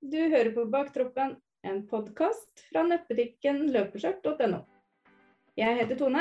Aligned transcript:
Du 0.00 0.18
hører 0.30 0.52
på 0.54 0.62
Baktroppen, 0.70 1.32
en 1.66 1.80
podkast 1.90 2.60
fra 2.70 2.84
nettbutikken 2.86 3.64
løpeskjørt.no. 3.74 4.60
Jeg 5.58 5.74
heter 5.74 5.98
Tone. 5.98 6.20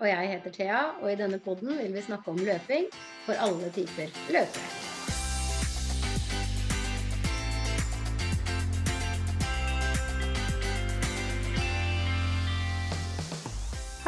Og 0.00 0.08
jeg 0.08 0.30
heter 0.32 0.54
Thea, 0.56 0.80
og 0.98 1.12
i 1.12 1.14
denne 1.20 1.38
podden 1.38 1.76
vil 1.78 1.92
vi 1.94 2.02
snakke 2.02 2.32
om 2.32 2.40
løping 2.42 2.88
for 3.22 3.38
alle 3.38 3.70
typer 3.70 4.10
løpere. 4.34 4.64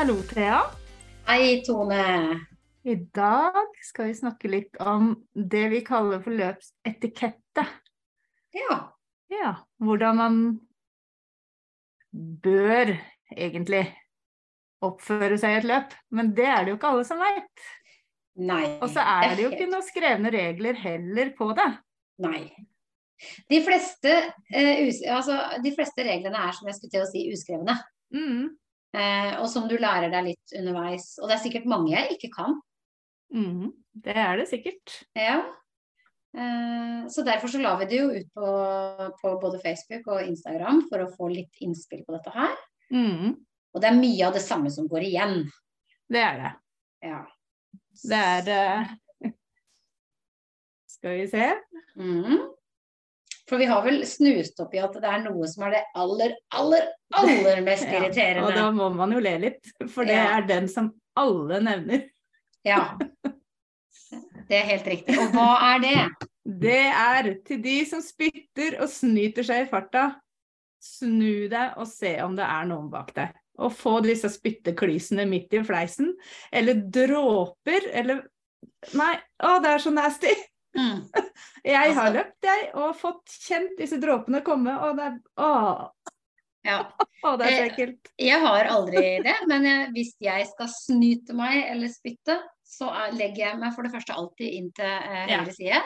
Hallo, 0.01 0.17
Thea. 0.33 0.65
Hei, 1.31 1.61
Tone. 1.63 2.09
I 2.83 2.99
dag 3.15 3.71
skal 3.87 4.11
vi 4.11 4.19
snakke 4.19 4.51
litt 4.51 4.83
om 4.83 5.13
det 5.31 5.69
vi 5.77 5.85
kaller 5.87 6.27
for 6.27 6.35
løpsetikette. 6.35 7.69
Ja. 8.57 8.79
Ja, 9.30 9.51
hvordan 9.79 10.19
man 10.19 10.39
bør 12.43 12.97
egentlig 13.37 13.84
oppføre 14.84 15.37
seg 15.38 15.55
i 15.55 15.61
et 15.61 15.69
løp. 15.69 15.95
Men 16.15 16.33
det 16.37 16.48
er 16.48 16.65
det 16.65 16.75
jo 16.75 16.80
ikke 16.80 16.91
alle 16.95 17.06
som 17.06 17.20
veit. 17.23 17.69
Og 18.80 18.89
så 18.91 19.05
er 19.05 19.37
det 19.37 19.45
jo 19.45 19.52
ikke 19.52 19.69
noen 19.69 19.87
skrevne 19.87 20.33
regler 20.33 20.78
heller 20.80 21.33
på 21.37 21.51
det. 21.59 21.69
Nei. 22.25 22.42
De 23.52 23.59
fleste, 23.61 24.12
eh, 24.48 24.87
altså, 25.12 25.37
de 25.61 25.73
fleste 25.77 26.05
reglene 26.06 26.41
er, 26.41 26.55
som 26.56 26.69
jeg 26.70 26.78
skulle 26.78 26.95
til 26.95 27.05
å 27.05 27.11
si, 27.11 27.27
uskrevne. 27.34 27.77
Mm. 28.17 28.47
Eh, 28.97 29.34
og 29.39 29.47
som 29.53 29.69
du 29.70 29.77
lærer 29.78 30.09
deg 30.12 30.30
litt 30.33 30.56
underveis. 30.56 31.12
Og 31.20 31.28
det 31.28 31.37
er 31.37 31.42
sikkert 31.45 31.69
mange 31.70 31.92
jeg 31.92 32.17
ikke 32.17 32.33
kan. 32.39 32.56
Mm. 33.34 33.70
Det 33.92 34.17
er 34.17 34.41
det 34.41 34.48
sikkert. 34.51 35.03
Ja. 35.19 35.42
Eh, 36.39 37.09
så 37.09 37.23
derfor 37.27 37.48
så 37.48 37.59
la 37.59 37.75
vi 37.80 37.89
det 37.91 37.98
jo 37.98 38.11
ut 38.15 38.29
på, 38.34 38.51
på 39.23 39.33
både 39.43 39.59
Facebook 39.62 40.07
og 40.15 40.23
Instagram 40.23 40.84
for 40.91 41.03
å 41.03 41.11
få 41.16 41.30
litt 41.33 41.62
innspill 41.65 42.05
på 42.06 42.15
dette 42.15 42.34
her. 42.34 42.55
Mm. 42.95 43.34
Og 43.75 43.83
det 43.83 43.91
er 43.91 43.98
mye 43.98 44.28
av 44.28 44.36
det 44.36 44.45
samme 44.45 44.70
som 44.70 44.89
går 44.91 45.08
igjen. 45.08 45.42
Det 46.11 46.23
er 46.23 46.41
det. 46.41 46.55
Ja. 47.11 47.20
Det 48.11 48.23
er 48.36 48.55
uh... 48.55 48.95
Skal 50.97 51.20
vi 51.20 51.28
se. 51.31 51.51
Mm. 51.98 52.41
For 53.51 53.58
vi 53.58 53.67
har 53.67 53.83
vel 53.83 54.05
snust 54.06 54.61
opp 54.62 54.75
i 54.77 54.83
at 54.83 54.95
det 55.03 55.11
er 55.11 55.23
noe 55.25 55.48
som 55.51 55.64
er 55.67 55.75
det 55.75 55.83
aller, 55.98 56.36
aller, 56.55 56.86
aller 57.19 57.62
mest 57.67 57.89
Ja, 57.89 57.98
irriterende. 57.98 58.47
Og 58.47 58.55
da 58.55 58.69
må 58.75 58.91
man 58.95 59.14
jo 59.17 59.23
le 59.23 59.34
litt, 59.48 59.75
for 59.91 60.06
det 60.06 60.19
Ja. 60.19 60.36
er 60.39 60.47
den 60.47 60.70
som 60.70 60.92
alle 61.19 61.58
nevner. 61.67 62.06
Ja. 62.67 62.84
Det 64.51 64.59
er 64.59 64.67
helt 64.73 64.89
riktig. 64.91 65.15
Og 65.23 65.31
hva 65.37 65.53
er 65.75 65.84
det? 65.84 65.97
Det 66.61 66.81
er 66.89 67.27
til 67.47 67.61
de 67.62 67.77
som 67.87 68.01
spytter 68.03 68.79
og 68.83 68.89
snyter 68.91 69.45
seg 69.47 69.67
i 69.67 69.70
farta. 69.70 70.07
Snu 70.83 71.47
deg 71.53 71.77
og 71.79 71.87
se 71.87 72.15
om 72.25 72.33
det 72.39 72.47
er 72.48 72.65
noen 72.67 72.89
bak 72.91 73.12
deg. 73.15 73.37
Og 73.61 73.75
få 73.77 73.98
disse 74.03 74.31
spytteklysene 74.33 75.27
midt 75.29 75.53
i 75.55 75.61
fleisen. 75.69 76.15
Eller 76.51 76.81
dråper, 76.81 77.87
eller 77.92 78.25
Nei, 78.97 79.12
å, 79.45 79.59
det 79.62 79.75
er 79.77 79.83
så 79.84 79.92
nasty! 79.92 80.33
Mm. 80.77 81.05
Jeg 81.73 81.77
har 81.77 82.07
Altså- 82.09 82.14
løpt, 82.17 82.47
jeg, 82.47 82.67
og 82.79 82.97
fått 82.97 83.33
kjent 83.45 83.73
disse 83.79 83.98
dråpene 84.01 84.41
komme, 84.47 84.75
og 84.87 84.97
det 84.98 85.07
er 85.11 85.17
Å, 85.45 85.51
Ja. 86.67 86.79
å 87.29 87.37
det 87.41 87.47
er 87.47 87.57
så 87.57 87.67
ekkelt. 87.69 88.11
Jeg, 88.17 88.31
Jeg 88.31 88.41
har 88.47 88.70
aldri 88.75 89.05
det, 89.25 89.37
men 89.51 89.69
jeg, 89.69 89.91
hvis 89.97 90.12
jeg 90.25 90.48
skal 90.55 90.73
snyte 90.73 91.37
meg 91.37 91.62
eller 91.69 91.92
spytte, 91.92 92.39
så 92.71 92.91
er, 92.95 93.17
legger 93.19 93.49
jeg 93.49 93.59
meg 93.61 93.75
for 93.75 93.87
det 93.87 93.93
første 93.95 94.15
alltid 94.15 94.59
inn 94.61 94.69
til 94.77 94.87
eh, 94.87 95.33
høyre 95.33 95.55
side. 95.57 95.81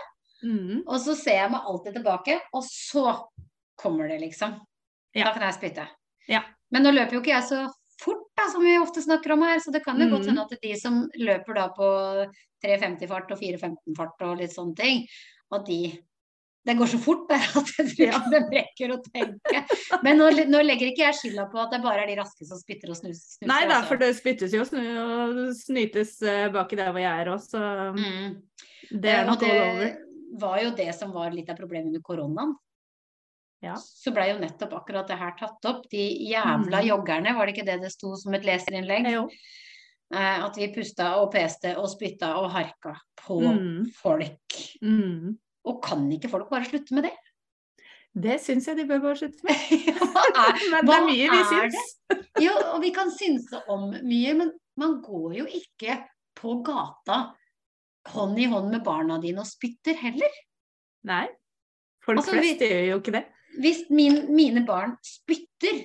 Mm. 0.44 0.82
Og 0.82 0.98
så 1.00 1.14
ser 1.16 1.38
jeg 1.40 1.52
meg 1.54 1.70
alltid 1.70 1.96
tilbake, 1.96 2.36
og 2.52 2.66
så 2.68 3.06
kommer 3.80 4.10
det, 4.12 4.20
liksom. 4.26 4.58
Da 5.14 5.32
kan 5.32 5.46
jeg 5.46 5.56
spytte. 5.56 5.86
Ja. 6.28 6.42
Men 6.74 6.84
nå 6.84 6.92
løper 6.92 7.16
jo 7.16 7.22
ikke 7.22 7.32
jeg 7.32 7.46
så 7.48 7.62
fort, 8.02 8.24
da, 8.36 8.48
som 8.52 8.64
vi 8.66 8.74
ofte 8.80 9.02
snakker 9.04 9.32
om 9.36 9.44
her, 9.46 9.60
så 9.62 9.72
det 9.72 9.84
kan 9.84 10.00
jo 10.02 10.10
godt 10.10 10.26
Mm. 10.26 10.30
hende 10.34 10.44
at 10.44 10.62
de 10.62 10.72
som 10.76 11.04
løper 11.16 11.54
da 11.56 11.68
på 11.76 11.88
3.50-fart 12.64 13.30
og 13.32 13.38
4.15-fart 13.40 14.24
og 14.26 14.40
litt 14.42 14.52
sånne 14.54 14.76
ting, 14.76 15.04
at 15.54 15.64
de 15.68 15.80
det 16.64 16.74
går 16.78 16.86
så 16.94 16.98
fort 17.04 17.26
der 17.28 17.42
at 17.60 17.70
jeg 17.78 17.90
tror 17.92 18.14
at 18.16 18.30
de 18.32 18.38
rekker 18.56 18.92
å 18.94 18.98
tenke. 19.04 19.60
Men 20.02 20.16
nå, 20.18 20.30
nå 20.48 20.62
legger 20.64 20.88
ikke 20.92 21.04
jeg 21.04 21.18
skylda 21.18 21.44
på 21.52 21.60
at 21.60 21.70
det 21.74 21.82
bare 21.84 22.02
er 22.06 22.06
de 22.12 22.16
raske 22.22 22.46
som 22.48 22.56
spytter 22.58 22.88
og 22.94 22.96
snus, 22.96 23.20
snuser. 23.36 23.50
Nei 23.50 23.66
da, 23.68 23.80
altså. 23.82 23.88
for 23.90 24.00
det 24.00 24.10
spyttes 24.16 24.54
jo 24.56 24.64
snu- 24.64 24.80
og 25.04 25.54
snytes 25.58 26.16
bak 26.24 26.52
baki 26.64 26.76
der 26.80 26.90
hvor 26.94 27.04
jeg 27.04 27.20
er 27.20 27.32
òg, 27.34 27.40
så 27.44 27.60
Mm. 27.94 28.42
det 29.00 29.10
er 29.12 29.20
Eh, 29.22 29.26
nok 29.26 29.42
all 29.42 29.50
over. 29.60 29.84
det 29.84 30.40
var 30.40 30.58
jo 30.62 30.70
det 30.74 30.94
som 30.94 31.12
var 31.12 31.30
litt 31.30 31.50
av 31.50 31.56
problemet 31.56 31.86
under 31.92 32.00
koronaen. 32.00 32.54
Ja. 33.62 33.74
Så 33.76 34.12
blei 34.12 34.30
jo 34.32 34.38
nettopp 34.40 34.72
akkurat 34.76 35.06
det 35.08 35.16
her 35.18 35.32
tatt 35.38 35.64
opp. 35.64 35.86
De 35.90 36.02
jævla 36.32 36.80
Mm. 36.82 36.88
joggerne, 36.88 37.34
var 37.36 37.46
det 37.46 37.54
ikke 37.56 37.64
det 37.66 37.80
det 37.80 37.92
sto 37.92 38.14
som 38.16 38.34
et 38.34 38.42
leserinnlegg? 38.44 39.06
Jo. 39.12 39.28
Eh, 40.12 40.44
at 40.44 40.54
vi 40.56 40.68
pusta 40.74 41.14
og 41.22 41.32
peste 41.32 41.76
og 41.76 41.88
spytta 41.88 42.34
og 42.36 42.50
harka 42.52 42.94
på 43.16 43.40
Mm. 43.40 43.86
folk. 43.94 44.58
Mm. 44.82 45.38
Og 45.64 45.78
kan 45.84 46.04
ikke 46.12 46.28
folk 46.32 46.50
bare 46.50 46.66
slutte 46.68 46.94
med 46.96 47.06
det? 47.08 47.14
Det 48.14 48.36
syns 48.40 48.66
jeg 48.68 48.76
de 48.78 48.84
bør 48.86 49.00
bare 49.02 49.16
slutte 49.18 49.42
med. 49.42 49.54
Hva 50.14 50.24
er, 50.30 50.58
Men 50.72 50.86
det 50.86 50.96
er 50.96 51.06
mye 51.08 51.30
vi 51.32 51.40
syns. 51.50 51.94
jo, 52.44 52.52
og 52.74 52.80
vi 52.84 52.90
kan 52.94 53.10
synse 53.10 53.62
om 53.72 53.88
mye, 54.04 54.34
men 54.38 54.52
man 54.78 55.00
går 55.02 55.34
jo 55.40 55.46
ikke 55.46 55.96
på 56.38 56.58
gata 56.66 57.22
hånd 58.14 58.38
i 58.38 58.46
hånd 58.50 58.70
med 58.70 58.84
barna 58.86 59.16
dine 59.22 59.40
og 59.42 59.48
spytter 59.48 59.96
heller. 59.98 60.30
Nei. 61.08 61.24
Folk 62.04 62.20
Altså, 62.20 62.36
vi- 62.38 62.54
gjør 62.60 62.86
jo 62.90 63.00
ikke 63.00 63.14
det. 63.16 63.24
Hvis 63.62 63.84
min, 63.90 64.20
mine 64.34 64.64
barn 64.66 64.96
spytter, 65.06 65.84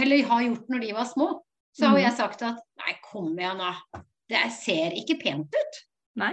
eller 0.00 0.22
har 0.28 0.42
gjort 0.46 0.68
når 0.70 0.80
de 0.84 0.92
var 0.94 1.08
små, 1.10 1.28
så 1.74 1.88
har 1.88 1.96
Mhm. 1.98 2.04
jeg 2.04 2.16
sagt 2.16 2.42
at 2.42 2.60
nei, 2.78 2.92
kom 3.02 3.32
igjen 3.38 3.58
da. 3.58 3.74
Det 4.28 4.52
ser 4.52 4.92
ikke 4.96 5.18
pent 5.20 5.52
ut. 5.58 5.80
Nei. 6.16 6.32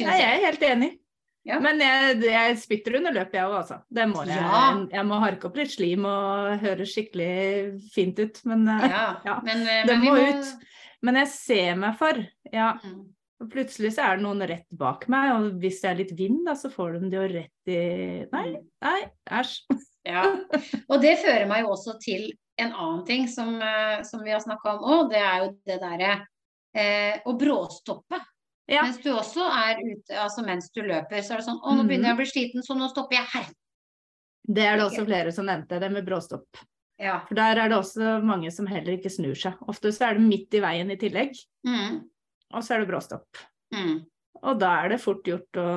Nei, 0.00 0.16
jeg. 0.18 0.40
er 0.40 0.46
helt 0.46 0.62
enig. 0.62 0.90
Ja. 1.48 1.56
Men 1.58 1.80
jeg, 1.82 2.20
jeg 2.22 2.58
spytter 2.62 2.94
under 3.00 3.14
løpet, 3.16 3.34
jeg 3.34 3.48
òg, 3.48 3.56
altså. 3.58 3.80
Det 3.90 4.04
må 4.12 4.22
jeg. 4.28 4.36
Ja. 4.38 4.60
Jeg 4.94 5.06
må 5.08 5.16
harke 5.24 5.48
opp 5.48 5.56
litt 5.58 5.72
slim 5.74 6.04
og 6.06 6.52
høres 6.62 6.92
skikkelig 6.94 7.80
fint 7.94 8.20
ut. 8.22 8.38
Men, 8.46 8.62
eh, 8.70 8.84
Ja, 8.92 9.06
Ja, 9.26 9.40
men, 9.42 9.64
men, 9.66 9.88
det 9.90 9.96
må 9.98 10.12
må 10.14 10.28
ut. 10.28 10.52
men 11.02 11.18
jeg 11.22 11.32
ser 11.34 11.74
meg 11.82 11.98
for. 11.98 12.20
Ja, 12.52 12.76
Mm. 12.84 13.00
og 13.42 13.48
plutselig 13.50 13.90
så 13.96 14.04
er 14.06 14.16
det 14.20 14.22
noen 14.22 14.44
rett 14.46 14.68
bak 14.70 15.08
meg, 15.10 15.32
og 15.34 15.58
hvis 15.58 15.80
det 15.82 15.90
er 15.90 15.98
litt 15.98 16.12
vind, 16.18 16.44
da, 16.46 16.54
så 16.54 16.70
får 16.70 17.00
de 17.00 17.10
det 17.10 17.18
jo 17.18 17.24
rett 17.34 17.72
i 17.74 17.80
Nei, 18.32 18.44
nei, 18.86 19.00
æsj. 19.40 19.56
Ja. 20.06 20.22
Og 20.90 21.00
det 21.02 21.16
fører 21.22 21.46
meg 21.50 21.62
jo 21.62 21.72
også 21.74 21.92
til 22.02 22.24
en 22.58 22.70
annen 22.74 23.04
ting 23.06 23.26
som, 23.30 23.52
eh, 23.62 24.02
som 24.06 24.22
vi 24.22 24.30
har 24.34 24.40
snakka 24.42 24.76
om 24.76 24.86
òg. 24.94 25.10
Det 25.10 25.18
er 25.22 25.42
jo 25.44 25.50
det 25.66 25.76
derre 25.82 26.12
eh, 26.74 27.18
å 27.26 27.34
bråstoppe. 27.38 28.18
Ja. 28.72 28.86
Mens 28.86 29.02
du 29.04 29.10
også 29.12 29.44
er 29.52 29.80
ute, 29.84 30.16
altså 30.16 30.44
mens 30.46 30.70
du 30.72 30.80
løper, 30.86 31.20
så 31.20 31.34
er 31.34 31.42
det 31.42 31.46
sånn 31.48 31.58
Å, 31.60 31.74
nå 31.76 31.84
begynner 31.84 32.08
jeg 32.12 32.16
å 32.16 32.20
bli 32.22 32.28
sliten, 32.30 32.64
så 32.64 32.76
nå 32.78 32.88
stopper 32.88 33.18
jeg 33.18 33.28
her. 33.34 33.50
Det 34.48 34.64
er 34.64 34.78
det 34.80 34.86
også 34.86 35.04
flere 35.06 35.32
som 35.34 35.46
nevnte, 35.46 35.78
det 35.82 35.90
med 35.92 36.06
bråstopp. 36.06 36.62
Ja. 37.02 37.18
For 37.28 37.36
der 37.38 37.60
er 37.60 37.68
det 37.70 37.76
også 37.78 38.16
mange 38.24 38.50
som 38.54 38.66
heller 38.70 38.96
ikke 38.96 39.12
snur 39.12 39.36
seg. 39.38 39.58
Ofte 39.68 39.92
så 39.94 40.08
er 40.08 40.16
det 40.18 40.24
midt 40.24 40.56
i 40.56 40.62
veien 40.64 40.90
i 40.94 40.98
tillegg, 41.00 41.36
Mm. 41.66 42.00
og 42.54 42.64
så 42.64 42.74
er 42.74 42.82
det 42.82 42.88
bråstopp. 42.90 43.42
Mm. 43.74 44.06
Og 44.42 44.58
da 44.58 44.72
er 44.82 44.88
det 44.94 45.00
fort 45.02 45.22
gjort 45.28 45.60
å 45.60 45.68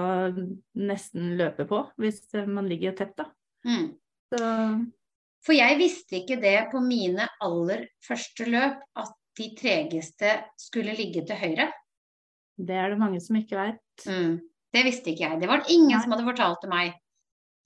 nesten 0.76 1.36
løpe 1.38 1.68
på, 1.70 1.84
hvis 2.02 2.24
man 2.48 2.70
ligger 2.70 2.96
tett, 2.98 3.16
da. 3.20 3.28
Mm. 3.68 3.92
Så 4.34 4.42
For 5.46 5.54
jeg 5.54 5.78
visste 5.78 6.24
ikke 6.24 6.40
det 6.42 6.72
på 6.72 6.80
mine 6.82 7.28
aller 7.44 7.88
første 8.02 8.48
løp, 8.50 8.80
at 8.98 9.12
de 9.38 9.52
tregeste 9.60 10.32
skulle 10.58 10.96
ligge 10.98 11.22
til 11.28 11.38
høyre. 11.38 11.68
Det 12.58 12.76
er 12.80 12.94
det 12.94 13.00
mange 13.02 13.22
som 13.24 13.38
ikke 13.40 13.58
vet. 13.60 14.06
Mm. 14.08 14.38
Det 14.76 14.84
visste 14.88 15.12
ikke 15.12 15.26
jeg. 15.30 15.40
Det 15.42 15.50
var 15.50 15.64
det 15.64 15.74
ingen 15.76 15.96
Nei. 15.96 16.02
som 16.04 16.14
hadde 16.16 16.28
fortalt 16.28 16.62
til 16.64 16.72
meg 16.72 16.92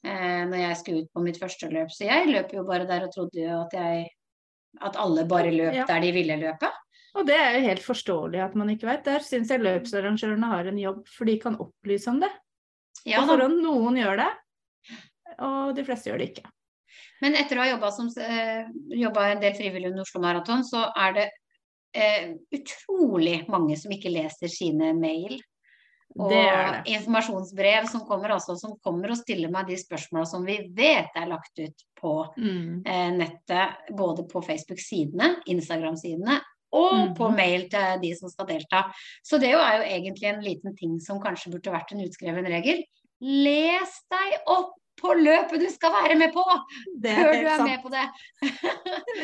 eh, 0.05 0.43
når 0.49 0.57
jeg 0.61 0.79
skulle 0.81 1.03
ut 1.05 1.13
på 1.13 1.23
mitt 1.25 1.39
første 1.41 1.69
løp. 1.73 1.91
Så 1.93 2.05
jeg 2.07 2.29
løp 2.29 2.53
jo 2.53 2.65
bare 2.67 2.87
der 2.89 3.07
og 3.07 3.13
trodde 3.13 3.41
jo 3.43 3.61
at 3.63 3.73
jeg 3.77 4.07
at 4.85 4.99
alle 5.01 5.23
bare 5.25 5.49
løp 5.51 5.73
Ja. 5.73 5.85
der 5.89 6.03
de 6.03 6.11
ville 6.13 6.35
løpe. 6.37 6.69
Og 7.17 7.25
det 7.25 7.35
er 7.35 7.55
jo 7.57 7.65
helt 7.65 7.81
forståelig 7.81 8.43
at 8.43 8.55
man 8.55 8.69
ikke 8.69 8.85
vet. 8.87 9.03
Der 9.07 9.23
syns 9.25 9.49
jeg 9.49 9.63
løpsarrangørene 9.65 10.45
har 10.51 10.69
en 10.69 10.77
jobb, 10.77 11.07
for 11.09 11.25
de 11.25 11.39
kan 11.41 11.57
opplyse 11.57 12.07
om 12.11 12.19
det 12.21 12.29
Ja, 13.05 13.21
på 13.23 13.31
forhånd. 13.31 13.61
Noen 13.63 13.97
gjør 13.97 14.19
det, 14.21 14.29
og 15.39 15.75
de 15.75 15.85
fleste 15.87 16.11
gjør 16.11 16.21
det 16.21 16.29
ikke. 16.33 16.45
Men 17.23 17.35
etter 17.35 17.57
å 17.57 17.63
ha 17.65 17.69
jobba 17.71 19.25
eh, 19.25 19.31
en 19.33 19.41
del 19.41 19.55
frivillig 19.57 19.89
under 19.91 20.05
Oslo 20.05 20.21
Maraton, 20.21 20.63
så 20.63 20.85
er 20.95 21.13
det 21.17 21.27
eh, 21.93 22.33
utrolig 22.55 23.43
mange 23.49 23.77
som 23.79 23.93
ikke 23.93 24.11
leser 24.13 24.51
sine 24.51 24.93
mail. 24.97 25.39
Og 26.17 26.31
Det 26.31 26.41
det. 26.41 26.93
informasjonsbrev 26.95 27.85
som 27.87 28.01
kommer, 28.07 28.33
også, 28.33 28.55
som 28.57 28.73
kommer 28.83 29.11
og 29.13 29.19
stiller 29.19 29.51
meg 29.53 29.67
de 29.69 29.77
spørsmåla 29.77 30.25
som 30.25 30.45
vi 30.45 30.57
vet 30.73 31.13
er 31.15 31.27
lagt 31.29 31.59
ut 31.59 31.83
på 31.99 32.13
Mm. 32.37 32.81
eh, 32.85 33.11
nettet, 33.11 33.93
både 33.95 34.25
på 34.27 34.41
Facebook-sidene, 34.41 35.43
Instagram-sidene 35.45 36.39
og 36.71 37.09
mm. 37.09 37.13
på 37.17 37.29
mail 37.29 37.69
til 37.69 38.01
de 38.01 38.15
som 38.17 38.29
skal 38.29 38.47
delta. 38.47 38.83
Så 39.23 39.39
det 39.41 39.51
jo 39.51 39.59
er 39.59 39.77
jo 39.77 39.83
egentlig 39.83 40.29
en 40.29 40.41
liten 40.41 40.75
ting 40.75 40.99
som 40.99 41.21
kanskje 41.21 41.51
burde 41.51 41.73
vært 41.73 41.93
en 41.93 42.03
utskreven 42.05 42.45
regel. 42.45 42.83
Les 43.21 43.95
deg 44.09 44.35
opp 44.47 44.78
på 44.99 45.13
løpet 45.17 45.61
du 45.63 45.67
skal 45.73 45.93
være 45.95 46.15
med 46.19 46.33
på! 46.35 46.43
Det 47.03 47.15
Før 47.17 47.31
er 47.31 47.39
du 47.41 47.47
er 47.47 47.57
sant. 47.57 47.69
med 47.69 47.81
på 47.83 47.89
det. 47.95 48.03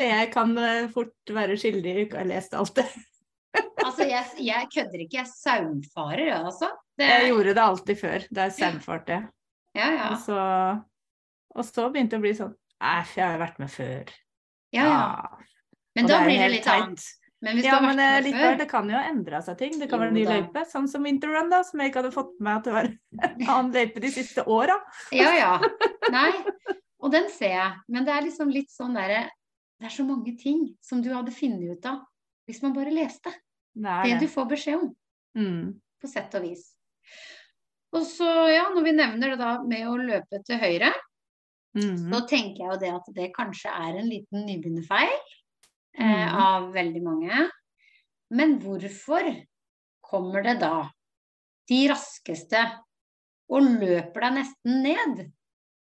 Jeg 0.00 0.30
kan 0.34 0.56
eh, 0.58 0.88
fort 0.94 1.32
være 1.36 1.56
skyldig 1.60 1.92
i 1.94 2.02
ikke 2.06 2.18
å 2.18 2.22
ha 2.24 2.28
lest 2.32 2.56
alt 2.58 2.74
det. 2.80 2.86
Altså, 3.86 4.04
jeg, 4.04 4.24
jeg 4.44 4.66
kødder 4.74 5.00
ikke. 5.04 5.16
Jeg 5.22 5.28
saumfarer, 5.30 6.22
jeg, 6.26 6.40
altså. 6.44 6.66
Det, 6.98 7.06
Jeg 7.08 7.28
gjorde 7.30 7.52
det 7.56 7.62
alltid 7.62 7.98
før, 8.00 8.24
da 8.36 8.44
jeg 8.48 8.54
saumfarte. 8.58 9.16
ja, 9.78 9.86
ja. 9.94 10.08
Og, 10.10 10.18
så, 10.20 10.40
og 11.56 11.64
så 11.64 11.86
begynte 11.94 12.16
det 12.16 12.20
å 12.20 12.24
bli 12.26 12.32
sånn 12.36 12.52
Æsj, 12.84 13.14
jeg 13.16 13.30
har 13.30 13.38
vært 13.40 13.60
med 13.62 13.70
før. 13.72 14.10
ja, 14.76 14.84
ja. 14.90 15.46
Men 15.96 16.10
da 16.10 16.18
blir 16.26 16.36
det 16.42 16.50
litt 16.52 16.66
teit. 16.66 16.82
annet. 16.84 17.06
Men 17.44 17.58
Ja, 17.60 17.80
men 17.84 17.98
vært 18.00 18.26
eh, 18.30 18.32
før 18.32 18.54
det 18.58 18.66
kan 18.70 18.88
jo 18.88 18.96
endre 18.96 19.40
seg 19.44 19.58
ting. 19.60 19.74
Det 19.78 19.90
kan 19.90 20.00
være 20.00 20.08
en 20.08 20.16
ny 20.16 20.24
løype, 20.24 20.62
sånn 20.70 20.86
som 20.88 21.04
Interrun, 21.06 21.50
da, 21.52 21.62
som 21.68 21.80
jeg 21.82 21.90
ikke 21.92 22.00
hadde 22.02 22.14
fått 22.14 22.32
med 22.40 22.46
meg 22.48 22.56
at 22.56 22.64
det 22.64 22.72
var 22.76 22.88
en 22.88 23.48
annen 23.56 23.72
løype 23.76 24.00
de 24.00 24.10
siste 24.14 24.44
åra. 24.48 24.78
Ja, 25.12 25.32
ja. 25.36 25.50
Nei, 26.16 26.30
og 27.02 27.12
den 27.12 27.28
ser 27.30 27.52
jeg. 27.52 27.72
Men 27.92 28.06
det 28.08 28.14
er 28.14 28.24
liksom 28.24 28.52
litt 28.52 28.72
sånn 28.72 28.96
derre 28.96 29.26
Det 29.76 29.90
er 29.90 29.92
så 29.92 30.06
mange 30.08 30.32
ting 30.40 30.62
som 30.80 31.02
du 31.04 31.10
hadde 31.12 31.34
funnet 31.36 31.76
ut 31.76 31.86
av 31.90 32.00
hvis 32.48 32.62
man 32.62 32.72
bare 32.72 32.94
leste. 32.94 33.28
Det 33.76 33.96
Det 34.06 34.20
du 34.22 34.28
får 34.32 34.46
beskjed 34.54 34.78
om, 34.80 34.94
Mm. 35.36 35.74
på 36.00 36.08
sett 36.08 36.32
og 36.38 36.42
vis. 36.46 36.62
Og 37.92 38.06
så, 38.08 38.24
ja, 38.48 38.70
når 38.72 38.84
vi 38.86 38.92
nevner 38.96 39.34
det 39.34 39.38
da 39.42 39.50
med 39.62 39.84
å 39.84 39.98
løpe 40.00 40.40
til 40.46 40.56
høyre, 40.62 40.92
Mm. 41.76 42.08
så 42.08 42.22
tenker 42.24 42.62
jeg 42.62 42.70
jo 42.72 42.76
det 42.80 42.90
at 42.94 43.08
det 43.12 43.26
kanskje 43.36 43.68
er 43.68 43.98
en 44.00 44.08
liten 44.08 44.46
nybegynnerfeil 44.48 45.12
eh, 45.98 46.26
Mm. 46.26 46.34
av 46.36 46.72
veldig 46.74 47.02
mange. 47.02 47.50
Men 48.30 48.58
hvorfor 48.60 49.46
kommer 50.02 50.42
det 50.42 50.58
da 50.60 50.88
de 51.68 51.88
raskeste 51.88 52.64
og 53.50 53.62
løper 53.62 54.20
deg 54.20 54.32
nesten 54.40 54.82
ned 54.82 55.24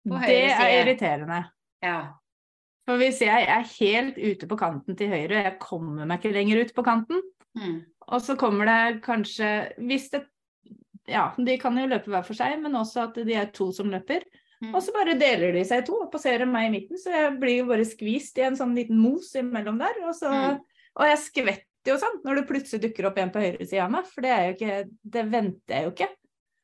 på 0.06 0.20
Det 0.26 0.50
er 0.52 0.84
irriterende. 0.84 1.44
Ja. 1.82 2.12
For 2.86 2.96
hvis 3.00 3.20
jeg 3.24 3.46
er 3.48 3.64
helt 3.80 4.18
ute 4.18 4.46
på 4.46 4.58
kanten 4.60 4.96
til 4.96 5.08
høyre, 5.08 5.38
og 5.38 5.44
jeg 5.44 5.58
kommer 5.60 6.04
meg 6.06 6.20
ikke 6.20 6.34
lenger 6.34 6.60
ut 6.64 6.74
på 6.74 6.84
kanten, 6.84 7.22
Mm. 7.56 7.84
og 8.08 8.20
så 8.20 8.34
kommer 8.36 8.64
det 8.66 9.02
kanskje 9.02 9.72
Hvis 9.78 10.10
det 10.10 10.26
Ja, 11.06 11.32
de 11.36 11.58
kan 11.58 11.76
jo 11.76 11.86
løpe 11.86 12.06
hver 12.08 12.24
for 12.24 12.34
seg, 12.34 12.60
men 12.62 12.72
også 12.72 13.02
at 13.10 13.14
de 13.26 13.34
er 13.34 13.50
to 13.52 13.70
som 13.72 13.90
løper. 13.90 14.22
Og 14.72 14.80
så 14.82 14.92
bare 14.94 15.18
deler 15.18 15.52
de 15.52 15.64
seg 15.64 15.82
i 15.82 15.86
to 15.86 15.98
og 16.04 16.12
passerer 16.12 16.46
meg 16.46 16.68
i 16.68 16.72
midten, 16.78 16.96
så 16.96 17.10
jeg 17.10 17.40
blir 17.40 17.58
jo 17.58 17.66
bare 17.66 17.84
skvist 17.84 18.38
i 18.38 18.46
en 18.46 18.56
sånn 18.56 18.74
liten 18.74 18.96
mos 18.98 19.32
imellom 19.34 19.78
der. 19.78 19.98
Og, 20.06 20.14
så, 20.14 20.30
Mm. 20.30 20.60
og 20.96 21.04
jeg 21.10 21.18
skvetter 21.18 21.92
jo 21.92 21.96
sånn 21.98 22.22
når 22.24 22.36
det 22.36 22.48
plutselig 22.48 22.80
dukker 22.86 23.06
opp 23.10 23.18
en 23.18 23.30
på 23.30 23.40
høyre 23.42 23.66
side 23.66 23.82
av 23.82 23.90
meg, 23.90 24.06
for 24.06 24.20
det 24.22 24.30
er 24.30 24.46
jo 24.46 24.54
ikke 24.54 24.90
Det 25.04 25.24
venter 25.30 25.74
jeg 25.74 25.84
jo 25.84 25.90
ikke. 25.90 26.08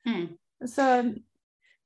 Mm. 0.06 0.38
Så 0.66 0.86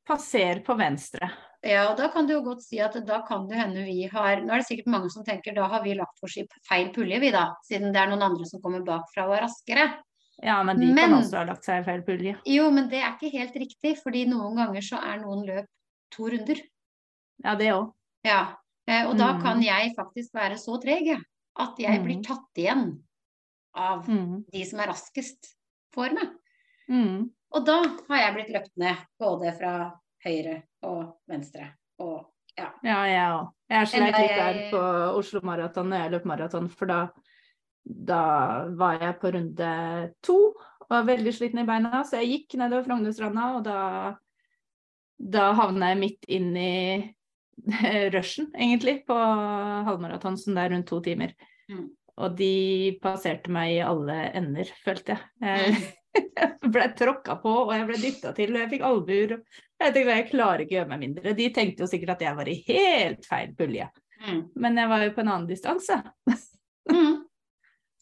passer 0.07 0.61
på 0.65 0.77
venstre. 0.79 1.31
Ja, 1.65 1.87
og 1.91 1.97
da 1.97 2.09
kan 2.13 2.27
du 2.29 2.35
jo 2.35 2.43
godt 2.45 2.61
si 2.63 2.79
at 2.85 2.93
da 3.07 3.23
kan 3.27 3.47
det 3.49 3.57
hende 3.57 3.85
vi 3.87 4.03
har 4.13 4.37
Nå 4.45 4.53
er 4.53 4.61
det 4.61 4.67
sikkert 4.69 4.91
mange 4.93 5.11
som 5.11 5.25
tenker 5.25 5.55
da 5.57 5.67
har 5.73 5.83
vi 5.83 5.95
lagt 5.97 6.19
for 6.21 6.29
skip 6.29 6.53
feil 6.69 6.91
pulje, 6.93 7.19
vi 7.23 7.31
da. 7.33 7.47
Siden 7.65 7.93
det 7.95 8.03
er 8.03 8.11
noen 8.13 8.23
andre 8.27 8.45
som 8.45 8.61
kommer 8.61 8.85
bakfra 8.85 9.25
og 9.29 9.39
er 9.39 9.47
raskere. 9.47 9.87
Ja, 10.43 10.63
men 10.63 10.79
de 10.81 10.87
Men- 10.93 11.11
kan 11.11 11.23
også 11.23 11.39
ha 11.39 11.45
lagt 11.45 11.65
seg 11.65 11.81
i 11.81 11.85
feil 11.85 12.03
pulje. 12.03 12.37
Jo, 12.45 12.71
men 12.71 12.89
det 12.91 13.01
er 13.01 13.13
ikke 13.17 13.33
helt 13.33 13.55
riktig, 13.55 13.97
fordi 14.03 14.27
noen 14.27 14.57
ganger 14.57 14.83
så 14.83 14.99
er 15.01 15.19
noen 15.23 15.47
løp 15.47 15.67
to 16.15 16.29
runder. 16.31 16.61
Ja, 17.45 17.55
det 17.59 17.73
òg. 17.75 17.93
Ja. 18.25 18.55
Eh, 18.87 19.07
og 19.09 19.17
da 19.19 19.33
Mm. 19.35 19.43
kan 19.43 19.63
jeg 19.63 19.95
faktisk 19.97 20.33
være 20.35 20.57
så 20.61 20.79
treg 20.83 21.09
at 21.57 21.79
jeg 21.79 22.03
blir 22.05 22.17
Mm. 22.19 22.23
tatt 22.23 22.55
igjen 22.57 23.03
av 23.75 24.07
Mm. 24.09 24.45
de 24.53 24.65
som 24.65 24.81
er 24.81 24.87
raskest 24.89 25.55
for 25.93 26.09
meg. 26.11 26.29
Mm. 26.89 27.31
Og 27.53 27.65
da 27.65 27.83
har 28.09 28.17
jeg 28.19 28.35
blitt 28.35 28.53
løpt 28.55 28.77
ned 28.77 28.97
både 29.19 29.53
fra 29.59 29.93
høyre 30.25 30.63
og 30.83 31.17
venstre. 31.29 31.73
Og 31.99 32.27
ja. 32.59 32.71
Ja, 32.83 33.05
jeg 33.05 33.31
òg. 33.31 33.53
Jeg 33.71 33.87
sleit 33.89 34.19
litt 34.19 34.37
der 34.37 34.71
på 34.71 35.17
Oslo 35.19 35.41
Maraton 35.43 35.89
når 35.89 36.03
jeg 36.03 36.13
løp 36.13 36.25
maraton, 36.25 36.69
for 36.69 36.87
da, 36.87 37.09
da 37.87 38.69
var 38.69 38.99
jeg 38.99 39.21
på 39.21 39.33
runde 39.33 40.15
to 40.23 40.37
og 40.85 40.89
var 40.91 41.05
veldig 41.05 41.33
sliten 41.33 41.59
i 41.61 41.65
beina, 41.65 42.03
så 42.05 42.21
jeg 42.21 42.47
gikk 42.49 42.59
nedover 42.59 42.85
Frognerstranda, 42.85 43.57
og 43.57 43.65
da, 43.65 44.17
da 45.19 45.51
havna 45.57 45.93
jeg 45.93 46.01
midt 46.01 46.31
inn 46.33 46.55
i 46.59 46.77
rushen, 48.15 48.51
egentlig, 48.55 49.03
på 49.09 49.19
halvmaraton, 49.89 50.39
som 50.41 50.57
det 50.57 50.65
er 50.65 50.75
rundt 50.75 50.89
to 50.91 51.01
timer. 51.05 51.35
Mm. 51.71 51.89
Og 52.25 52.39
de 52.39 52.95
passerte 53.03 53.51
meg 53.51 53.75
i 53.75 53.83
alle 53.83 54.19
ender, 54.39 54.71
følte 54.85 55.17
jeg. 55.17 55.77
Jeg 56.15 56.71
ble 56.71 56.87
tråkka 56.95 57.35
på, 57.43 57.53
og 57.65 57.73
jeg 57.75 57.87
ble 57.89 57.99
dytta 57.99 58.31
til, 58.37 58.53
og 58.55 58.63
jeg 58.63 58.71
fikk 58.71 58.85
albuer. 58.87 59.37
Jeg 59.83 59.95
tenkte 59.97 60.15
jeg 60.15 60.29
klarer 60.31 60.63
ikke 60.63 60.77
å 60.77 60.79
gjøre 60.79 60.91
meg 60.93 61.03
mindre. 61.03 61.35
De 61.37 61.49
tenkte 61.55 61.85
jo 61.85 61.91
sikkert 61.91 62.15
at 62.15 62.23
jeg 62.29 62.39
var 62.39 62.51
i 62.51 62.55
helt 62.69 63.27
feil 63.27 63.55
pulje. 63.59 63.89
Mm. 64.25 64.41
Men 64.63 64.79
jeg 64.79 64.91
var 64.93 65.05
jo 65.05 65.15
på 65.17 65.25
en 65.25 65.33
annen 65.35 65.51
distanse. 65.51 66.01
Mm. 66.91 67.23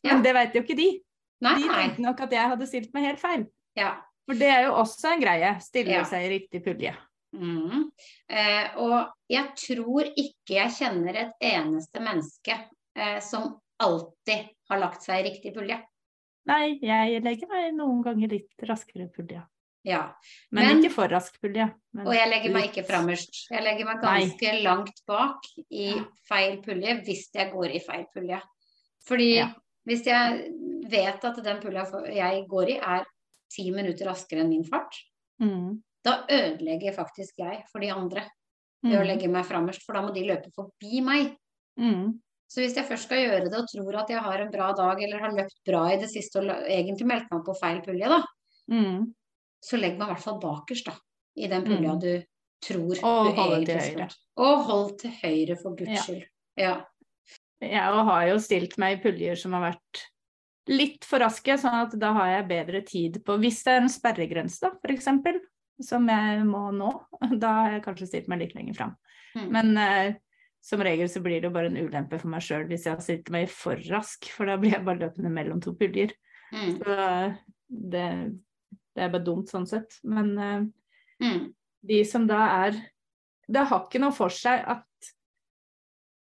Ja. 0.02 0.16
Men 0.16 0.24
det 0.24 0.32
vet 0.34 0.56
jo 0.56 0.64
ikke 0.64 0.74
de. 0.74 0.86
Nei, 1.46 1.52
De 1.62 1.68
tenkte 1.70 2.02
nok 2.02 2.20
at 2.24 2.32
jeg 2.34 2.50
hadde 2.50 2.66
stilt 2.66 2.88
meg 2.90 3.04
helt 3.06 3.20
feil. 3.22 3.44
Ja. 3.78 3.92
For 4.26 4.38
det 4.38 4.48
er 4.54 4.64
jo 4.68 4.74
også 4.78 5.12
en 5.12 5.20
greie. 5.24 5.54
Stille 5.60 5.96
Ja. 5.98 6.04
seg 6.04 6.26
i 6.26 6.32
riktig 6.38 6.62
pulje. 6.64 6.94
Mm. 7.34 7.90
Eh, 8.28 8.76
og 8.76 9.08
jeg 9.28 9.54
tror 9.56 10.04
ikke 10.14 10.54
jeg 10.58 10.70
kjenner 10.76 11.16
et 11.16 11.32
eneste 11.40 12.00
menneske 12.00 12.58
eh, 12.94 13.18
som 13.20 13.56
alltid 13.80 14.50
har 14.70 14.78
lagt 14.78 15.02
seg 15.02 15.22
i 15.24 15.30
riktig 15.30 15.54
pulje. 15.56 15.78
Nei, 16.46 16.78
jeg 16.82 17.22
legger 17.22 17.48
meg 17.48 17.72
noen 17.74 18.02
ganger 18.04 18.28
litt 18.28 18.66
raskere 18.68 19.08
pulje. 19.14 19.42
Ja. 19.84 20.12
Men, 20.52 20.66
Men- 20.66 20.82
ikke 20.84 20.92
for 20.94 21.08
rask 21.08 21.40
pulje. 21.42 21.72
men 21.92 22.06
Og 22.06 22.14
jeg 22.14 22.28
legger 22.28 22.52
meg 22.52 22.64
ikke 22.70 22.84
framerst. 22.86 23.48
Jeg 23.50 23.62
legger 23.64 23.84
meg 23.84 24.02
Nei. 24.02 24.20
ganske 24.20 24.62
langt 24.62 25.00
bak 25.06 25.40
i 25.70 25.94
feil 26.28 26.60
pulje 26.62 27.02
hvis 27.02 27.28
jeg 27.34 27.50
går 27.50 27.74
i 27.74 27.80
feil 27.80 28.06
pulje. 28.14 28.40
Fordi 29.08 29.34
Ja. 29.38 29.48
hvis 29.88 30.04
jeg 30.04 30.52
vet 30.88 31.24
at 31.24 31.42
den 31.42 31.60
pulja 31.60 31.84
jeg 32.14 32.46
går 32.48 32.68
i 32.68 32.78
er 32.78 33.04
ti 33.52 33.70
minutter 33.70 34.06
raskere 34.08 34.40
enn 34.44 34.48
min 34.48 34.64
fart, 34.64 34.96
Mm. 35.40 35.80
da 36.04 36.24
ødelegger 36.28 36.94
faktisk 36.94 37.38
jeg 37.38 37.64
for 37.70 37.80
de 37.80 37.90
andre 37.90 38.22
ved 38.82 38.98
å 38.98 39.02
Mm. 39.02 39.06
legge 39.06 39.28
meg 39.30 39.44
framerst, 39.46 39.82
for 39.82 39.92
da 39.94 40.02
må 40.02 40.12
de 40.14 40.24
løpe 40.26 40.50
forbi 40.54 41.00
meg. 41.02 41.36
Mm. 41.78 42.18
Så 42.50 42.60
hvis 42.60 42.74
jeg 42.76 42.84
først 42.86 43.04
skal 43.04 43.18
gjøre 43.26 43.50
det 43.50 43.54
og 43.58 43.66
tror 43.68 43.94
at 44.02 44.08
jeg 44.10 44.20
har 44.20 44.38
en 44.40 44.50
bra 44.52 44.72
dag 44.72 45.02
eller 45.02 45.18
har 45.18 45.30
løpt 45.32 45.62
bra 45.64 45.86
i 45.92 45.96
det 45.96 46.10
siste 46.10 46.36
og 46.36 46.44
egentlig 46.68 47.06
meldt 47.06 47.30
meg 47.32 47.44
på 47.44 47.54
feil 47.58 47.80
pulje, 47.80 48.08
da, 48.08 48.22
Mm. 48.70 49.14
så 49.64 49.80
legg 49.80 49.96
meg 49.98 50.08
i 50.08 50.12
hvert 50.12 50.22
fall 50.22 50.40
bakerst, 50.40 50.84
da. 50.84 50.92
I 51.38 51.46
den 51.48 51.64
pulja 51.64 51.94
Mm. 51.94 52.00
du 52.00 52.24
tror 52.62 52.98
Og 53.02 53.34
du 53.34 53.40
egentlig 53.40 53.92
skal. 53.92 54.08
Og 54.36 54.64
hold 54.64 54.98
til 54.98 55.10
høyre, 55.10 55.56
for 55.60 55.74
guds 55.74 55.88
Ja. 55.90 56.02
skyld. 56.02 56.24
Ja. 56.58 56.84
Jeg 57.60 57.80
har 57.80 58.26
jo 58.26 58.36
stilt 58.38 58.76
meg 58.78 58.98
i 58.98 59.02
puljer 59.10 59.36
som 59.38 59.52
har 59.52 59.72
vært 59.72 60.02
litt 60.70 61.06
for 61.08 61.22
raske, 61.24 61.56
sånn 61.58 61.80
at 61.86 61.94
da 61.98 62.12
har 62.14 62.28
jeg 62.36 62.48
bedre 62.50 62.82
tid 62.86 63.16
på 63.26 63.34
Hvis 63.42 63.62
det 63.66 63.72
er 63.72 63.80
en 63.82 63.90
sperregrense, 63.90 64.60
da, 64.62 64.70
f.eks., 64.78 65.08
som 65.82 66.04
jeg 66.08 66.44
må 66.46 66.68
nå, 66.76 66.90
da 67.42 67.54
har 67.60 67.72
jeg 67.76 67.86
kanskje 67.86 68.10
stilt 68.10 68.28
meg 68.30 68.44
litt 68.44 68.54
lenger 68.54 68.76
fram. 68.78 68.92
Mm. 69.34 69.48
Men 69.56 69.72
eh, 69.80 70.14
som 70.62 70.82
regel 70.84 71.08
så 71.10 71.22
blir 71.24 71.40
det 71.40 71.48
jo 71.48 71.54
bare 71.56 71.72
en 71.72 71.80
ulempe 71.80 72.20
for 72.20 72.30
meg 72.30 72.44
sjøl 72.46 72.68
hvis 72.70 72.86
jeg 72.86 72.94
har 72.94 73.02
stilt 73.02 73.32
meg 73.34 73.48
for 73.50 73.80
rask, 73.90 74.28
for 74.30 74.46
da 74.46 74.58
blir 74.60 74.76
jeg 74.76 74.86
bare 74.86 75.02
løpende 75.08 75.32
mellom 75.34 75.62
to 75.64 75.74
puljer. 75.74 76.14
Mm. 76.52 76.76
Så 76.78 76.96
det, 77.66 78.06
det 78.92 79.02
er 79.02 79.10
bare 79.10 79.26
dumt 79.26 79.50
sånn 79.50 79.66
sett. 79.66 79.98
Men 80.06 80.32
eh, 80.38 80.62
Mm. 81.22 81.52
de 81.86 82.04
som 82.04 82.24
da 82.26 82.40
er 82.66 82.78
Det 83.52 83.62
har 83.68 83.84
ikke 83.84 84.00
noe 84.00 84.14
for 84.16 84.32
seg 84.32 84.62
at 84.66 85.08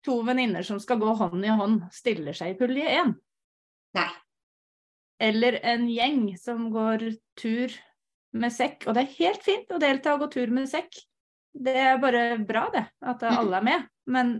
to 0.02 0.18
venninner 0.26 0.64
som 0.66 0.80
skal 0.82 0.98
gå 0.98 1.12
hånd 1.14 1.44
i 1.46 1.52
hånd, 1.54 1.84
stiller 1.94 2.34
seg 2.34 2.52
i 2.52 2.56
pulje 2.58 2.88
én. 2.90 3.12
Nei. 3.94 4.08
Eller 5.22 5.60
en 5.62 5.84
gjeng 5.90 6.24
som 6.40 6.64
går 6.74 7.04
tur 7.38 7.70
med 8.34 8.50
sekk. 8.54 8.86
Og 8.88 8.96
det 8.96 9.04
er 9.04 9.16
helt 9.20 9.42
fint 9.46 9.70
å 9.70 9.78
delta 9.82 10.14
og 10.16 10.24
gå 10.24 10.30
tur 10.34 10.50
med 10.54 10.66
sekk. 10.70 10.96
Det 11.52 11.74
er 11.76 11.98
bare 12.02 12.38
bra, 12.48 12.64
det, 12.72 12.86
at 13.04 13.20
Mm. 13.22 13.36
alle 13.38 13.56
er 13.60 13.66
med. 13.68 13.88
Men 14.06 14.32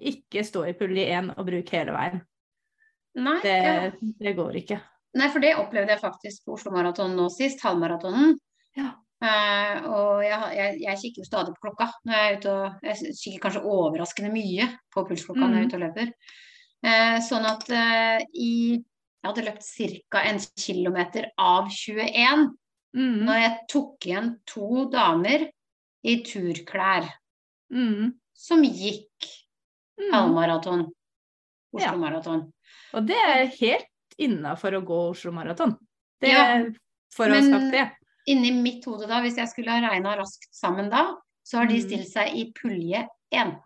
ikke 0.00 0.44
stå 0.46 0.66
i 0.68 0.74
pulje 0.78 1.06
én 1.10 1.30
og 1.36 1.46
bruk 1.48 1.68
hele 1.74 1.92
veien. 1.96 2.20
Nei, 3.18 3.40
Det, 3.42 3.56
ja. 3.64 3.90
det 4.20 4.36
går 4.36 4.58
ikke. 4.62 4.80
Nei, 5.18 5.28
for 5.28 5.40
det 5.42 5.56
opplevde 5.58 5.90
jeg 5.96 6.00
faktisk 6.04 6.44
på 6.46 6.54
Oslo 6.54 6.70
Maraton 6.70 7.16
nå 7.18 7.26
sist, 7.34 7.60
halvmaratonen. 7.66 8.36
Ja. 8.78 8.92
Uh, 9.20 9.88
og 9.90 10.22
jeg, 10.24 10.38
jeg, 10.56 10.76
jeg 10.80 10.96
kikker 11.02 11.20
jo 11.20 11.26
stadig 11.28 11.52
på 11.56 11.66
klokka 11.66 11.90
når 12.06 12.14
jeg 12.14 12.28
er 12.30 12.36
ute 12.38 12.52
og 12.54 12.86
Jeg 12.86 13.16
kikker 13.18 13.42
kanskje 13.42 13.64
overraskende 13.68 14.30
mye 14.32 14.68
på 14.94 15.02
pulsklokka 15.10 15.42
når 15.44 15.56
jeg 15.56 15.58
er 15.58 15.66
Mhm. 15.66 15.68
ute 15.68 15.76
og 15.76 15.82
løper. 15.82 16.12
Uh, 16.80 17.18
sånn 17.26 17.44
at 17.50 17.66
uh, 17.68 18.24
i 18.32 18.52
Jeg 19.22 19.28
hadde 19.28 19.44
løpt 19.44 19.66
ca. 20.10 20.22
en 20.24 20.38
kilometer 20.56 21.30
av 21.38 21.68
21 21.68 22.50
Mm, 22.90 23.20
når 23.22 23.36
jeg 23.38 23.58
tok 23.70 24.06
igjen 24.08 24.30
to 24.50 24.88
damer 24.90 25.44
i 26.02 26.14
turklær 26.26 27.04
mm, 27.70 28.08
som 28.34 28.64
gikk 28.66 29.28
mm. 30.00 30.08
halvmaraton. 30.10 30.88
Oslo 31.70 32.10
Ja. 32.10 32.40
Og 32.94 33.06
det 33.06 33.14
er 33.28 33.46
helt 33.60 33.86
innafor 34.18 34.74
å 34.74 34.82
gå 34.82 34.98
Oslo 35.12 35.30
Maraton. 35.30 35.76
Det 36.20 36.32
Ja, 36.32 36.64
For 37.14 37.26
å 37.26 37.30
men- 37.38 37.52
sagt 37.52 37.70
det. 37.70 37.90
Inni 38.26 38.50
mitt 38.50 38.84
hode 38.84 39.06
da, 39.06 39.20
hvis 39.22 39.36
jeg 39.36 39.48
skulle 39.48 39.70
ha 39.70 39.80
regna 39.88 40.16
raskt 40.16 40.50
sammen 40.52 40.90
da, 40.90 41.14
så 41.46 41.58
har 41.58 41.66
de 41.66 41.78
Mm. 41.78 41.86
stilt 41.86 42.08
seg 42.08 42.34
i 42.34 42.52
pulje 42.52 43.06
én. 43.32 43.56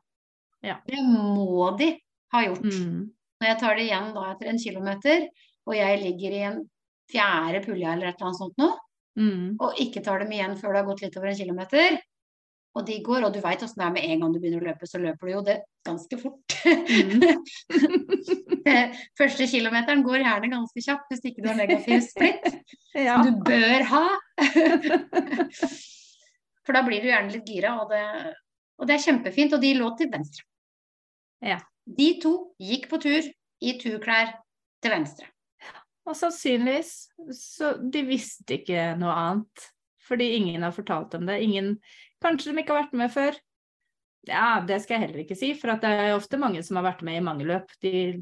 Ja. 0.63 0.81
Det 0.87 0.99
må 1.01 1.77
de 1.79 1.99
ha 2.33 2.43
gjort. 2.45 2.63
Mm. 2.63 3.11
Når 3.41 3.49
jeg 3.51 3.59
tar 3.61 3.75
det 3.77 3.85
igjen 3.89 4.11
da 4.15 4.25
etter 4.33 4.51
en 4.53 4.59
kilometer, 4.63 5.29
og 5.67 5.75
jeg 5.77 6.01
ligger 6.03 6.31
i 6.39 6.43
en 6.49 6.59
fjerde 7.13 7.61
pulje 7.67 7.93
eller 7.93 8.09
et 8.11 8.17
eller 8.19 8.31
annet 8.31 8.41
sånt 8.43 8.59
nå, 8.61 8.73
Mm. 9.15 9.57
og 9.63 9.77
ikke 9.79 10.01
tar 10.03 10.19
dem 10.25 10.33
igjen 10.35 10.57
før 10.59 10.73
det 10.75 10.79
har 10.81 10.87
gått 10.89 11.03
litt 11.05 11.17
over 11.21 11.29
en 11.31 11.37
kilometer, 11.39 12.01
og 12.75 12.83
de 12.89 12.97
går, 13.07 13.23
og 13.23 13.33
du 13.33 13.39
veit 13.45 13.61
åssen 13.63 13.79
det 13.79 13.85
er 13.87 13.93
med 13.95 14.03
en 14.11 14.21
gang 14.25 14.33
du 14.35 14.41
begynner 14.43 14.65
å 14.65 14.67
løpe, 14.73 14.89
så 14.91 14.99
løper 14.99 15.29
du 15.29 15.33
jo 15.37 15.43
det 15.47 15.55
ganske 15.87 16.19
fort. 16.19 16.57
Mm. 16.67 17.23
Første 19.21 19.47
kilometeren 19.47 20.03
går 20.03 20.19
gjerne 20.25 20.51
ganske 20.51 20.83
kjapt 20.83 21.13
hvis 21.13 21.23
ikke 21.31 21.45
du 21.45 21.49
har 21.53 21.61
negativ 21.61 22.03
splitt. 22.09 22.49
Ja. 22.95 23.17
som 23.23 23.27
du 23.27 23.41
bør 23.47 23.83
ha. 23.91 24.03
For 26.65 26.77
da 26.77 26.83
blir 26.87 27.03
du 27.03 27.09
gjerne 27.11 27.33
litt 27.35 27.49
gira, 27.51 27.73
og 27.83 27.91
det, 27.91 28.03
og 28.79 28.87
det 28.87 28.95
er 28.97 29.03
kjempefint. 29.03 29.55
Og 29.57 29.63
de 29.65 29.73
lå 29.79 29.89
til 29.99 30.11
venstre. 30.13 30.45
Ja. 31.45 31.59
De 31.85 32.09
to 32.23 32.35
gikk 32.61 32.89
på 32.91 33.01
tur 33.03 33.31
i 33.65 33.77
turklær 33.81 34.35
til 34.83 34.95
venstre. 34.95 35.29
Og 36.05 36.17
sannsynligvis 36.19 36.93
så 37.37 37.75
de 37.81 38.05
visste 38.05 38.59
ikke 38.59 38.93
noe 39.01 39.15
annet. 39.15 39.71
Fordi 40.05 40.35
ingen 40.37 40.65
har 40.67 40.75
fortalt 40.77 41.15
dem 41.15 41.25
det. 41.29 41.39
Ingen, 41.45 41.79
kanskje 42.21 42.53
de 42.53 42.61
ikke 42.61 42.75
har 42.75 42.85
vært 42.85 42.99
med 43.01 43.13
før. 43.13 43.39
Ja, 44.29 44.61
det 44.65 44.83
skal 44.83 44.99
jeg 44.99 45.07
heller 45.07 45.25
ikke 45.25 45.37
si, 45.37 45.51
for 45.57 45.75
at 45.75 45.85
det 45.85 45.91
er 45.93 46.15
ofte 46.17 46.41
mange 46.41 46.63
som 46.65 46.81
har 46.81 46.87
vært 46.91 47.03
med 47.05 47.19
i 47.19 47.25
mange 47.25 47.47
løp. 47.49 47.73
De, 47.85 48.21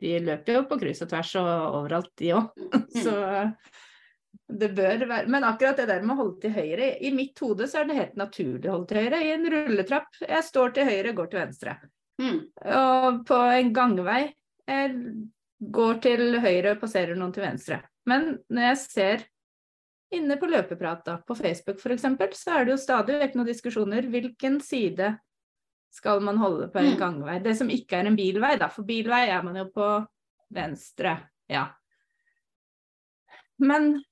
de 0.00 0.18
løper 0.24 0.58
jo 0.58 0.66
på 0.68 0.80
kryss 0.80 1.04
og 1.04 1.12
tvers 1.12 1.32
og 1.40 1.78
overalt, 1.82 2.12
de 2.20 2.34
òg. 2.36 2.52
Så 3.04 3.14
det 4.52 4.68
bør 4.76 5.04
være 5.08 5.28
Men 5.32 5.44
akkurat 5.48 5.78
det 5.80 5.86
der 5.88 6.04
med 6.04 6.14
å 6.14 6.18
holde 6.18 6.42
til 6.42 6.52
høyre 6.52 6.88
I 7.04 7.12
mitt 7.14 7.40
hode 7.40 7.66
så 7.68 7.80
er 7.80 7.88
det 7.88 7.96
helt 7.96 8.18
naturlig 8.20 8.68
å 8.68 8.74
holde 8.76 8.88
til 8.90 9.00
høyre. 9.00 9.20
I 9.20 9.32
en 9.36 9.48
rulletrapp. 9.54 10.22
Jeg 10.24 10.48
står 10.48 10.76
til 10.76 10.88
høyre, 10.88 11.16
går 11.16 11.32
til 11.32 11.40
venstre. 11.40 11.76
Mm. 12.22 12.38
Og 12.78 13.22
på 13.26 13.38
en 13.58 13.72
gangvei 13.74 14.22
jeg 14.68 14.94
går 15.74 15.98
til 16.04 16.38
høyre 16.42 16.74
og 16.74 16.80
passerer 16.82 17.18
noen 17.18 17.34
til 17.34 17.44
venstre. 17.44 17.80
Men 18.08 18.36
når 18.50 18.68
jeg 18.68 18.78
ser 18.82 19.24
inne 20.12 20.36
på 20.38 20.48
løpeprat 20.50 21.04
da, 21.06 21.16
på 21.26 21.34
Facebook 21.38 21.80
f.eks., 21.80 22.06
så 22.38 22.56
er 22.56 22.66
det 22.66 22.74
jo 22.74 22.80
stadig 22.80 23.18
vekk 23.20 23.36
noen 23.38 23.48
diskusjoner. 23.48 24.08
Hvilken 24.12 24.58
side 24.64 25.14
skal 25.92 26.22
man 26.24 26.40
holde 26.40 26.68
på 26.72 26.80
en 26.80 26.92
Mm. 26.92 26.98
gangvei? 27.00 27.38
Det 27.42 27.56
som 27.58 27.70
ikke 27.70 27.98
er 28.00 28.06
en 28.10 28.16
bilvei, 28.16 28.56
da. 28.58 28.68
For 28.68 28.84
bilvei 28.84 29.26
er 29.28 29.42
man 29.42 29.56
jo 29.56 29.66
på 29.72 29.88
venstre. 30.52 31.16
Ja. 31.48 31.68
Men 33.58 34.02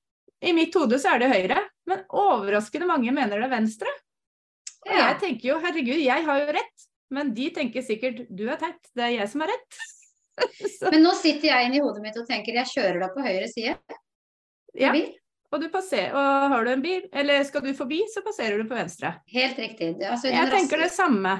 i 0.41 0.53
mitt 0.53 0.73
hode 0.73 0.99
så 1.01 1.15
er 1.15 1.19
det 1.19 1.31
høyre. 1.33 1.59
Men 1.89 2.05
overraskende 2.09 2.87
mange 2.87 3.11
mener 3.13 3.39
det 3.41 3.49
er 3.49 3.55
venstre. 3.57 3.91
Og 4.87 4.95
jeg 4.97 5.19
tenker 5.21 5.49
jo 5.51 5.59
herregud, 5.61 5.99
jeg 6.01 6.25
har 6.25 6.39
jo 6.41 6.53
rett. 6.57 6.87
Men 7.11 7.33
de 7.35 7.49
tenker 7.55 7.83
sikkert 7.85 8.23
du 8.29 8.45
er 8.49 8.59
teit, 8.61 8.79
det 8.95 9.07
er 9.07 9.15
jeg 9.19 9.31
som 9.31 9.43
har 9.43 9.51
rett. 9.51 9.81
Men 10.93 11.03
nå 11.03 11.11
sitter 11.19 11.51
jeg 11.51 11.67
inni 11.67 11.81
hodet 11.83 12.03
mitt 12.03 12.19
og 12.19 12.27
tenker 12.29 12.55
jeg 12.61 12.71
kjører 12.71 13.01
da 13.03 13.09
på 13.13 13.23
høyre 13.25 13.49
side. 13.51 13.75
ja. 14.79 14.93
Bil. 14.95 15.09
Og, 15.51 15.59
du 15.59 15.67
passer, 15.67 16.13
og 16.15 16.51
har 16.53 16.63
du 16.63 16.69
en 16.71 16.83
bil, 16.83 17.01
eller 17.11 17.41
skal 17.43 17.65
du 17.65 17.73
forbi, 17.75 17.97
så 18.07 18.21
passerer 18.23 18.61
du 18.61 18.69
på 18.69 18.77
venstre. 18.77 19.09
Helt 19.33 19.57
riktig. 19.59 19.89
Altså, 19.99 20.29
jeg 20.29 20.37
Jeg 20.39 20.51
tenker 20.53 20.79
det 20.79 20.93
samme. 20.95 21.33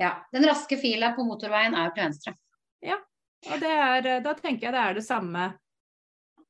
ja, 0.00 0.14
den 0.32 0.46
raske 0.48 0.78
fila 0.80 1.10
på 1.12 1.26
motorveien 1.28 1.76
er 1.76 1.90
jo 1.90 1.92
til 1.92 2.04
venstre. 2.06 2.32
Ja. 2.80 2.96
Og 3.52 3.60
det 3.60 3.68
er, 3.68 4.08
da 4.24 4.32
tenker 4.38 4.70
jeg 4.70 4.72
det 4.72 4.80
er 4.80 4.96
det 4.96 5.04
samme 5.04 5.50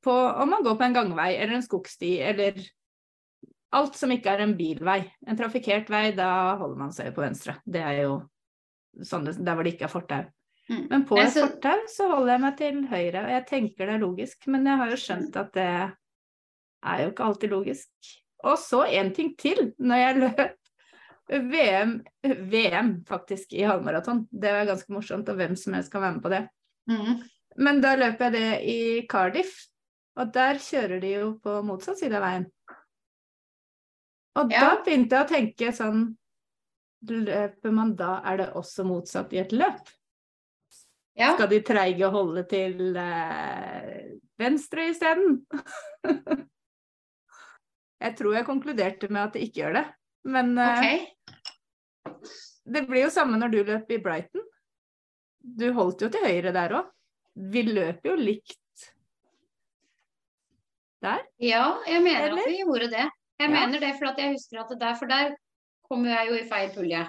på 0.03 0.11
om 0.13 0.49
man 0.49 0.63
går 0.63 0.77
på 0.79 0.87
en 0.87 0.95
gangvei 0.95 1.33
eller 1.35 1.59
en 1.59 1.65
skogsti 1.65 2.13
eller 2.23 2.57
alt 3.75 3.95
som 3.95 4.11
ikke 4.11 4.31
er 4.31 4.45
en 4.45 4.55
bilvei. 4.55 5.01
En 5.27 5.37
trafikkert 5.39 5.91
vei, 5.91 6.11
da 6.15 6.55
holder 6.59 6.79
man 6.79 6.95
seg 6.95 7.11
på 7.15 7.23
venstre. 7.23 7.57
Det 7.65 7.83
er 7.83 8.01
jo 8.05 8.21
sånn 8.99 9.27
der 9.27 9.55
hvor 9.55 9.63
det 9.63 9.75
ikke 9.75 9.87
er 9.87 9.93
fortau. 9.93 10.23
Mm. 10.69 10.87
Men 10.89 11.05
på 11.05 11.17
et 11.19 11.33
så- 11.33 11.47
fortau 11.47 11.87
så 11.87 12.07
holder 12.11 12.33
jeg 12.33 12.41
meg 12.41 12.57
til 12.57 12.87
høyre, 12.87 13.23
og 13.23 13.29
jeg 13.29 13.47
tenker 13.47 13.85
det 13.85 13.95
er 13.95 14.05
logisk. 14.05 14.47
Men 14.47 14.65
jeg 14.65 14.77
har 14.77 14.89
jo 14.89 14.99
skjønt 15.03 15.35
at 15.35 15.53
det 15.53 15.69
er 16.83 17.03
jo 17.03 17.11
ikke 17.11 17.23
alltid 17.23 17.49
logisk. 17.49 17.89
Og 18.43 18.57
så 18.57 18.85
en 18.87 19.13
ting 19.13 19.35
til. 19.37 19.73
Når 19.77 19.95
jeg 19.95 20.19
løp 20.21 20.57
VM, 21.51 22.03
VM 22.23 23.05
faktisk 23.05 23.53
i 23.53 23.63
halvmaraton, 23.63 24.27
det 24.31 24.51
var 24.51 24.65
ganske 24.65 24.91
morsomt, 24.91 25.29
og 25.29 25.35
hvem 25.35 25.55
som 25.55 25.73
helst 25.73 25.91
kan 25.91 26.01
være 26.01 26.13
med 26.13 26.23
på 26.23 26.29
det. 26.29 26.49
Mm. 26.89 27.21
Men 27.57 27.81
da 27.81 27.95
løp 27.95 28.19
jeg 28.19 28.31
det 28.31 28.61
i 28.63 29.07
Cardiff, 29.07 29.67
og 30.17 30.33
der 30.33 30.55
kjører 30.55 31.01
de 31.01 31.13
jo 31.13 31.39
på 31.43 31.61
motsatt 31.63 31.99
side 31.99 32.17
av 32.17 32.23
veien. 32.25 32.49
Og 34.39 34.49
da 34.49 34.77
begynte 34.83 35.17
jeg 35.17 35.25
å 35.25 35.29
tenke 35.29 35.71
sånn 35.75 36.03
Løper 37.09 37.73
man 37.73 37.95
da, 37.97 38.19
er 38.29 38.37
det 38.43 38.49
også 38.59 38.83
motsatt 38.85 39.31
i 39.33 39.39
et 39.41 39.53
løp? 39.55 39.89
Ja. 41.17 41.33
Skal 41.35 41.49
de 41.51 41.59
treige 41.65 42.07
holde 42.13 42.43
til 42.49 42.95
eh, 42.97 44.11
venstre 44.39 44.85
isteden? 44.91 45.41
jeg 48.05 48.15
tror 48.17 48.37
jeg 48.37 48.47
konkluderte 48.47 49.09
med 49.11 49.21
at 49.25 49.33
de 49.35 49.43
ikke 49.47 49.59
gjør 49.63 49.73
det. 49.79 49.85
Men 50.29 50.53
eh, 50.61 51.11
Ok. 52.05 52.21
det 52.77 52.85
blir 52.87 53.07
jo 53.07 53.11
samme 53.13 53.37
når 53.41 53.53
du 53.53 53.59
løp 53.73 53.91
i 53.91 53.99
Brighton. 54.01 54.45
Du 55.41 55.71
holdt 55.73 56.05
jo 56.05 56.09
til 56.13 56.21
høyre 56.25 56.53
der 56.53 56.77
òg. 56.79 56.89
Vi 57.51 57.63
løper 57.65 58.11
jo 58.13 58.17
likt 58.21 58.57
der. 61.01 61.23
Ja, 61.41 61.79
jeg 61.89 62.03
mener 62.05 62.27
Eller? 62.29 62.43
at 62.45 62.51
vi 62.51 62.59
gjorde 62.61 62.91
det. 62.93 63.07
Jeg 63.41 63.49
Ja. 63.49 63.53
mener 63.55 63.79
det, 63.81 63.95
for 63.97 64.11
at 64.11 64.19
jeg 64.21 64.35
husker 64.35 64.59
at 64.61 64.69
det 64.69 64.79
der, 64.83 64.95
for 64.99 65.09
der 65.09 65.31
kom 65.91 66.05
jeg 66.07 66.29
jo 66.29 66.37
i 66.39 66.47
feil 66.47 66.71
pulje. 66.75 67.03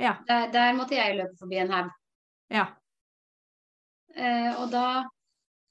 Ja. 0.00 0.16
Der, 0.26 0.48
der 0.50 0.74
måtte 0.74 0.96
jeg 0.98 1.18
løpe 1.18 1.38
forbi 1.38 1.60
en 1.62 1.70
haug. 1.74 1.90
Ja. 2.50 2.66
Eh, 4.16 4.50
og 4.58 4.72
da 4.72 4.84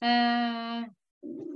eh, 0.06 0.86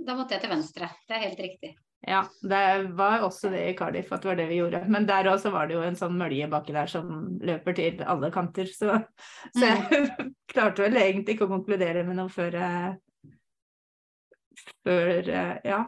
Da 0.04 0.16
måtte 0.18 0.36
jeg 0.36 0.44
til 0.44 0.52
venstre. 0.52 0.90
Det 1.08 1.16
er 1.16 1.26
helt 1.30 1.40
riktig. 1.40 1.70
Ja, 2.04 2.26
det 2.44 2.92
var 3.00 3.22
også 3.24 3.48
det 3.54 3.62
i 3.70 3.76
Cardiff 3.80 4.10
at 4.12 4.26
det 4.26 4.28
var 4.28 4.36
det 4.36 4.50
vi 4.50 4.58
gjorde. 4.60 4.82
Men 4.92 5.06
der 5.08 5.30
også 5.32 5.54
var 5.54 5.70
det 5.70 5.78
jo 5.78 5.86
en 5.88 5.96
sånn 5.96 6.18
mølje 6.20 6.50
baki 6.52 6.76
der 6.76 6.90
som 6.92 7.14
løper 7.40 7.78
til 7.78 8.04
alle 8.04 8.28
kanter. 8.36 8.68
Så, 8.68 8.98
så 9.56 9.70
jeg 9.70 10.10
klarte 10.52 10.84
vel 10.84 11.00
egentlig 11.00 11.38
ikke 11.38 11.48
å 11.48 11.54
konkludere 11.54 12.04
med 12.04 12.20
noe 12.20 12.32
før 12.34 12.60
jeg 12.60 13.00
Før 14.84 15.30
eh, 15.32 15.56
ja, 15.66 15.80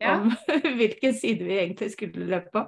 Ja. 0.00 0.14
om 0.14 0.30
hvilken 0.78 1.12
side 1.18 1.44
vi 1.44 1.58
egentlig 1.58 1.90
skulle 1.92 2.30
løpe 2.30 2.54
på. 2.54 2.62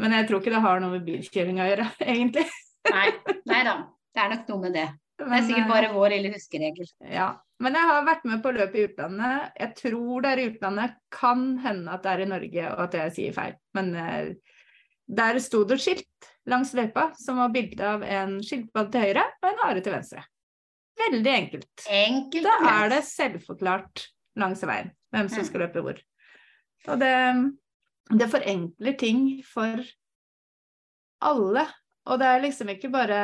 Men 0.00 0.14
jeg 0.16 0.26
tror 0.28 0.40
ikke 0.40 0.54
det 0.54 0.62
har 0.64 0.80
noe 0.80 0.94
med 0.94 1.04
bilkjøring 1.06 1.58
å 1.60 1.68
gjøre, 1.68 1.86
egentlig. 2.14 2.46
Nei, 2.90 3.08
nei 3.50 3.62
da. 3.68 3.74
Det 4.12 4.20
er 4.22 4.30
nok 4.34 4.48
noe 4.52 4.62
med 4.66 4.76
det. 4.76 4.86
Det 5.22 5.26
er 5.28 5.44
sikkert 5.46 5.66
eh, 5.66 5.70
bare 5.70 5.90
vår 5.94 6.14
lille 6.16 6.30
huskeregel. 6.34 6.88
Ja, 7.12 7.26
men 7.62 7.76
jeg 7.78 7.88
har 7.92 8.06
vært 8.08 8.24
med 8.26 8.40
på 8.42 8.50
løp 8.56 8.72
i 8.74 8.86
utlandet. 8.88 9.52
Jeg 9.60 9.74
tror 9.78 10.24
det 10.24 10.30
er 10.32 10.40
i 10.42 10.46
utlandet. 10.50 10.96
Kan 11.14 11.44
hende 11.62 11.92
at 11.94 12.02
det 12.02 12.10
er 12.16 12.24
i 12.24 12.30
Norge, 12.32 12.64
og 12.72 12.80
at 12.88 12.96
jeg 12.98 13.14
sier 13.18 13.36
feil. 13.36 13.54
Men 13.76 13.92
eh, 13.94 14.32
der 15.12 15.38
sto 15.44 15.62
det 15.68 15.78
skilt 15.84 16.30
langs 16.50 16.72
løypa 16.74 17.10
som 17.20 17.38
var 17.38 17.52
bilde 17.54 17.86
av 17.86 18.02
en 18.02 18.38
skilpadde 18.42 18.90
til 18.96 19.04
høyre 19.06 19.26
og 19.44 19.48
en 19.52 19.60
hare 19.62 19.84
til 19.84 19.94
venstre. 19.94 20.24
Veldig 21.02 21.32
enkelt. 21.36 21.84
Enkelt 21.88 22.48
Da 22.48 22.56
er 22.82 22.90
det 22.96 23.02
selvforklart 23.08 24.08
langs 24.42 24.64
veien 24.66 24.90
hvem 25.12 25.28
som 25.30 25.44
Mm. 25.44 25.46
skal 25.48 25.62
løpe 25.66 25.84
hvor. 25.84 26.00
Og 26.88 26.98
det, 26.98 27.12
det 28.10 28.28
forenkler 28.32 28.98
ting 28.98 29.24
for 29.46 29.82
alle. 31.22 31.66
Og 32.10 32.18
det 32.18 32.28
er 32.28 32.44
liksom 32.44 32.72
ikke 32.72 32.90
bare 32.92 33.22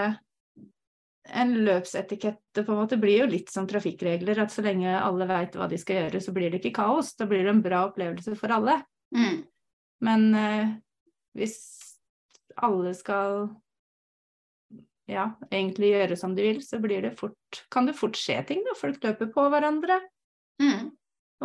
en 1.29 1.53
løpsetikette, 1.67 2.63
på 2.63 2.73
en 2.73 2.79
måte. 2.79 2.97
Det 2.97 3.03
blir 3.03 3.23
jo 3.25 3.31
litt 3.31 3.51
som 3.53 3.67
trafikkregler, 3.69 4.39
at 4.41 4.55
så 4.55 4.65
lenge 4.65 4.95
alle 4.97 5.27
veit 5.29 5.57
hva 5.59 5.69
de 5.69 5.79
skal 5.81 6.03
gjøre, 6.03 6.23
så 6.25 6.33
blir 6.37 6.51
det 6.51 6.63
ikke 6.63 6.79
kaos. 6.81 7.13
Da 7.19 7.27
blir 7.29 7.45
det 7.45 7.53
en 7.53 7.65
bra 7.65 7.85
opplevelse 7.91 8.37
for 8.39 8.55
alle. 8.55 8.79
Mm. 9.15 9.43
Men 10.07 10.29
eh, 10.39 10.71
hvis 11.37 11.59
alle 12.57 12.95
skal 12.97 13.49
ja, 15.09 15.31
egentlig 15.51 15.93
gjøre 15.93 16.17
som 16.21 16.37
de 16.37 16.47
vil, 16.47 16.63
så 16.65 16.81
blir 16.83 17.05
det 17.05 17.17
fort, 17.19 17.63
kan 17.73 17.89
det 17.89 17.97
fort 17.99 18.17
skje 18.19 18.41
ting. 18.49 18.65
da, 18.67 18.77
Folk 18.79 19.03
løper 19.05 19.31
på 19.35 19.49
hverandre. 19.53 20.01
Mm. 20.63 20.91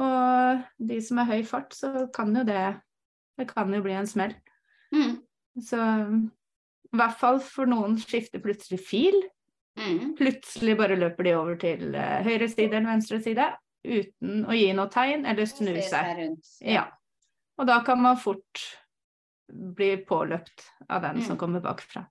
Og 0.03 0.63
de 0.89 0.99
som 1.05 1.21
er 1.21 1.29
høy 1.29 1.43
fart, 1.47 1.75
så 1.75 2.07
kan 2.15 2.33
jo 2.35 2.45
det 2.47 2.65
Det 3.37 3.47
kan 3.49 3.73
jo 3.73 3.81
bli 3.81 3.93
en 3.97 4.07
smell. 4.07 4.33
Mm. 4.93 5.15
Så 5.61 5.79
i 6.93 6.97
hvert 6.97 7.17
fall 7.17 7.39
for 7.41 7.65
noen 7.69 7.97
skifter 8.01 8.41
plutselig 8.43 8.79
fil. 8.85 9.17
Mm. 9.79 10.13
Plutselig 10.19 10.75
bare 10.77 10.97
løper 10.99 11.25
de 11.25 11.33
over 11.37 11.55
til 11.61 11.95
uh, 11.97 12.19
høyre 12.25 12.45
side 12.51 12.69
eller 12.77 12.91
venstre 12.91 13.17
side 13.25 13.47
uten 13.83 14.45
å 14.47 14.53
gi 14.55 14.69
noe 14.77 14.87
tegn 14.93 15.25
eller 15.27 15.49
snu 15.49 15.73
seg. 15.81 16.37
Ja. 16.61 16.85
Og 17.59 17.65
da 17.67 17.79
kan 17.85 17.99
man 18.01 18.19
fort 18.21 18.61
bli 19.49 19.95
påløpt 20.07 20.63
av 20.89 21.01
den 21.03 21.17
Mm. 21.19 21.25
som 21.27 21.37
kommer 21.37 21.59
bakfra. 21.61 22.05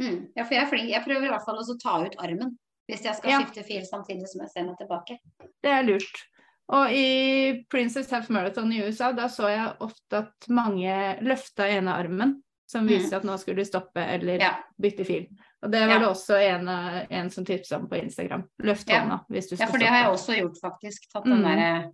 Mm. 0.00 0.32
ja, 0.34 0.42
for 0.44 0.54
jeg 0.54 0.64
er 0.64 0.70
flink. 0.70 0.88
Jeg 0.90 1.04
prøver 1.04 1.26
i 1.26 1.30
hvert 1.30 1.44
fall 1.44 1.60
å 1.60 1.78
ta 1.78 1.98
ut 2.04 2.16
armen 2.18 2.56
hvis 2.88 3.04
jeg 3.04 3.14
skal 3.14 3.30
Ja. 3.30 3.38
skifte 3.40 3.62
fil 3.64 3.84
samtidig 3.86 4.26
som 4.28 4.40
jeg 4.42 4.50
ser 4.50 4.64
meg 4.64 4.76
tilbake. 4.80 5.18
Det 5.62 5.70
er 5.70 5.82
lurt. 5.84 6.24
Og 6.72 6.92
i 6.96 7.64
Princess 7.70 8.10
Half 8.10 8.30
Marathon 8.32 8.72
i 8.72 8.80
USA, 8.82 9.10
da 9.12 9.26
så 9.28 9.48
jeg 9.52 9.74
ofte 9.84 10.22
at 10.22 10.48
mange 10.48 10.94
løfta 11.20 11.66
ene 11.68 11.92
armen 11.92 12.38
som 12.66 12.86
viser 12.88 13.18
at 13.18 13.24
nå 13.28 13.34
skulle 13.36 13.60
du 13.60 13.68
stoppe 13.68 14.00
eller 14.00 14.40
Ja. 14.40 14.54
bytte 14.80 15.04
fil. 15.04 15.26
Og 15.62 15.70
det 15.70 15.80
var 15.86 15.92
Ja. 15.92 15.98
det 15.98 16.08
også 16.08 16.38
en, 16.40 16.68
en 17.10 17.28
som 17.30 17.44
tipsa 17.44 17.76
om 17.76 17.88
på 17.88 18.00
Instagram. 18.02 18.46
Løft 18.62 18.88
Ja. 18.88 19.02
hånda 19.02 19.18
hvis 19.28 19.50
du 19.50 19.56
skal 19.56 19.66
stoppe. 19.68 19.68
Ja, 19.68 19.72
for 19.72 19.78
det 19.78 19.88
har 19.88 20.02
jeg 20.04 20.12
også 20.14 20.38
gjort, 20.40 20.56
faktisk. 20.62 21.10
Tatt 21.12 21.24
den 21.24 21.42
Mm. 21.42 21.44
derre 21.44 21.92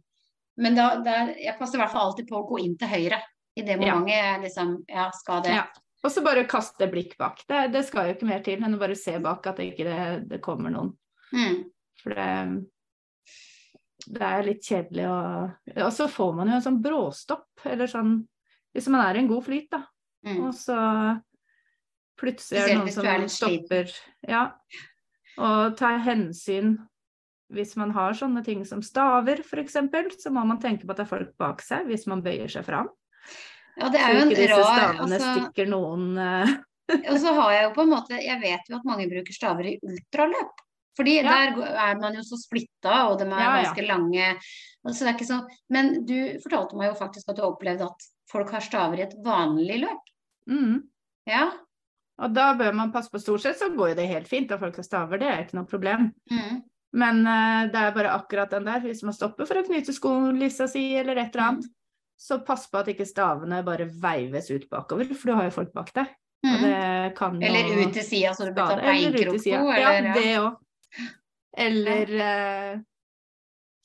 Men 0.61 0.75
da, 0.75 1.01
der, 1.03 1.35
jeg 1.39 1.57
passer 1.59 1.79
i 1.79 1.83
hvert 1.83 1.93
fall 1.93 2.07
alltid 2.13 2.29
på 2.29 2.37
å 2.39 2.49
gå 2.49 2.59
inn 2.65 2.77
til 2.79 2.89
høyre. 2.89 3.21
I 3.57 3.63
det 3.63 3.81
Ja. 3.81 3.95
momentet 3.95 4.09
jeg 4.09 4.41
liksom 4.43 4.85
Ja, 4.89 5.11
skal 5.11 5.43
det. 5.43 5.51
Ja. 5.55 5.65
Og 6.05 6.11
så 6.13 6.23
bare 6.23 6.45
kaste 6.47 6.89
blikk 6.91 7.17
bak. 7.19 7.43
Det, 7.49 7.73
det 7.73 7.85
skal 7.87 8.07
jo 8.07 8.15
ikke 8.15 8.27
mer 8.29 8.41
til 8.41 8.63
enn 8.63 8.75
å 8.75 8.79
bare 8.79 8.95
se 8.97 9.19
bak 9.19 9.45
at 9.49 9.57
ikke 9.59 9.85
det, 9.85 10.29
ikke 10.31 10.41
kommer 10.41 10.71
noen. 10.71 10.97
Mm. 11.33 11.65
For 12.03 12.11
det, 12.15 12.67
det 14.09 14.25
er 14.25 14.47
litt 14.47 14.65
kjedelig 14.65 15.07
å 15.11 15.21
Og 15.85 15.93
så 15.93 16.09
får 16.11 16.35
man 16.37 16.50
jo 16.50 16.59
en 16.59 16.65
sånn 16.65 16.83
bråstopp, 16.85 17.49
eller 17.69 17.91
sånn 17.91 18.12
Hvis 18.77 18.88
man 18.93 19.03
er 19.05 19.19
i 19.19 19.23
en 19.23 19.31
god 19.31 19.45
flyt, 19.47 19.71
da. 19.75 19.83
Mm. 20.27 20.38
Og 20.47 20.53
så 20.57 20.77
plutselig 22.19 22.61
er 22.61 22.71
det 22.71 22.79
noen 22.81 22.95
som 22.95 23.07
er 23.07 23.27
stopper. 23.31 23.93
Ja. 24.27 24.45
Og 25.38 25.77
ta 25.79 25.93
hensyn 26.03 26.77
hvis 27.55 27.77
man 27.81 27.95
har 27.97 28.17
sånne 28.17 28.43
ting 28.45 28.65
som 28.69 28.83
staver, 28.85 29.41
f.eks., 29.41 29.79
så 30.21 30.33
må 30.35 30.43
man 30.45 30.59
tenke 30.61 30.85
på 30.85 30.93
at 30.93 31.00
det 31.00 31.07
er 31.07 31.12
folk 31.15 31.31
bak 31.41 31.62
seg 31.65 31.88
hvis 31.88 32.05
man 32.11 32.21
bøyer 32.25 32.50
seg 32.53 32.67
fram. 32.67 32.91
Ja, 33.79 33.88
det 33.88 34.03
Så 34.03 34.05
er 34.05 34.17
jo 34.17 34.25
ikke 34.27 34.41
disse 34.43 34.62
stavene 34.67 35.05
altså, 35.07 35.31
stikker 35.33 35.69
noen 35.71 36.07
eh, 36.19 36.57
Og 37.12 37.19
så 37.23 37.35
har 37.37 37.53
jeg 37.55 37.65
jo 37.67 37.73
på 37.77 37.85
en 37.85 37.91
måte 37.93 38.17
Jeg 38.19 38.41
vet 38.41 38.71
jo 38.71 38.79
at 38.79 38.87
mange 38.88 39.05
bruker 39.11 39.37
staver 39.37 39.69
i 39.71 39.75
ultraløp. 39.85 40.65
Fordi 40.99 41.14
Ja. 41.23 41.23
der 41.31 41.62
er 41.78 42.00
man 42.00 42.17
jo 42.19 42.25
så 42.26 42.37
splitta, 42.40 42.95
og 43.09 43.21
de 43.21 43.28
er 43.28 43.38
Ja, 43.38 43.62
ganske 43.62 43.87
lange. 43.87 44.33
og 44.85 44.93
Så 44.93 45.05
det 45.05 45.09
er 45.12 45.17
ikke 45.19 45.31
så... 45.31 45.47
Men 45.71 46.05
du 46.07 46.38
fortalte 46.43 46.76
meg 46.76 46.90
jo 46.90 46.99
faktisk 46.99 47.28
at 47.28 47.37
du 47.37 47.43
har 47.43 47.52
opplevd 47.52 47.85
at 47.87 48.09
folk 48.33 48.50
har 48.50 48.61
staver 48.61 48.99
i 48.99 49.07
et 49.07 49.14
vanlig 49.25 49.81
løp. 49.87 50.14
mm. 50.49 50.83
Ja. 51.28 51.50
Og 52.19 52.35
da 52.35 52.52
bør 52.59 52.75
man 52.75 52.90
passe 52.90 53.11
på. 53.12 53.21
Stort 53.21 53.45
sett 53.45 53.59
så 53.61 53.69
går 53.76 53.90
jo 53.93 53.95
det 54.00 54.09
helt 54.11 54.28
fint, 54.28 54.50
at 54.50 54.59
folk 54.59 54.75
har 54.76 54.83
staver, 54.87 55.21
det 55.21 55.28
er 55.28 55.45
ikke 55.45 55.59
noe 55.61 55.69
problem. 55.71 56.12
Mm. 56.33 56.62
Men 56.99 57.21
uh, 57.26 57.69
det 57.71 57.78
er 57.78 57.95
bare 57.95 58.14
akkurat 58.17 58.50
den 58.50 58.64
der, 58.64 58.81
hvis 58.81 59.05
man 59.05 59.14
stopper 59.14 59.47
for 59.47 59.61
å 59.61 59.67
knyte 59.67 59.93
skolissa 59.93 60.67
si 60.67 60.97
eller 60.97 61.21
et 61.21 61.35
eller 61.37 61.45
annet, 61.45 61.69
så 62.19 62.40
pass 62.43 62.64
på 62.71 62.81
at 62.81 62.88
ikke 62.90 63.07
stavene 63.07 63.61
bare 63.62 63.87
veives 63.87 64.49
ut 64.50 64.64
bakover, 64.73 65.12
for 65.14 65.31
du 65.31 65.37
har 65.38 65.45
jo 65.47 65.55
folk 65.61 65.71
bak 65.76 65.93
deg. 65.95 66.17
Mm. 66.47 66.62
det 66.62 67.14
kan 67.19 67.35
jo 67.35 67.47
Eller 67.49 67.71
ut 67.83 67.93
til 67.95 68.05
sida, 68.07 68.33
så 68.35 68.47
du 68.47 68.52
bør 68.55 68.73
ta 68.73 68.78
skade, 68.78 68.88
beinkrok 68.88 69.40
på. 69.43 69.78
Ja. 69.78 70.14
det 70.14 70.26
òg. 70.38 70.57
Eller 71.59 72.12
eh, 72.21 72.80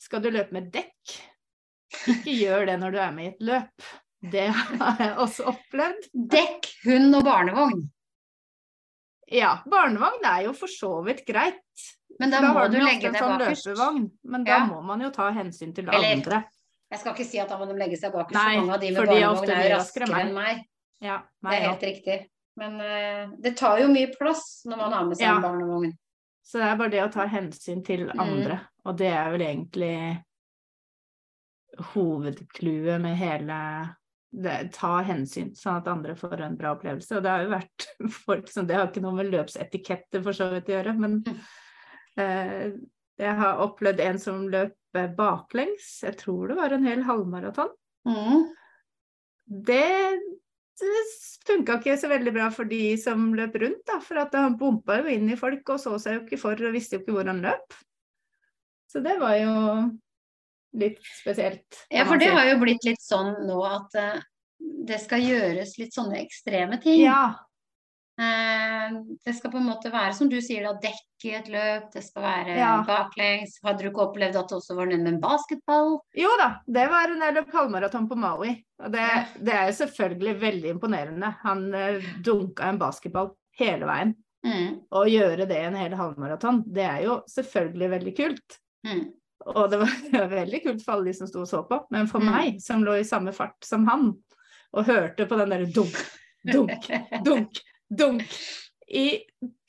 skal 0.03 0.22
du 0.24 0.29
løpe 0.33 0.53
med 0.55 0.72
dekk? 0.74 1.15
Ikke 2.10 2.33
gjør 2.36 2.65
det 2.69 2.77
når 2.81 2.91
du 2.95 3.00
er 3.00 3.12
med 3.15 3.25
i 3.25 3.31
et 3.33 3.43
løp. 3.45 3.89
Det 4.33 4.45
har 4.55 5.01
jeg 5.03 5.17
også 5.19 5.45
opplevd. 5.51 6.07
Dekk, 6.13 6.69
hund 6.86 7.17
og 7.19 7.25
barnevogn. 7.27 7.83
Ja, 9.33 9.57
barnevogn 9.69 10.25
er 10.27 10.45
jo 10.48 10.53
for 10.57 10.72
så 10.72 10.93
vidt 11.05 11.24
greit. 11.27 11.60
Men 12.22 12.29
da 12.33 12.41
da 12.43 12.51
må 12.53 12.65
du 12.69 12.77
legge 12.77 13.10
deg 13.10 13.17
sånn 13.17 13.39
bakerst. 13.41 14.12
men 14.24 14.43
da 14.45 14.51
Ja. 14.60 14.65
må 14.69 14.81
man 14.86 15.01
jo 15.01 15.10
ta 15.10 15.31
hensyn 15.31 15.74
til 15.74 15.89
Eller- 15.89 16.15
andre. 16.15 16.43
Jeg 16.91 17.00
skal 17.00 17.13
ikke 17.15 17.25
si 17.25 17.39
at 17.39 17.50
da 17.50 17.57
må 17.57 17.65
de 17.65 17.74
legge 17.74 17.98
seg 17.98 18.13
bakerst, 18.13 18.38
for 18.38 18.62
mange 18.62 18.74
av 18.74 18.79
de 18.81 18.91
med 18.91 19.07
barnevogn 19.07 19.50
er 19.50 19.75
raskere 19.77 20.19
enn 20.22 20.33
meg. 20.33 20.62
Ja, 21.01 21.22
Det 21.41 21.51
er 21.51 21.60
helt 21.67 21.81
helt 21.81 21.83
riktig. 21.83 22.29
Men 22.55 22.75
uh, 22.79 23.36
det 23.41 23.57
tar 23.57 23.79
jo 23.79 23.88
mye 23.88 24.12
plass 24.15 24.62
når 24.67 24.77
man 24.77 24.91
har 24.93 25.05
med 25.05 25.17
seg 25.17 25.25
Ja. 25.25 25.36
en 25.38 25.41
barnevogn. 25.41 25.98
Så 26.44 26.60
det 26.60 26.68
er 26.68 26.78
bare 26.80 26.92
det 26.92 27.02
å 27.06 27.12
ta 27.14 27.26
hensyn 27.32 27.84
til 27.88 28.06
Mm. 28.10 28.20
andre, 28.20 28.60
og 28.86 28.98
det 29.00 29.08
er 29.08 29.32
vel 29.32 29.42
egentlig 29.48 29.96
hovedclouet 31.94 33.02
med 33.02 33.16
hele 33.18 33.58
det, 34.34 34.72
Ta 34.74 34.98
hensyn, 35.06 35.52
sånn 35.56 35.78
at 35.82 35.88
andre 35.92 36.16
får 36.18 36.42
en 36.42 36.56
bra 36.58 36.72
opplevelse. 36.76 37.16
Og 37.18 37.24
det 37.24 37.30
har 37.32 37.44
jo 37.46 37.52
vært 37.54 37.86
folk 38.26 38.50
som 38.50 38.66
Det 38.68 38.76
har 38.78 38.88
ikke 38.90 39.04
noe 39.06 39.18
med 39.20 39.30
løpsetikette 39.32 40.24
for 40.26 40.34
så 40.34 40.50
vidt 40.54 40.72
å 40.72 40.78
gjøre, 40.78 40.96
men 41.00 41.20
Mm. 41.24 41.40
eh, 42.18 42.72
jeg 43.20 43.36
har 43.38 43.62
opplevd 43.62 44.00
en 44.01 44.20
som 44.20 44.48
løp 44.50 44.74
baklengs. 45.18 46.01
Jeg 46.03 46.18
tror 46.18 46.48
det 46.50 46.56
var 46.58 46.74
en 46.74 46.84
hel 46.86 47.01
halvmaraton. 47.03 47.70
Mm. 48.08 48.44
Det 49.48 50.20
funka 51.48 51.77
ikke 51.79 51.98
så 52.00 52.09
veldig 52.12 52.33
bra 52.36 52.50
for 52.53 52.70
de 52.70 52.81
som 53.00 53.31
løp 53.38 53.55
rundt, 53.62 53.83
da, 53.90 54.00
for 54.03 54.22
at 54.24 54.36
han 54.38 54.57
bompa 54.59 55.01
jo 55.01 55.12
inn 55.14 55.29
i 55.31 55.40
folk 55.40 55.75
og 55.75 55.81
så 55.81 55.98
seg 56.01 56.18
jo 56.18 56.24
ikke 56.25 56.42
for 56.42 56.66
og 56.66 56.75
visste 56.75 56.98
jo 56.98 57.03
ikke 57.03 57.18
hvor 57.18 57.29
han 57.29 57.44
løp. 57.44 57.77
Så 58.90 59.01
det 59.05 59.16
var 59.22 59.38
jo 59.40 59.53
litt 60.81 61.00
spesielt. 61.05 61.86
Ja, 61.94 62.05
for 62.09 62.22
det 62.22 62.29
har 62.33 62.50
jo 62.50 62.59
blitt 62.62 62.86
litt 62.86 63.01
sånn 63.01 63.36
nå 63.48 63.59
at 63.66 63.98
eh, 64.00 64.22
det 64.88 65.00
skal 65.03 65.25
gjøres 65.25 65.77
litt 65.81 65.96
sånne 65.96 66.20
ekstreme 66.22 66.79
ting. 66.81 67.03
Ja, 67.05 67.33
det 69.26 69.34
skal 69.34 69.52
på 69.52 69.58
en 69.58 69.66
måte 69.66 69.90
være, 69.92 70.14
som 70.14 70.30
du 70.30 70.36
sier, 70.44 70.64
da, 70.68 70.74
dekk 70.84 71.26
i 71.26 71.32
et 71.38 71.48
løp, 71.50 71.88
det 71.94 72.04
skal 72.06 72.22
være 72.26 72.58
Ja. 72.60 72.74
baklengs. 72.86 73.56
Hadde 73.64 73.82
du 73.84 73.90
ikke 73.90 74.04
opplevd 74.08 74.36
at 74.38 74.50
det 74.52 74.58
også 74.60 74.76
var 74.78 74.86
nede 74.86 75.02
med 75.04 75.14
en 75.16 75.22
basketball? 75.24 75.96
jo 76.16 76.30
da, 76.38 76.50
det 76.68 76.84
var 76.92 77.10
en 77.10 77.24
løp 77.34 77.50
halvmaraton 77.54 78.10
på 78.10 78.16
Maui. 78.20 78.52
Og 78.84 78.92
det, 78.94 79.08
det 79.42 79.54
er 79.54 79.66
jo 79.72 79.78
selvfølgelig 79.80 80.36
veldig 80.42 80.70
imponerende. 80.76 81.32
Han 81.44 81.74
eh, 81.74 82.04
dunka 82.26 82.70
en 82.70 82.78
basketball 82.82 83.32
hele 83.60 83.86
veien. 83.90 84.14
Mm. 84.46 84.82
Å 84.92 85.06
gjøre 85.08 85.46
det 85.48 85.58
i 85.58 85.66
en 85.70 85.76
hel 85.80 85.94
halvmaraton, 85.96 86.64
det 86.68 86.84
er 86.84 87.02
jo 87.06 87.22
selvfølgelig 87.32 87.90
veldig 87.98 88.16
kult. 88.18 88.58
Mm. 88.86 89.04
Og 89.56 89.70
det 89.72 89.80
var 89.80 90.28
veldig 90.32 90.64
kult 90.66 90.84
for 90.86 90.94
alle 90.98 91.10
de 91.12 91.14
som 91.18 91.28
sto 91.28 91.42
og 91.46 91.48
så 91.50 91.64
på, 91.68 91.80
men 91.92 92.08
for 92.12 92.20
Mm. 92.20 92.32
meg, 92.32 92.62
som 92.62 92.84
lå 92.84 93.00
i 93.00 93.04
samme 93.08 93.32
fart 93.34 93.58
som 93.64 93.88
han, 93.88 94.12
og 94.74 94.86
hørte 94.86 95.26
på 95.30 95.38
den 95.40 95.50
derre 95.54 95.72
dunk, 95.72 95.96
dunk, 96.44 96.90
dunk, 97.26 97.60
dunk 97.98 98.24
i 98.94 99.06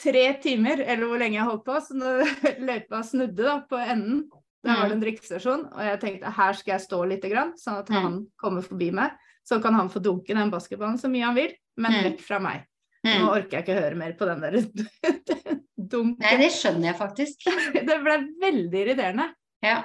tre 0.01 0.25
timer, 0.43 0.81
eller 0.85 1.07
hvor 1.09 1.21
lenge 1.23 1.39
jeg 1.39 1.47
holdt 1.49 1.65
på, 1.67 1.77
så 1.81 1.95
når 1.97 2.25
løypa 2.69 3.03
snudde 3.07 3.43
da 3.47 3.59
på 3.71 3.79
enden, 3.81 4.25
der 4.65 4.79
var 4.81 4.89
det 4.89 4.97
en 4.97 5.03
drikkestasjon, 5.05 5.63
og 5.77 5.81
jeg 5.85 6.01
tenkte 6.01 6.31
her 6.39 6.57
skal 6.57 6.73
jeg 6.75 6.85
stå 6.87 6.99
lite 7.09 7.29
grann, 7.33 7.51
sånn 7.61 7.83
at 7.83 7.91
Mm. 7.93 8.01
han 8.03 8.15
kommer 8.41 8.63
forbi 8.65 8.91
meg, 8.97 9.13
så 9.45 9.59
kan 9.63 9.75
han 9.77 9.91
få 9.93 10.01
dunke 10.01 10.33
den 10.35 10.51
basketballen 10.53 10.97
så 11.01 11.11
mye 11.13 11.25
han 11.29 11.35
vil, 11.37 11.53
men 11.77 11.93
Mm. 11.93 12.05
vekk 12.09 12.21
fra 12.25 12.39
meg. 12.41 12.63
Nå 13.05 13.13
Mm. 13.21 13.29
orker 13.29 13.51
jeg 13.59 13.65
ikke 13.67 13.81
høre 13.83 13.97
mer 14.01 14.13
på 14.17 14.25
den 14.25 14.41
der 14.41 14.55
dunken. 15.77 16.17
Nei, 16.25 16.37
det 16.41 16.51
skjønner 16.53 16.89
jeg 16.93 16.97
faktisk. 16.97 17.45
Det 17.89 17.99
ble 18.03 18.17
veldig 18.41 18.81
irriterende. 18.87 19.27
Ja. 19.63 19.83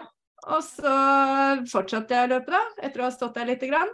Og 0.47 0.63
så 0.63 0.93
fortsatte 1.67 2.15
jeg 2.15 2.29
å 2.29 2.31
løpe, 2.37 2.53
da, 2.55 2.61
etter 2.81 3.01
å 3.03 3.09
ha 3.09 3.11
stått 3.11 3.35
der 3.35 3.49
lite 3.51 3.67
grann. 3.67 3.89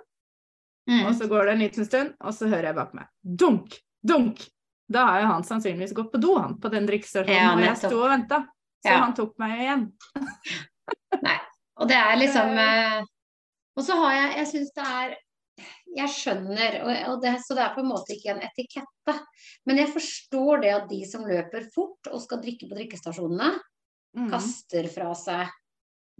Mm. 0.89 1.07
Og 1.07 1.15
så 1.17 1.25
går 1.27 1.45
det 1.49 1.53
en 1.55 1.63
liten 1.65 1.85
stund, 1.87 2.13
og 2.21 2.33
så 2.37 2.45
hører 2.51 2.69
jeg 2.69 2.75
bak 2.77 2.93
meg 2.93 3.07
dunk, 3.25 3.79
dunk. 4.07 4.43
Da 4.87 5.05
har 5.09 5.21
jo 5.23 5.27
han 5.33 5.43
sannsynligvis 5.47 5.95
gått 5.97 6.11
på 6.13 6.19
do, 6.21 6.35
han, 6.37 6.59
på 6.61 6.69
den 6.69 6.85
drikkestasjonen, 6.85 7.33
Ja, 7.41 7.53
og 7.55 7.63
jeg 7.65 7.77
sto 7.81 7.97
og 8.03 8.09
venta. 8.11 8.43
Så 8.85 8.91
Ja. 8.93 8.99
han 9.01 9.15
tok 9.17 9.31
meg 9.41 9.59
igjen. 9.63 9.85
Nei. 11.25 11.37
Og 11.81 11.87
det 11.89 11.97
er 11.97 12.17
liksom 12.21 12.51
eh, 12.61 12.99
Og 13.75 13.83
så 13.83 13.95
har 13.99 14.13
jeg 14.15 14.35
Jeg 14.37 14.47
syns 14.51 14.69
det 14.77 14.85
er 14.85 15.15
Jeg 15.97 16.11
skjønner, 16.13 16.77
og, 17.09 17.21
det, 17.23 17.33
så 17.43 17.55
det 17.57 17.63
er 17.65 17.73
på 17.75 17.81
en 17.81 17.89
måte 17.89 18.13
ikke 18.15 18.33
en 18.35 18.41
etikette. 18.43 19.13
Men 19.65 19.77
jeg 19.79 19.89
forstår 19.93 20.61
det 20.61 20.71
at 20.75 20.89
de 20.89 20.99
som 21.07 21.23
løper 21.27 21.65
fort 21.73 22.09
og 22.11 22.19
skal 22.23 22.41
drikke 22.43 22.67
på 22.69 22.75
drikkestasjonene, 22.77 23.53
Mm. 24.15 24.29
kaster 24.31 24.85
fra 24.87 25.09
seg 25.19 25.49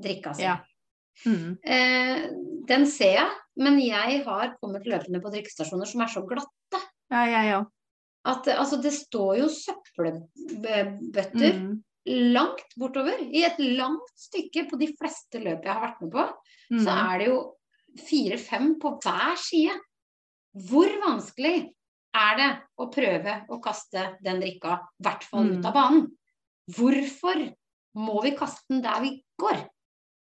drikka 0.03 0.33
si. 0.35 0.43
Ja. 0.43 0.57
Mm. 1.25 1.53
Eh, 1.63 2.25
den 2.67 2.83
ser 2.91 3.13
jeg, 3.15 3.29
men 3.55 3.77
jeg 3.79 4.17
har 4.25 4.57
kommet 4.59 4.83
løpende 4.83 5.21
på 5.23 5.31
drikkestasjoner 5.31 5.87
som 5.87 6.01
er 6.03 6.11
så 6.11 6.25
glatte. 6.27 6.81
Ja, 7.13 7.21
jeg 7.31 7.53
òg. 7.55 7.69
At 8.25 8.47
eh, 8.49 8.57
altså, 8.59 8.79
det 8.81 8.93
står 8.93 9.37
jo 9.43 9.47
søppelbøtter 9.53 11.59
Mm. 11.59 11.83
langt 12.33 12.73
bortover. 12.77 13.19
I 13.33 13.43
et 13.45 13.59
langt 13.59 14.09
stykke 14.17 14.67
på 14.69 14.77
de 14.79 14.87
fleste 14.97 15.39
løp 15.41 15.63
jeg 15.65 15.73
har 15.73 15.81
vært 15.81 16.01
med 16.01 16.11
på. 16.11 16.25
Mm. 16.71 16.79
så 16.81 16.89
er 17.13 17.17
det 17.21 17.27
jo 17.29 17.39
fire-fem 18.07 18.75
på 18.81 18.95
hver 19.03 19.35
side. 19.37 19.75
Hvor 20.69 20.89
vanskelig 21.03 21.69
er 22.15 22.35
det 22.39 22.49
å 22.79 22.87
prøve 22.91 23.45
å 23.51 23.59
kaste 23.61 24.17
den 24.23 24.39
drikka, 24.41 24.79
i 24.99 25.03
hvert 25.03 25.23
fall 25.23 25.45
ut 25.51 25.59
Mm. 25.59 25.65
av 25.65 25.73
banen? 25.73 26.11
Hvorfor 26.71 27.53
må 27.95 28.21
vi 28.23 28.31
kaste 28.31 28.63
den 28.69 28.81
der 28.81 29.01
vi 29.01 29.23
går? 29.39 29.69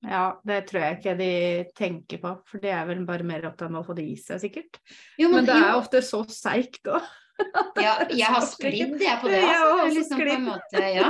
Ja, 0.05 0.37
det 0.44 0.66
tror 0.66 0.81
jeg 0.83 0.98
ikke 0.98 1.18
de 1.18 1.64
tenker 1.76 2.18
på, 2.18 2.42
for 2.46 2.59
de 2.59 2.68
er 2.68 2.87
vel 2.87 3.05
bare 3.07 3.22
mer 3.22 3.42
opptatt 3.46 3.70
med 3.70 3.83
å 3.83 3.87
få 3.87 3.94
det 3.94 4.05
i 4.09 4.16
seg, 4.16 4.40
sikkert. 4.40 4.78
Jo, 5.18 5.28
Men 5.28 5.44
det 5.44 5.55
er 5.55 5.70
jo, 5.72 5.78
ofte 5.78 6.02
så 6.02 6.24
seigt 6.28 6.83
òg. 6.90 7.02
Ja, 7.87 7.92
jeg 8.11 8.28
har 8.35 8.42
sklidd, 8.46 9.02
jeg, 9.02 9.16
på 9.22 9.26
det. 9.33 9.42
Altså. 9.42 9.76
Det 9.76 9.85
er 9.85 9.88
liksom 9.98 10.18
på 10.22 10.38
måte, 10.46 10.78
ja. 10.94 11.09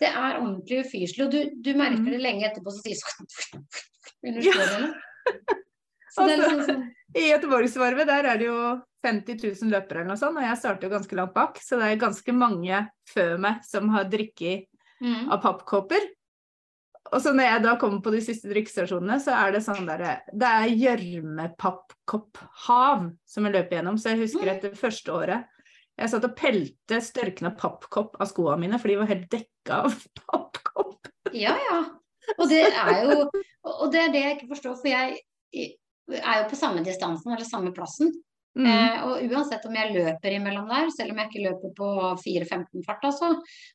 Det 0.00 0.08
er 0.08 0.38
ordentlig 0.40 0.76
ufyselig, 0.86 1.22
og 1.26 1.30
du, 1.34 1.40
du 1.60 1.70
merker 1.76 2.00
Mm. 2.00 2.12
det 2.14 2.20
lenge 2.24 2.44
etterpå, 2.48 2.68
så 2.72 2.80
sier 2.84 2.96
sånn 2.96 3.26
under 4.30 4.42
skårene. 4.46 4.88
Så 6.10 6.18
altså, 6.22 6.32
er 6.32 6.38
liksom 6.40 6.62
sånn 6.66 6.84
I 7.20 7.22
Göteborgsvarvet 7.28 8.06
der 8.08 8.24
er 8.32 8.36
det 8.40 8.46
jo 8.48 8.60
50 9.04 9.34
000 9.42 9.72
løpere 9.74 9.98
eller 10.00 10.12
noe 10.12 10.20
sånt, 10.20 10.38
og 10.40 10.46
jeg 10.46 10.60
starter 10.60 10.84
jo 10.86 10.94
ganske 10.94 11.16
langt 11.18 11.34
bak, 11.36 11.54
så 11.62 11.72
det 11.80 11.86
er 11.86 11.96
ganske 12.00 12.32
mange 12.36 12.76
før 13.10 13.32
meg 13.44 13.54
som 13.66 13.84
har 13.94 14.04
drikket 14.10 14.58
mm. 15.04 15.24
av 15.30 15.38
pappkopper. 15.44 16.02
Og 17.10 17.18
så 17.22 17.28
når 17.34 17.44
jeg 17.46 17.62
da 17.64 17.72
kommer 17.80 18.00
på 18.04 18.12
de 18.14 18.20
siste 18.22 18.48
drikkestasjonene, 18.50 19.16
så 19.22 19.30
er 19.34 19.52
det 19.54 19.62
sånn 19.64 19.88
derre 19.88 20.12
Det 20.30 20.46
er 20.46 20.76
gjørmepappkopphav 20.84 22.98
som 23.26 23.44
jeg 23.46 23.54
løper 23.56 23.76
gjennom. 23.78 23.96
Så 23.98 24.06
jeg 24.12 24.22
husker 24.22 24.46
etter 24.52 24.70
første 24.78 25.10
året 25.14 25.40
jeg 26.00 26.12
satt 26.12 26.26
og 26.26 26.36
pelte 26.38 27.00
størkna 27.04 27.52
pappkopp 27.58 28.16
av 28.20 28.30
skoene 28.30 28.58
mine, 28.64 28.78
for 28.80 28.88
de 28.90 28.96
var 29.02 29.10
helt 29.10 29.28
dekka 29.32 29.82
av 29.86 29.98
pappkopp. 30.22 31.10
Ja, 31.36 31.54
ja. 31.68 31.80
Og 32.38 32.48
det 32.50 32.62
er 32.68 33.04
jo 33.04 33.14
Og 33.66 33.90
det 33.92 34.00
er 34.06 34.12
det 34.14 34.20
jeg 34.24 34.36
ikke 34.38 34.50
forstår, 34.54 34.76
for 34.80 34.88
jeg 34.88 35.20
er 36.16 36.36
jo 36.40 36.48
på 36.50 36.56
samme 36.58 36.82
distansen 36.86 37.32
eller 37.34 37.44
samme 37.46 37.72
plassen. 37.76 38.08
Mm. 38.58 38.66
Eh, 38.66 39.02
og 39.06 39.20
uansett 39.30 39.66
om 39.68 39.76
jeg 39.76 39.92
løper 39.94 40.34
imellom 40.34 40.66
der, 40.70 40.88
selv 40.90 41.12
om 41.12 41.20
jeg 41.20 41.28
ikke 41.28 41.44
løper 41.44 41.74
på 41.76 41.90
4-15 42.24 42.82
fart, 42.86 43.04
altså, 43.06 43.28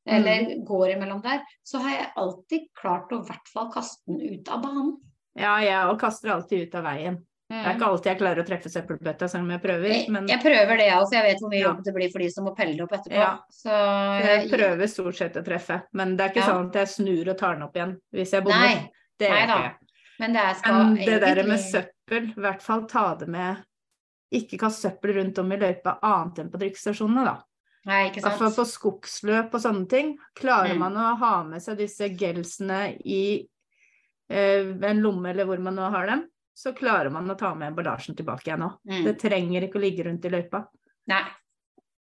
eller 0.04 0.42
Mm. 0.50 0.66
går 0.68 0.96
imellom 0.96 1.22
der, 1.24 1.46
så 1.64 1.80
har 1.80 1.94
jeg 1.96 2.12
alltid 2.18 2.66
klart 2.82 3.14
å 3.14 3.22
i 3.22 3.28
hvert 3.30 3.54
fall 3.54 3.70
kaste 3.72 4.02
den 4.10 4.20
ut 4.36 4.50
av 4.52 4.66
banen. 4.66 4.98
Ja, 5.38 5.54
jeg 5.64 5.80
og 5.92 6.00
kaster 6.02 6.34
alltid 6.34 6.68
ut 6.68 6.76
av 6.76 6.84
veien. 6.90 7.22
Det 7.48 7.60
er 7.62 7.76
ikke 7.76 7.86
alltid 7.92 8.10
jeg 8.10 8.18
klarer 8.18 8.42
å 8.42 8.46
treffe 8.48 8.70
søppelbøtta, 8.74 9.28
selv 9.30 9.44
om 9.46 9.52
jeg 9.54 9.62
prøver. 9.62 9.92
Men 10.10 10.28
jeg 10.28 10.42
prøver 10.42 10.80
det, 10.82 10.86
jeg 10.90 11.02
for 11.06 11.14
jeg 11.16 11.26
vet 11.28 11.42
hvor 11.44 11.52
mye 11.52 11.62
jobb 11.62 11.84
det 11.86 11.94
blir 11.94 12.10
for 12.10 12.24
de 12.26 12.30
som 12.34 12.48
må 12.48 12.54
pelle 12.58 12.74
det 12.74 12.82
opp 12.88 12.96
etterpå. 12.98 13.20
Ja. 13.22 13.28
Så 13.54 13.76
jeg 14.26 14.50
prøver 14.50 14.90
stort 14.90 15.20
sett 15.20 15.38
å 15.38 15.44
treffe. 15.46 15.78
Men 15.94 16.16
det 16.18 16.26
er 16.26 16.30
ikke 16.34 16.42
Ja. 16.42 16.48
sånn 16.56 16.68
at 16.72 16.74
jeg 16.82 16.88
snur 16.96 17.30
og 17.30 17.38
tar 17.38 17.54
den 17.54 17.64
opp 17.68 17.76
igjen 17.78 17.94
hvis 18.18 18.32
jeg 18.34 18.44
bommer. 18.44 18.90
Det 19.20 19.30
gjør 19.30 19.38
jeg 19.38 19.50
ikke. 19.50 19.74
Men 20.20 20.34
det 20.34 20.58
skal 20.58 20.74
Men 20.74 20.96
det 20.96 21.22
der 21.22 21.44
med 21.44 21.60
søppel, 21.60 22.30
i 22.32 22.42
hvert 22.42 22.62
fall 22.62 22.86
ta 22.88 23.16
det 23.16 23.28
med 23.28 23.64
Ikke 24.34 24.58
kast 24.60 24.82
søppel 24.82 25.14
rundt 25.14 25.38
om 25.38 25.52
i 25.52 25.58
løypa 25.58 26.00
annet 26.02 26.40
enn 26.40 26.50
på 26.50 26.58
drikkestasjonene, 26.60 27.24
da. 27.26 27.36
Nei, 27.86 28.10
ikke 28.10 28.24
hvert 28.26 28.40
fall 28.40 28.56
på 28.58 28.66
skogsløp 28.66 29.54
og 29.54 29.62
sånne 29.62 29.88
ting. 29.88 30.18
Klarer 30.36 30.74
Mm. 30.74 30.80
man 30.80 30.96
å 30.98 31.16
ha 31.20 31.44
med 31.44 31.62
seg 31.62 31.78
disse 31.78 32.10
gelsene 32.10 32.98
i 33.06 33.48
eh, 34.30 34.66
en 34.82 35.02
lomme 35.04 35.30
eller 35.30 35.46
hvor 35.46 35.60
man 35.62 35.76
nå 35.76 35.92
har 35.92 36.08
dem, 36.08 36.26
så 36.56 36.72
klarer 36.76 37.12
man 37.12 37.28
å 37.32 37.36
ta 37.40 37.52
med 37.58 37.74
emballasjen 37.74 38.16
tilbake 38.16 38.48
igjen 38.48 38.64
òg. 38.64 38.78
Mm. 38.88 39.04
Det 39.10 39.16
trenger 39.20 39.66
ikke 39.68 39.80
å 39.80 39.84
ligge 39.84 40.06
rundt 40.08 40.26
i 40.26 40.32
løypa. 40.32 40.62
Nei. 41.12 41.24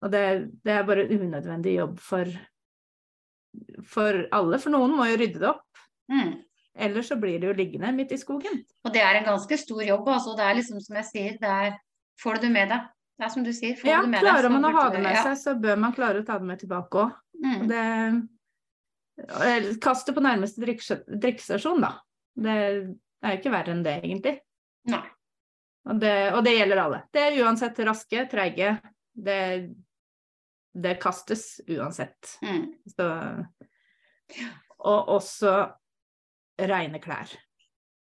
Og 0.03 0.11
det, 0.13 0.23
det 0.61 0.73
er 0.75 0.85
bare 0.87 1.07
unødvendig 1.09 1.77
jobb 1.79 1.95
for, 2.03 2.29
for 3.87 4.19
alle, 4.35 4.59
for 4.61 4.75
noen 4.75 4.93
må 4.97 5.07
jo 5.09 5.17
rydde 5.21 5.41
det 5.41 5.49
opp. 5.49 5.65
Mm. 6.11 6.33
Ellers 6.85 7.09
så 7.09 7.17
blir 7.21 7.39
det 7.41 7.49
jo 7.49 7.55
liggende 7.57 7.91
midt 7.95 8.13
i 8.13 8.19
skogen. 8.21 8.61
Og 8.85 8.93
det 8.93 9.01
er 9.05 9.19
en 9.19 9.27
ganske 9.27 9.57
stor 9.61 9.81
jobb. 9.85 10.07
Altså. 10.09 10.35
Det 10.37 10.45
er 10.45 10.57
liksom 10.59 10.81
som 10.83 10.97
jeg 11.01 11.09
sier, 11.11 11.39
det 11.41 11.57
er 11.67 11.81
Får 12.21 12.37
du 12.37 12.43
det 12.45 12.49
med 12.53 12.69
deg? 12.69 12.81
Det 13.17 13.25
er 13.25 13.31
som 13.33 13.43
du 13.45 13.49
sier, 13.57 13.73
får 13.79 13.89
Ja, 13.89 13.95
du 14.01 14.05
det 14.05 14.11
med 14.11 14.21
deg. 14.21 14.29
klarer 14.29 14.51
man 14.53 14.65
å 14.67 14.69
ha 14.75 14.83
det 14.93 14.99
med 15.01 15.15
ja. 15.15 15.21
seg, 15.25 15.37
så 15.41 15.53
bør 15.57 15.79
man 15.81 15.95
klare 15.97 16.19
å 16.21 16.25
ta 16.27 16.35
det 16.37 16.45
med 16.45 16.59
tilbake 16.61 16.99
òg. 17.01 17.15
Mm. 17.41 17.63
Det 17.71 17.85
Kast 19.81 20.05
det 20.09 20.13
på 20.13 20.21
nærmeste 20.25 20.61
drikkes- 20.61 21.01
drikkestasjon, 21.09 21.81
da. 21.81 21.89
Det 22.33 22.53
er 23.27 23.35
jo 23.35 23.41
ikke 23.41 23.53
verre 23.53 23.75
enn 23.75 23.85
det, 23.85 23.95
egentlig. 24.03 24.35
Nei. 24.91 25.05
Og 25.89 25.99
det, 25.99 26.15
og 26.31 26.43
det 26.45 26.55
gjelder 26.57 26.81
alle. 26.85 26.99
Det 27.11 27.23
er 27.23 27.39
uansett 27.43 27.79
raske, 27.83 28.25
treige. 28.31 28.75
Det, 29.13 29.39
det 30.73 30.93
kastes 31.03 31.61
uansett. 31.67 32.37
Mm. 32.43 32.69
Så, 32.95 33.07
og 34.79 35.15
også 35.17 35.55
reine 36.69 37.01
klær. 37.03 37.33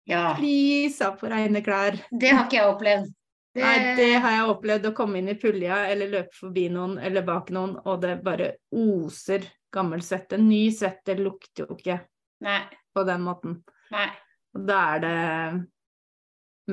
Ja. 0.10 0.34
Flisa 0.40 1.14
på 1.16 1.30
reine 1.32 1.62
klær. 1.66 2.00
Det 2.12 2.34
har 2.34 2.48
ikke 2.48 2.60
jeg 2.60 2.74
opplevd. 2.74 3.16
Det, 3.54 3.64
Nei, 3.66 3.96
det 3.98 4.12
har 4.22 4.36
jeg 4.36 4.50
opplevd 4.52 4.88
å 4.92 4.96
komme 4.98 5.20
inn 5.20 5.32
i 5.32 5.38
pulja 5.40 5.82
eller 5.90 6.12
løpe 6.12 6.36
forbi 6.38 6.68
noen 6.70 7.00
eller 7.02 7.26
bak 7.26 7.50
noen, 7.56 7.76
og 7.82 8.04
det 8.04 8.20
bare 8.26 8.52
oser 8.70 9.48
gammel 9.74 10.04
svette. 10.06 10.38
Ny 10.38 10.68
svette 10.74 11.16
lukter 11.18 11.66
jo 11.66 11.78
ikke 11.78 11.98
Nei. 12.46 12.62
på 12.94 13.06
den 13.08 13.26
måten. 13.26 13.58
Nei. 13.94 14.10
Og 14.58 14.66
da 14.68 14.78
er 14.96 15.04
det 15.04 15.18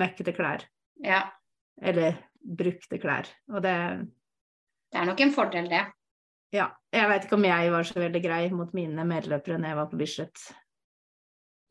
møkkete 0.00 0.32
klær. 0.36 0.64
Ja. 1.04 1.22
Eller 1.82 2.16
brukte 2.40 2.98
klær. 3.00 3.28
Og 3.52 3.62
det 3.64 3.76
Det 4.92 5.00
er 5.00 5.08
nok 5.08 5.20
en 5.20 5.32
fordel, 5.34 5.68
det. 5.68 5.82
Ja. 6.54 6.70
Jeg 6.94 7.08
veit 7.10 7.24
ikke 7.26 7.36
om 7.36 7.44
jeg 7.44 7.72
var 7.72 7.82
så 7.84 8.00
veldig 8.00 8.22
grei 8.22 8.50
mot 8.54 8.72
mine 8.74 9.04
medløpere 9.04 9.58
når 9.58 9.68
jeg 9.68 9.76
var 9.76 9.88
på 9.90 9.98
Bislett 10.00 10.44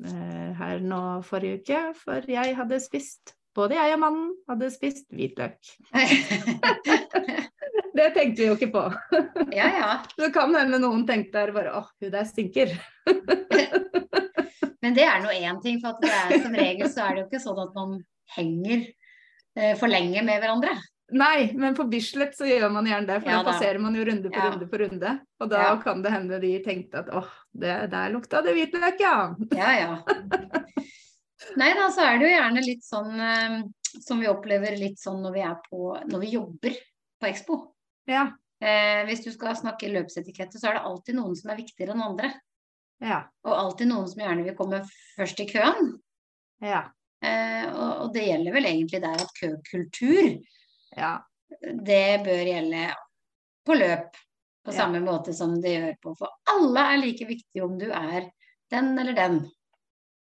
eh, 0.04 0.52
her 0.60 0.84
nå 0.84 1.00
forrige 1.26 1.62
uke, 1.62 1.80
for 1.98 2.28
jeg 2.30 2.56
hadde 2.60 2.80
spist 2.84 3.34
Både 3.56 3.78
jeg 3.78 3.94
og 3.96 4.02
mannen 4.02 4.32
hadde 4.50 4.68
spist 4.74 5.06
hvitløk. 5.16 5.56
Det 7.96 8.10
tenkte 8.12 8.42
vi 8.42 8.48
jo 8.50 8.58
ikke 8.58 8.68
på. 8.74 8.82
ja, 9.56 9.68
ja. 9.72 9.92
Det 10.20 10.28
kan 10.36 10.52
hende 10.52 10.82
noen 10.84 11.06
tenkte 11.08 11.40
der 11.40 11.54
bare 11.56 11.78
åh, 11.80 11.88
hun 12.04 12.12
der 12.12 12.28
stinker. 12.28 12.74
Men 14.86 14.94
det 14.94 15.06
er 15.10 15.22
nå 15.24 15.32
én 15.34 15.58
ting, 15.64 15.80
for 15.82 15.96
at 15.96 16.04
det 16.04 16.12
er, 16.14 16.44
som 16.44 16.54
regel 16.56 16.90
så 16.94 17.08
er 17.08 17.16
det 17.16 17.24
jo 17.24 17.30
ikke 17.32 17.42
sånn 17.42 17.62
at 17.64 17.72
man 17.78 17.96
henger 18.36 18.84
eh, 19.58 19.72
for 19.80 19.90
lenge 19.90 20.22
med 20.28 20.44
hverandre. 20.44 20.76
Nei, 21.16 21.52
men 21.54 21.76
på 21.78 21.86
Bislett 21.90 22.34
så 22.38 22.48
gjør 22.50 22.72
man 22.74 22.88
gjerne 22.90 23.06
det, 23.10 23.20
for 23.22 23.30
Ja 23.30 23.42
da 23.42 23.52
passerer 23.52 23.82
man 23.82 23.94
jo 23.98 24.06
runde 24.08 24.30
på 24.34 24.40
Ja. 24.42 24.48
runde 24.50 24.68
på 24.70 24.80
runde. 24.82 25.12
Og 25.42 25.50
da 25.52 25.64
Ja. 25.68 25.76
kan 25.82 26.02
det 26.02 26.12
hende 26.14 26.40
de 26.42 26.54
tenkte 26.66 27.02
at 27.04 27.10
åh, 27.14 27.28
det, 27.54 27.76
der 27.92 28.14
lukta 28.14 28.42
det 28.46 28.56
hvitløk, 28.58 29.02
ja. 29.02 29.36
Ja, 29.62 29.72
ja. 29.78 29.92
Nei 31.62 31.74
da, 31.78 31.90
så 31.94 32.02
er 32.06 32.18
det 32.18 32.26
jo 32.30 32.34
gjerne 32.34 32.64
litt 32.66 32.86
sånn 32.86 33.20
eh, 33.22 33.60
som 34.06 34.20
vi 34.22 34.28
opplever 34.32 34.78
litt 34.80 34.98
sånn 35.02 35.22
når 35.24 35.36
vi 35.36 35.44
er 35.46 35.56
på 35.70 35.94
Når 36.10 36.24
vi 36.26 36.34
jobber 36.34 36.80
på 37.22 37.30
Expo. 37.30 37.60
Ja. 38.10 38.28
Eh, 38.62 39.04
hvis 39.10 39.24
du 39.26 39.32
skal 39.32 39.56
snakke 39.58 39.90
løpsetikette, 39.94 40.58
så 40.62 40.70
er 40.72 40.78
det 40.80 40.86
alltid 40.90 41.16
noen 41.20 41.36
som 41.38 41.52
er 41.54 41.62
viktigere 41.62 41.94
enn 41.94 42.02
andre. 42.06 42.34
Ja. 43.04 43.24
Og 43.46 43.54
alltid 43.54 43.90
noen 43.92 44.08
som 44.10 44.22
gjerne 44.24 44.46
vil 44.46 44.58
komme 44.58 44.82
først 45.16 45.42
i 45.44 45.48
køen. 45.50 45.96
Ja. 46.64 46.86
Eh, 47.26 47.66
og, 47.72 47.90
og 48.06 48.14
det 48.16 48.28
gjelder 48.28 48.56
vel 48.56 48.70
egentlig 48.70 49.02
der 49.04 49.24
at 49.26 49.34
køkultur, 49.40 50.38
ja. 50.96 51.12
det 51.88 52.06
bør 52.26 52.46
gjelde 52.52 52.86
på 53.66 53.78
løp. 53.80 54.22
På 54.66 54.74
samme 54.74 54.98
måte 54.98 55.30
som 55.38 55.52
det 55.62 55.76
gjør 55.76 55.92
på 56.02 56.12
For 56.18 56.32
alle 56.50 56.84
er 56.90 56.98
like 56.98 57.28
viktige 57.30 57.62
om 57.62 57.76
du 57.78 57.86
er 57.94 58.32
den 58.74 58.96
eller 58.98 59.14
den. 59.14 59.36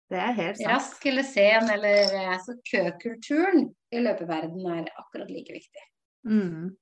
Det 0.09 0.20
er 0.20 0.33
helt 0.38 0.57
sant. 0.57 0.70
Rask 0.70 1.05
eller 1.09 1.27
sen, 1.29 1.68
eller 1.75 2.14
eh, 2.16 2.38
Så 2.40 2.57
køkulturen 2.70 3.66
i 3.92 4.01
løpeverden 4.01 4.64
er 4.72 4.88
akkurat 4.88 5.29
like 5.29 5.53
viktig. 5.53 5.85
Mm. 6.29 6.72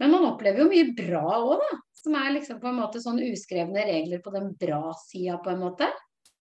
Men 0.00 0.10
man 0.14 0.24
opplever 0.30 0.62
jo 0.62 0.68
mye 0.70 0.92
bra 0.94 1.22
òg, 1.40 1.58
da. 1.62 1.78
Som 1.98 2.14
er 2.14 2.30
liksom 2.36 2.60
på 2.62 2.68
en 2.70 2.78
måte 2.78 3.00
sånn 3.02 3.18
uskrevne 3.24 3.82
regler 3.88 4.20
på 4.22 4.30
den 4.30 4.52
bra 4.60 4.92
sida, 5.00 5.38
på 5.42 5.50
en 5.50 5.58
måte. 5.64 5.88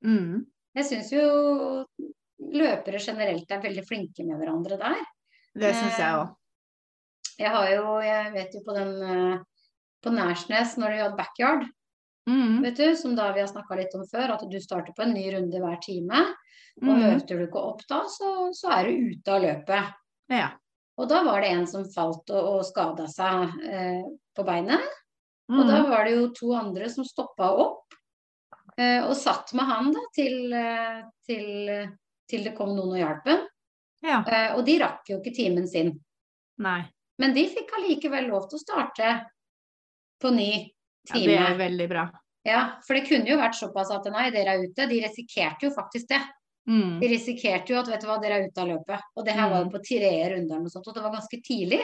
Mm. 0.07 0.45
Jeg 0.79 0.87
syns 0.89 1.11
jo 1.13 1.25
løpere 2.53 3.01
generelt 3.03 3.51
er 3.51 3.63
veldig 3.63 3.85
flinke 3.89 4.25
med 4.27 4.39
hverandre 4.41 4.79
der. 4.81 5.03
Det 5.59 5.75
syns 5.77 5.99
jeg 5.99 6.21
òg. 6.21 6.31
Jeg 7.43 7.51
har 7.51 7.69
jo, 7.75 7.85
jeg 8.05 8.33
vet 8.35 8.55
jo 8.55 8.61
på 8.67 8.75
den 8.77 8.91
eh, 9.03 9.39
på 10.03 10.11
Nærsnes, 10.15 10.77
når 10.79 10.91
de 10.97 11.03
hadde 11.07 11.19
backyard, 11.21 11.71
Mm. 12.23 12.61
vet 12.63 12.77
du, 12.79 12.95
som 12.95 13.17
da 13.19 13.33
vi 13.35 13.41
har 13.43 13.49
snakka 13.51 13.75
litt 13.75 13.95
om 13.99 14.05
før, 14.07 14.31
at 14.37 14.45
du 14.49 14.59
starter 14.63 14.95
på 14.95 15.03
en 15.03 15.11
ny 15.13 15.25
runde 15.35 15.59
hver 15.59 15.81
time. 15.83 16.21
Og 16.79 16.85
Mm. 16.87 17.01
møter 17.03 17.37
du 17.41 17.47
ikke 17.49 17.59
opp 17.59 17.81
da, 17.91 18.05
så, 18.07 18.53
så 18.55 18.71
er 18.79 18.85
du 18.87 19.11
ute 19.11 19.27
av 19.35 19.43
løpet. 19.43 19.89
Ja. 20.31 20.53
Og 21.01 21.09
da 21.09 21.23
var 21.25 21.41
det 21.41 21.51
en 21.55 21.67
som 21.67 21.85
falt 21.89 22.31
og, 22.35 22.49
og 22.59 22.65
skada 22.69 23.07
seg 23.09 23.55
eh, 23.65 24.03
på 24.37 24.45
beinet. 24.45 24.83
Og 25.53 25.65
da 25.69 25.81
Mm. 25.83 25.89
var 25.91 26.05
det 26.07 26.13
jo 26.15 26.27
to 26.37 26.53
andre 26.57 26.87
som 26.89 27.05
stoppa 27.05 27.49
opp 27.61 27.93
eh, 28.79 29.03
og 29.05 29.13
satt 29.19 29.51
med 29.59 29.67
han 29.69 29.91
da 29.93 30.01
til, 30.17 30.53
eh, 30.55 31.01
til, 31.27 31.49
til 32.31 32.45
det 32.47 32.55
kom 32.57 32.71
noen 32.77 32.95
og 32.95 33.01
hjalp 33.01 33.27
ham. 33.29 33.43
ja. 34.07 34.21
Eh, 34.27 34.55
og 34.57 34.65
de 34.65 34.79
rakk 34.81 35.11
jo 35.11 35.19
ikke 35.21 35.35
timen 35.37 35.67
sin. 35.69 35.93
Nei. 36.63 36.83
Men 37.19 37.35
de 37.35 37.45
fikk 37.53 37.73
allikevel 37.77 38.29
lov 38.31 38.47
til 38.49 38.59
å 38.61 38.63
starte 38.63 39.11
på 40.23 40.31
ny 40.33 40.51
time. 41.11 41.27
Ja, 41.35 41.49
det 41.49 41.55
er 41.55 41.59
veldig 41.61 41.89
bra. 41.91 42.07
Ja, 42.47 42.63
for 42.87 42.95
det 42.97 43.05
kunne 43.11 43.29
jo 43.29 43.37
vært 43.39 43.59
såpass 43.59 43.91
at 43.95 44.07
nei, 44.11 44.31
dere 44.35 44.57
er 44.57 44.65
ute. 44.65 44.89
De 44.89 45.03
risikerte 45.05 45.69
jo 45.69 45.71
faktisk 45.75 46.09
det. 46.15 46.23
Mm. 46.68 47.01
De 47.01 47.09
risikerte 47.09 47.70
jo 47.72 47.79
at 47.81 47.88
vet 47.88 48.01
du 48.01 48.07
hva, 48.07 48.20
dere 48.22 48.38
er 48.40 48.48
ute 48.48 48.59
av 48.62 48.68
løpet. 48.68 49.01
Og 49.16 49.25
det 49.27 49.35
her 49.35 49.51
var 49.51 49.59
jo 49.64 49.70
Mm. 49.70 49.72
på 49.72 49.83
tredje 49.83 50.31
runde 50.31 50.51
eller 50.55 50.61
noe 50.62 50.70
sånt, 50.70 50.87
og 50.88 50.94
det 50.94 51.03
var 51.03 51.12
ganske 51.12 51.42
tidlig. 51.42 51.81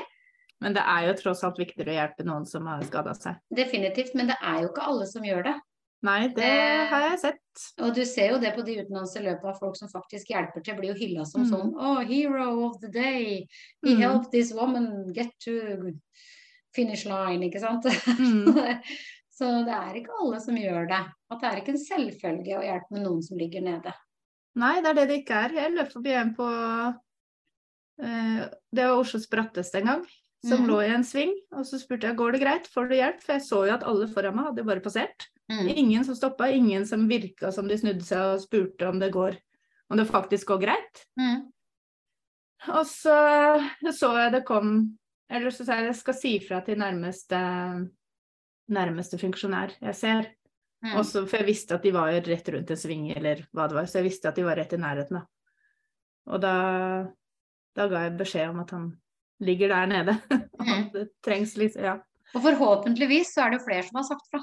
Men 0.61 0.73
det 0.75 0.83
er 0.87 1.07
jo 1.07 1.15
tross 1.15 1.43
alt 1.45 1.57
viktigere 1.59 1.91
å 1.95 1.99
hjelpe 1.99 2.25
noen 2.27 2.47
som 2.47 2.67
har 2.67 2.83
skada 2.83 3.15
seg. 3.15 3.37
Definitivt. 3.55 4.15
Men 4.15 4.27
det 4.29 4.37
er 4.43 4.63
jo 4.63 4.69
ikke 4.69 4.87
alle 4.87 5.07
som 5.07 5.23
gjør 5.23 5.45
det. 5.45 5.55
Nei, 6.03 6.29
det 6.29 6.45
Eh, 6.45 6.87
har 6.87 7.11
jeg 7.11 7.19
sett. 7.19 7.41
Og 7.81 7.93
du 7.95 8.05
ser 8.05 8.31
jo 8.31 8.39
det 8.39 8.55
på 8.55 8.65
de 8.65 8.77
utenlandske 8.85 9.21
løpene, 9.23 9.59
folk 9.59 9.77
som 9.77 9.89
faktisk 9.89 10.27
hjelper 10.31 10.63
til, 10.63 10.75
blir 10.77 10.95
jo 10.95 10.99
hylla 11.07 11.25
som 11.27 11.43
Mm. 11.43 11.51
sånn 11.51 11.75
Oh, 11.77 11.99
hero 12.01 12.65
of 12.67 12.81
the 12.81 12.89
day. 12.89 13.47
He 13.85 13.95
Mm. 13.95 14.01
helped 14.01 14.31
this 14.31 14.53
woman 14.53 15.13
get 15.13 15.31
to 15.41 15.93
finish 16.75 17.05
line, 17.05 17.41
ikke 17.43 17.59
sant. 17.61 17.83
Mm. 17.85 18.81
Så 19.39 19.65
det 19.65 19.73
er 19.75 19.95
ikke 19.95 20.19
alle 20.21 20.41
som 20.41 20.55
gjør 20.57 20.89
det. 20.89 21.07
At 21.31 21.41
det 21.41 21.51
er 21.51 21.57
ikke 21.61 21.69
en 21.69 21.85
selvfølge 21.85 22.59
å 22.59 22.63
hjelpe 22.63 22.91
med 22.91 23.03
noen 23.03 23.23
som 23.23 23.39
ligger 23.39 23.61
nede. 23.63 23.93
Nei, 24.59 24.79
det 24.83 24.93
er 24.93 24.99
det 24.99 25.09
det 25.11 25.19
ikke 25.23 25.43
er. 25.47 25.57
Jeg 25.59 25.75
løp 25.75 25.93
forbi 25.95 26.15
en 26.19 26.33
på 26.37 26.47
uh, 26.49 28.41
Det 28.75 28.87
var 28.87 28.99
Oslos 28.99 29.29
bratteste 29.31 29.83
en 29.83 29.93
gang. 29.93 30.07
Som 30.47 30.63
mm. 30.63 30.69
lå 30.71 30.79
i 30.85 30.93
en 30.95 31.07
sving. 31.07 31.35
Og 31.57 31.67
så 31.67 31.81
spurte 31.81 32.11
jeg 32.11 32.19
går 32.19 32.37
det 32.37 32.43
greit, 32.45 32.71
får 32.71 32.91
du 32.91 32.95
hjelp? 32.99 33.21
For 33.25 33.37
jeg 33.37 33.47
så 33.47 33.65
jo 33.67 33.75
at 33.75 33.87
alle 33.87 34.07
foran 34.11 34.37
meg 34.39 34.51
hadde 34.51 34.67
bare 34.67 34.85
passert. 34.85 35.29
Mm. 35.51 35.67
Ingen 35.73 36.07
som 36.07 36.19
stoppa, 36.19 36.51
ingen 36.53 36.85
som 36.87 37.09
virka 37.11 37.51
som 37.55 37.71
de 37.71 37.79
snudde 37.81 38.05
seg 38.07 38.35
og 38.35 38.43
spurte 38.43 38.91
om 38.91 39.01
det 39.01 39.11
går 39.15 39.39
om 39.89 39.97
det 39.97 40.09
faktisk 40.09 40.49
går 40.53 40.59
greit. 40.59 41.05
Mm. 41.21 41.49
Og 42.69 42.87
så 42.87 43.19
så 43.95 44.13
jeg 44.19 44.33
det 44.35 44.45
kom 44.47 44.99
Eller 45.31 45.53
så 45.55 45.65
sa 45.65 45.77
jeg 45.79 45.93
jeg 45.93 45.97
skal 46.01 46.17
si 46.17 46.33
fra 46.41 46.61
til 46.65 46.79
nærmeste 46.81 47.39
nærmeste 48.69 49.19
funksjonær 49.21 49.75
jeg 49.81 49.95
ser. 49.97 50.31
Mm. 50.85 50.93
Også, 51.01 51.25
for 51.27 51.41
jeg 51.41 51.47
visste 51.49 51.75
at 51.75 51.83
de 51.83 51.91
var 51.93 52.13
rett 52.23 52.49
rundt 52.55 52.71
en 52.71 52.79
sving, 52.79 53.09
eller 53.17 53.41
hva 53.53 53.65
det 53.69 53.75
var. 53.81 53.87
Så 53.91 53.99
jeg 53.99 54.07
visste 54.11 54.29
at 54.31 54.37
de 54.39 54.45
var 54.47 54.57
rett 54.61 54.73
i 54.77 54.79
nærheten, 54.79 55.19
da. 55.19 55.25
Og 56.29 56.41
da, 56.45 56.53
da 57.75 57.87
ga 57.91 58.03
jeg 58.05 58.19
beskjed 58.21 58.53
om 58.53 58.61
at 58.63 58.71
han 58.77 58.85
ligger 59.43 59.75
der 59.75 59.87
nede. 59.95 60.19
Mm. 60.59 60.71
At 60.75 60.93
det 60.93 61.03
trengs 61.23 61.53
litt 61.57 61.77
Ja. 61.79 61.93
Og 62.35 62.43
forhåpentligvis 62.43 63.29
så 63.33 63.45
er 63.45 63.53
det 63.53 63.61
jo 63.61 63.65
flere 63.69 63.85
som 63.87 63.97
har 64.01 64.07
sagt 64.09 64.27
fra. 64.29 64.41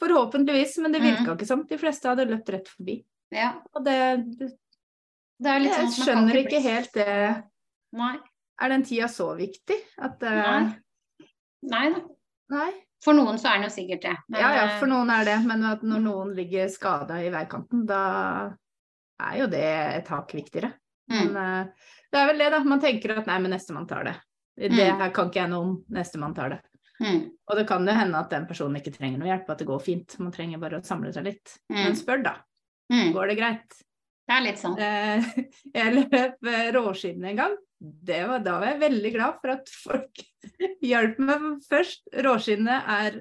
Forhåpentligvis, 0.00 0.78
men 0.82 0.92
det 0.96 1.02
virka 1.04 1.26
Mm. 1.28 1.34
ikke 1.36 1.46
som. 1.46 1.64
De 1.68 1.76
fleste 1.78 2.08
hadde 2.08 2.24
løpt 2.30 2.48
rett 2.50 2.68
forbi. 2.72 2.96
Ja. 3.30 3.50
Og 3.76 3.84
det, 3.84 3.96
det 4.40 4.48
Det 5.44 5.50
er 5.52 5.60
litt 5.60 5.74
sånn 5.76 5.92
skjønner 5.98 6.38
ikke 6.40 6.58
bli- 6.60 6.64
helt 6.70 6.92
det. 6.96 7.44
Nei. 7.92 8.16
Er 8.62 8.68
den 8.72 8.84
tida 8.88 9.06
så 9.12 9.28
viktig? 9.36 9.76
At 9.98 10.22
uh... 10.22 10.30
Nei. 10.30 11.28
Nei 11.70 11.84
da. 11.92 12.00
Nei. 12.56 12.70
For 13.04 13.16
noen 13.16 13.36
så 13.40 13.50
er 13.50 13.60
den 13.60 13.68
jo 13.68 13.74
sikkert 13.74 14.06
det. 14.06 14.14
Men, 14.28 14.40
Ja 14.40 14.50
ja, 14.56 14.66
for 14.78 14.88
eh, 14.88 14.92
noen 14.94 15.10
er 15.12 15.26
det. 15.28 15.38
Men 15.44 15.64
når 15.64 16.04
noen 16.04 16.34
ligger 16.36 16.70
skada 16.72 17.18
i 17.20 17.30
veikanten, 17.32 17.84
da 17.88 18.02
er 19.22 19.40
jo 19.42 19.48
det 19.52 19.64
et 20.00 20.08
hakk 20.12 20.32
viktigere. 20.36 20.72
Men 21.12 21.34
mm. 21.34 21.40
eh, 21.42 21.90
det 22.12 22.20
er 22.20 22.30
vel 22.30 22.40
det, 22.40 22.52
da. 22.54 22.62
Man 22.64 22.80
tenker 22.82 23.18
at 23.18 23.28
nei, 23.28 23.40
men 23.44 23.52
nestemann 23.54 23.88
tar 23.90 24.08
det. 24.08 24.14
Det 24.54 24.70
Mm. 24.70 25.00
her 25.00 25.10
kan 25.10 25.28
ikke 25.28 25.40
jeg 25.42 25.50
noe 25.50 25.66
om. 25.66 25.74
Nestemann 25.90 26.34
tar 26.34 26.54
det. 26.54 26.60
Mm. 27.02 27.22
Og 27.50 27.56
det 27.58 27.66
kan 27.68 27.86
jo 27.86 27.94
hende 27.94 28.18
at 28.18 28.30
den 28.30 28.46
personen 28.46 28.78
ikke 28.78 28.94
trenger 28.94 29.18
noe 29.18 29.28
hjelp, 29.28 29.48
at 29.50 29.58
det 29.58 29.66
går 29.66 29.82
fint. 29.82 30.18
Man 30.22 30.32
trenger 30.32 30.62
bare 30.62 30.78
å 30.78 30.86
samle 30.86 31.12
seg 31.12 31.26
litt. 31.26 31.56
Mm. 31.72 31.80
Men 31.80 31.98
spør, 31.98 32.22
da. 32.24 32.36
Mm. 32.92 33.10
Går 33.16 33.32
det 33.32 33.36
greit? 33.40 33.80
Det 34.24 34.36
er 34.36 34.44
litt 34.46 34.60
sånn. 34.62 34.78
Eh, 34.78 35.26
Jeg 35.76 35.94
løp 35.98 36.50
råskinnet 36.78 37.32
en 37.32 37.40
gang. 37.42 37.56
Det 37.84 38.20
var, 38.28 38.42
da 38.44 38.56
var 38.60 38.70
jeg 38.72 38.82
veldig 38.82 39.12
glad 39.12 39.38
for 39.42 39.52
at 39.54 39.70
folk 39.70 40.22
hjalp 40.90 41.18
meg 41.20 41.46
først. 41.68 42.06
Råskinnet 42.24 42.92
er 42.96 43.18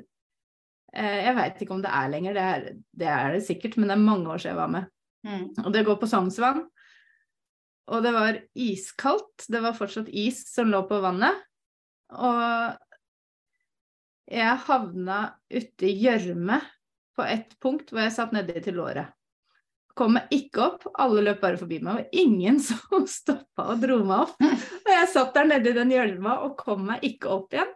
eh, 0.96 1.20
Jeg 1.28 1.38
veit 1.40 1.64
ikke 1.66 1.76
om 1.76 1.84
det 1.84 1.92
er 1.94 2.12
lenger, 2.14 2.38
det 2.38 2.46
er, 2.54 2.70
det 3.04 3.10
er 3.12 3.36
det 3.36 3.42
sikkert, 3.48 3.76
men 3.78 3.92
det 3.92 3.98
er 3.98 4.06
mange 4.06 4.30
år 4.32 4.44
siden 4.44 4.54
jeg 4.54 4.62
var 4.62 4.72
med. 4.78 4.92
Mm. 5.24 5.46
Og 5.66 5.74
det 5.76 5.86
går 5.88 6.00
på 6.00 6.10
Sognsvann. 6.12 6.64
Og 7.92 8.04
det 8.06 8.14
var 8.16 8.40
iskaldt. 8.56 9.48
Det 9.52 9.60
var 9.64 9.76
fortsatt 9.76 10.08
is 10.08 10.46
som 10.48 10.72
lå 10.72 10.84
på 10.88 11.02
vannet. 11.04 11.42
Og 12.14 12.80
jeg 14.32 14.62
havna 14.68 15.20
uti 15.52 15.92
gjørme 16.00 16.62
på 17.18 17.26
et 17.28 17.52
punkt 17.62 17.92
hvor 17.92 18.06
jeg 18.06 18.16
satt 18.16 18.32
nedi 18.36 18.64
til 18.64 18.80
låret. 18.80 19.12
Kom 19.94 20.16
meg 20.18 20.32
ikke 20.34 20.64
opp, 20.66 20.88
alle 20.98 21.22
løp 21.22 21.42
bare 21.44 21.60
forbi 21.60 21.78
meg, 21.86 22.00
og 22.02 22.18
ingen 22.18 22.58
som 22.68 23.06
stoppa 23.10 23.68
og 23.76 23.82
dro 23.84 24.00
meg 24.02 24.26
opp. 24.26 24.42
Og 24.42 24.92
jeg 24.96 25.10
satt 25.14 25.34
der 25.38 25.50
nede 25.52 25.70
i 25.70 25.78
den 25.78 25.94
hjelma 25.94 26.40
og 26.48 26.56
kom 26.58 26.88
meg 26.90 27.06
ikke 27.06 27.30
opp 27.36 27.54
igjen. 27.54 27.72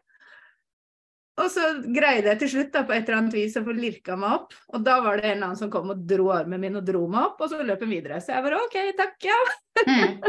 Og 1.38 1.52
så 1.54 1.68
greide 1.94 2.32
jeg 2.32 2.40
til 2.42 2.50
slutt 2.50 2.72
da, 2.74 2.82
på 2.88 2.96
et 2.96 3.04
eller 3.06 3.20
annet 3.20 3.36
vis 3.38 3.58
å 3.60 3.62
få 3.62 3.76
lirka 3.78 4.16
meg 4.18 4.40
opp. 4.40 4.56
Og 4.74 4.82
da 4.82 4.96
var 5.06 5.20
det 5.20 5.28
en 5.28 5.36
eller 5.36 5.50
annen 5.52 5.60
som 5.60 5.70
kom 5.70 5.92
og 5.94 6.00
dro 6.10 6.32
armen 6.34 6.64
min 6.64 6.80
og 6.80 6.88
dro 6.88 7.04
meg 7.14 7.28
opp, 7.28 7.44
og 7.46 7.52
så 7.52 7.60
løp 7.62 7.84
hun 7.86 7.92
videre. 7.94 8.18
Så 8.26 8.34
jeg 8.34 8.46
bare 8.48 8.62
OK, 8.66 8.78
takk, 8.98 9.18
ja. 9.30 9.42
Mm. 9.86 10.18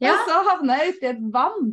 Ja. 0.00 0.14
Og 0.14 0.28
så 0.30 0.36
havna 0.46 0.78
jeg 0.80 0.94
uti 0.94 1.08
et 1.10 1.18
vann. 1.32 1.66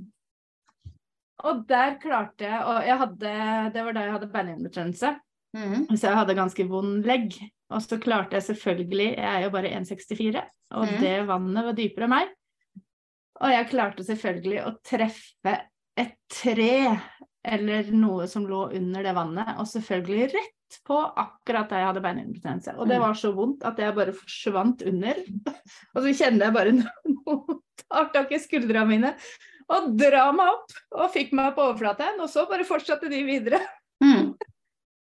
Og 1.48 1.62
der 1.70 1.94
klarte 2.02 2.44
jeg 2.44 2.58
Og 2.60 2.88
jeg 2.90 2.98
hadde, 3.00 3.36
det 3.72 3.84
var 3.86 3.96
da 3.96 4.02
jeg 4.04 4.16
hadde 4.18 4.30
beinhinnebetennelse, 4.34 5.14
Mm. 5.56 5.86
så 5.96 6.10
jeg 6.10 6.18
hadde 6.20 6.36
ganske 6.36 6.64
vond 6.70 7.06
legg. 7.08 7.38
Og 7.74 7.84
så 7.84 7.98
klarte 8.00 8.38
jeg 8.38 8.46
selvfølgelig 8.48 9.08
Jeg 9.18 9.28
er 9.28 9.42
jo 9.44 9.54
bare 9.54 9.72
1,64, 9.76 10.44
og 10.78 10.86
mm. 10.88 11.00
det 11.04 11.16
vannet 11.28 11.66
var 11.68 11.76
dypere 11.78 12.08
enn 12.08 12.14
meg. 12.14 12.30
Og 13.38 13.54
jeg 13.54 13.70
klarte 13.70 14.06
selvfølgelig 14.08 14.62
å 14.66 14.76
treffe 14.88 15.56
et 15.98 16.16
tre 16.32 16.72
eller 17.48 17.90
noe 17.96 18.26
som 18.28 18.46
lå 18.50 18.68
under 18.76 19.06
det 19.06 19.14
vannet, 19.16 19.54
og 19.62 19.68
selvfølgelig 19.70 20.32
rett 20.34 20.80
på 20.88 20.98
akkurat 21.00 21.70
der 21.72 21.80
jeg 21.84 21.90
hadde 21.92 22.02
beinhinnebetennelse. 22.04 22.74
Og 22.76 22.90
det 22.90 22.98
Mm. 22.98 23.04
var 23.06 23.14
så 23.14 23.32
vondt 23.36 23.64
at 23.64 23.78
jeg 23.80 23.96
bare 23.96 24.16
forsvant 24.16 24.82
under. 24.84 25.22
Og 25.96 26.02
så 26.04 26.14
kjenner 26.14 26.46
jeg 26.48 26.54
bare 26.58 26.74
noen 26.82 27.62
tar 27.88 28.10
tak 28.14 28.32
i 28.36 28.40
skuldra 28.42 28.84
mine 28.86 29.14
og 29.68 29.98
drar 30.00 30.32
meg 30.36 30.48
opp, 30.48 30.76
og 30.96 31.10
fikk 31.12 31.34
meg 31.36 31.56
på 31.56 31.64
overflaten. 31.70 32.20
Og 32.24 32.30
så 32.32 32.46
bare 32.48 32.68
fortsatte 32.68 33.10
de 33.12 33.24
videre. 33.28 33.60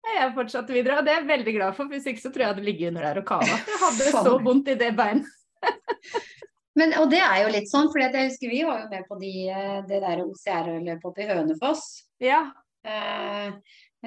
Jeg 0.04 0.32
fortsatte 0.34 0.72
videre, 0.74 0.98
og 0.98 1.04
det 1.06 1.12
er 1.12 1.20
jeg 1.20 1.28
veldig 1.28 1.52
glad 1.54 1.74
for, 1.76 1.90
hvis 1.92 2.06
ikke 2.08 2.22
så 2.22 2.30
tror 2.30 2.42
jeg 2.42 2.46
jeg 2.48 2.54
hadde 2.54 2.64
ligget 2.66 2.88
under 2.92 3.04
der 3.06 3.20
og 3.20 3.26
kava. 3.28 3.46
Jeg 3.46 3.80
hadde 3.82 4.06
så 4.26 4.32
vondt 4.42 4.70
i 4.72 4.76
det 4.80 4.90
beinet. 4.96 5.28
Men, 6.78 6.94
og 7.02 7.10
det 7.12 7.20
er 7.20 7.42
jo 7.42 7.50
litt 7.52 7.68
sånn, 7.68 7.90
for 7.92 8.00
jeg 8.00 8.30
husker 8.30 8.48
vi 8.52 8.62
var 8.64 8.84
jo 8.84 8.88
med 8.92 9.06
på 9.08 9.18
de, 9.20 9.32
eh, 9.52 9.78
det 9.90 10.00
der 10.04 10.22
OCR-løpet 10.24 11.06
oppe 11.10 11.24
i 11.24 11.28
Hønefoss. 11.28 11.84
Ja. 12.22 12.40
Eh, 12.86 13.50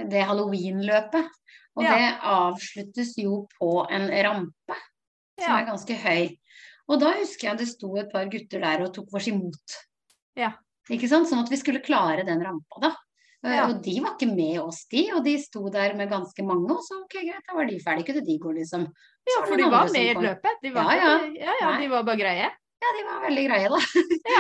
det 0.09 0.23
halloween-løpet. 0.29 1.27
Og 1.75 1.83
Ja. 1.83 1.93
det 1.97 2.09
avsluttes 2.29 3.15
jo 3.17 3.47
på 3.59 3.85
en 3.89 4.07
rampe 4.25 4.75
som 5.39 5.49
Ja. 5.49 5.59
er 5.59 5.65
ganske 5.71 5.95
høy. 5.97 6.37
Og 6.89 6.99
da 7.01 7.13
husker 7.17 7.49
jeg 7.49 7.57
det 7.57 7.67
sto 7.67 7.95
et 7.97 8.11
par 8.11 8.25
gutter 8.29 8.61
der 8.61 8.83
og 8.85 8.93
tok 8.93 9.13
oss 9.13 9.27
imot. 9.27 9.77
Ja. 10.37 10.53
Ikke 10.89 11.07
sant? 11.09 11.29
Sånn 11.29 11.43
at 11.43 11.49
vi 11.49 11.57
skulle 11.57 11.81
klare 11.83 12.25
den 12.25 12.41
rampa, 12.43 12.81
da. 12.81 12.93
Eh, 13.43 13.55
Ja. 13.57 13.65
Og 13.67 13.81
de 13.83 13.99
var 13.99 14.13
ikke 14.15 14.29
med 14.35 14.59
oss, 14.61 14.85
de. 14.91 15.11
Og 15.13 15.23
de 15.25 15.37
sto 15.41 15.67
der 15.69 15.93
med 15.99 16.09
ganske 16.09 16.43
mange, 16.47 16.71
og 16.71 16.79
så 16.85 17.01
ok, 17.03 17.15
greit, 17.21 17.43
da 17.47 17.55
var 17.57 17.65
de 17.67 17.79
ferdige. 17.83 18.05
Kunne 18.07 18.25
de 18.25 18.37
gå, 18.39 18.53
liksom. 18.55 18.85
Ja, 19.27 19.41
for 19.45 19.57
de 19.59 19.63
var 19.71 19.89
med 19.91 20.09
i 20.11 20.13
løpet. 20.27 20.61
De 20.63 20.71
var, 20.75 20.91
Ja, 20.95 21.09
ja. 21.19 21.31
ja, 21.47 21.53
ja, 21.61 21.71
de 21.81 21.87
var 21.91 22.03
bare 22.07 22.17
greie. 22.21 22.49
Ja, 22.83 22.89
de 22.99 23.03
var 23.07 23.21
veldig 23.27 23.43
greie, 23.47 23.69
da. 23.71 23.79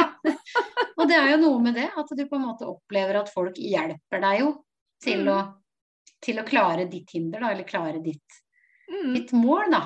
Og 0.99 1.07
det 1.09 1.15
er 1.17 1.29
jo 1.33 1.37
noe 1.41 1.59
med 1.63 1.75
det, 1.79 1.89
at 1.95 2.09
du 2.15 2.23
på 2.27 2.35
en 2.39 2.45
måte 2.47 2.67
opplever 2.67 3.19
at 3.21 3.29
folk 3.33 3.55
hjelper 3.59 4.21
deg 4.23 4.39
jo 4.43 4.49
til, 5.03 5.23
Mm. 5.23 5.29
å, 5.31 5.37
til 6.23 6.39
å 6.39 6.45
klare 6.47 6.85
ditt 6.91 7.11
hinder, 7.11 7.39
da, 7.43 7.51
eller 7.51 7.63
klare 7.67 8.01
ditt, 8.03 8.39
Mm, 8.91 9.13
ditt 9.15 9.31
mål, 9.31 9.69
da. 9.71 9.79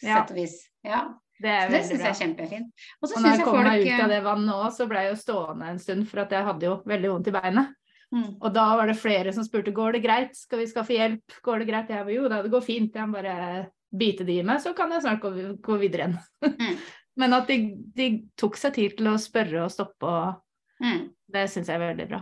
På 0.00 0.06
sett 0.06 0.30
og 0.30 0.36
vis. 0.38 0.54
Ja, 0.86 1.00
det 1.42 1.50
er 1.50 1.66
så 1.66 1.72
det 1.72 1.80
syns 1.88 2.02
jeg 2.04 2.12
er 2.12 2.20
kjempefint. 2.20 2.68
Og 3.02 3.08
så 3.10 3.16
Og 3.16 3.22
når 3.22 3.28
jeg 3.30 3.38
jeg 3.38 3.44
kom 3.44 3.54
folk 3.56 3.66
meg 3.66 3.86
ut 3.86 4.00
av 4.04 4.08
det 4.14 4.20
vannet 4.22 4.54
òg, 4.54 4.68
så 4.76 4.86
ble 4.88 5.02
jeg 5.02 5.10
jo 5.10 5.18
stående 5.22 5.66
en 5.72 5.78
stund, 5.82 6.06
for 6.08 6.20
at 6.22 6.30
jeg 6.30 6.44
hadde 6.46 6.62
jo 6.68 6.76
veldig 6.86 7.10
vondt 7.10 7.26
i 7.28 7.34
beinet. 7.34 7.74
Mm, 8.14 8.36
Og 8.40 8.52
da 8.54 8.66
var 8.78 8.90
det 8.90 8.98
flere 9.00 9.32
som 9.34 9.46
spurte 9.46 9.74
går 9.74 9.96
det 9.96 10.04
greit, 10.04 10.36
skal 10.38 10.62
vi 10.62 10.68
skaffe 10.70 10.94
hjelp, 10.96 11.40
går 11.42 11.62
det 11.62 11.70
greit? 11.70 11.90
Jeg 11.90 12.06
var 12.06 12.14
jo 12.14 12.28
da, 12.30 12.42
det 12.44 12.52
går 12.52 12.64
fint, 12.64 12.94
jeg 12.94 13.10
må 13.10 13.18
bare 13.18 13.66
bite 13.96 14.26
det 14.28 14.40
i 14.40 14.46
meg, 14.46 14.60
så 14.62 14.74
kan 14.76 14.92
jeg 14.92 15.04
snart 15.04 15.22
gå, 15.22 15.32
gå 15.64 15.80
videre 15.80 16.08
igjen. 16.08 16.16
Mm. 16.46 16.78
Men 17.20 17.32
at 17.32 17.48
de, 17.48 17.58
de 17.96 18.06
tok 18.36 18.58
seg 18.60 18.74
tid 18.76 18.96
til 18.98 19.08
å 19.08 19.18
spørre 19.20 19.62
og 19.64 19.72
stoppe, 19.72 20.04
og 20.04 20.84
mm. 20.84 21.04
det 21.32 21.46
syns 21.48 21.70
jeg 21.72 21.78
er 21.78 21.86
veldig 21.86 22.08
bra. 22.10 22.20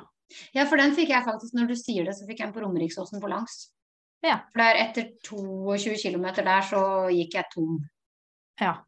Ja, 0.55 0.65
for 0.71 0.81
den 0.81 0.95
fikk 0.97 1.11
jeg 1.13 1.27
faktisk, 1.27 1.55
når 1.57 1.73
du 1.73 1.77
sier 1.79 2.07
det, 2.07 2.15
så 2.17 2.27
fikk 2.29 2.41
jeg 2.41 2.49
den 2.49 2.55
på 2.55 2.63
Romeriksåsen 2.63 3.23
på 3.23 3.31
langs. 3.31 3.57
Ja. 4.25 4.39
For 4.53 4.63
der 4.63 4.81
etter 4.81 5.11
22 5.27 5.99
km 6.01 6.29
der, 6.39 6.63
så 6.65 6.83
gikk 7.13 7.37
jeg 7.41 7.51
tom. 7.55 7.79
Ja, 8.61 8.81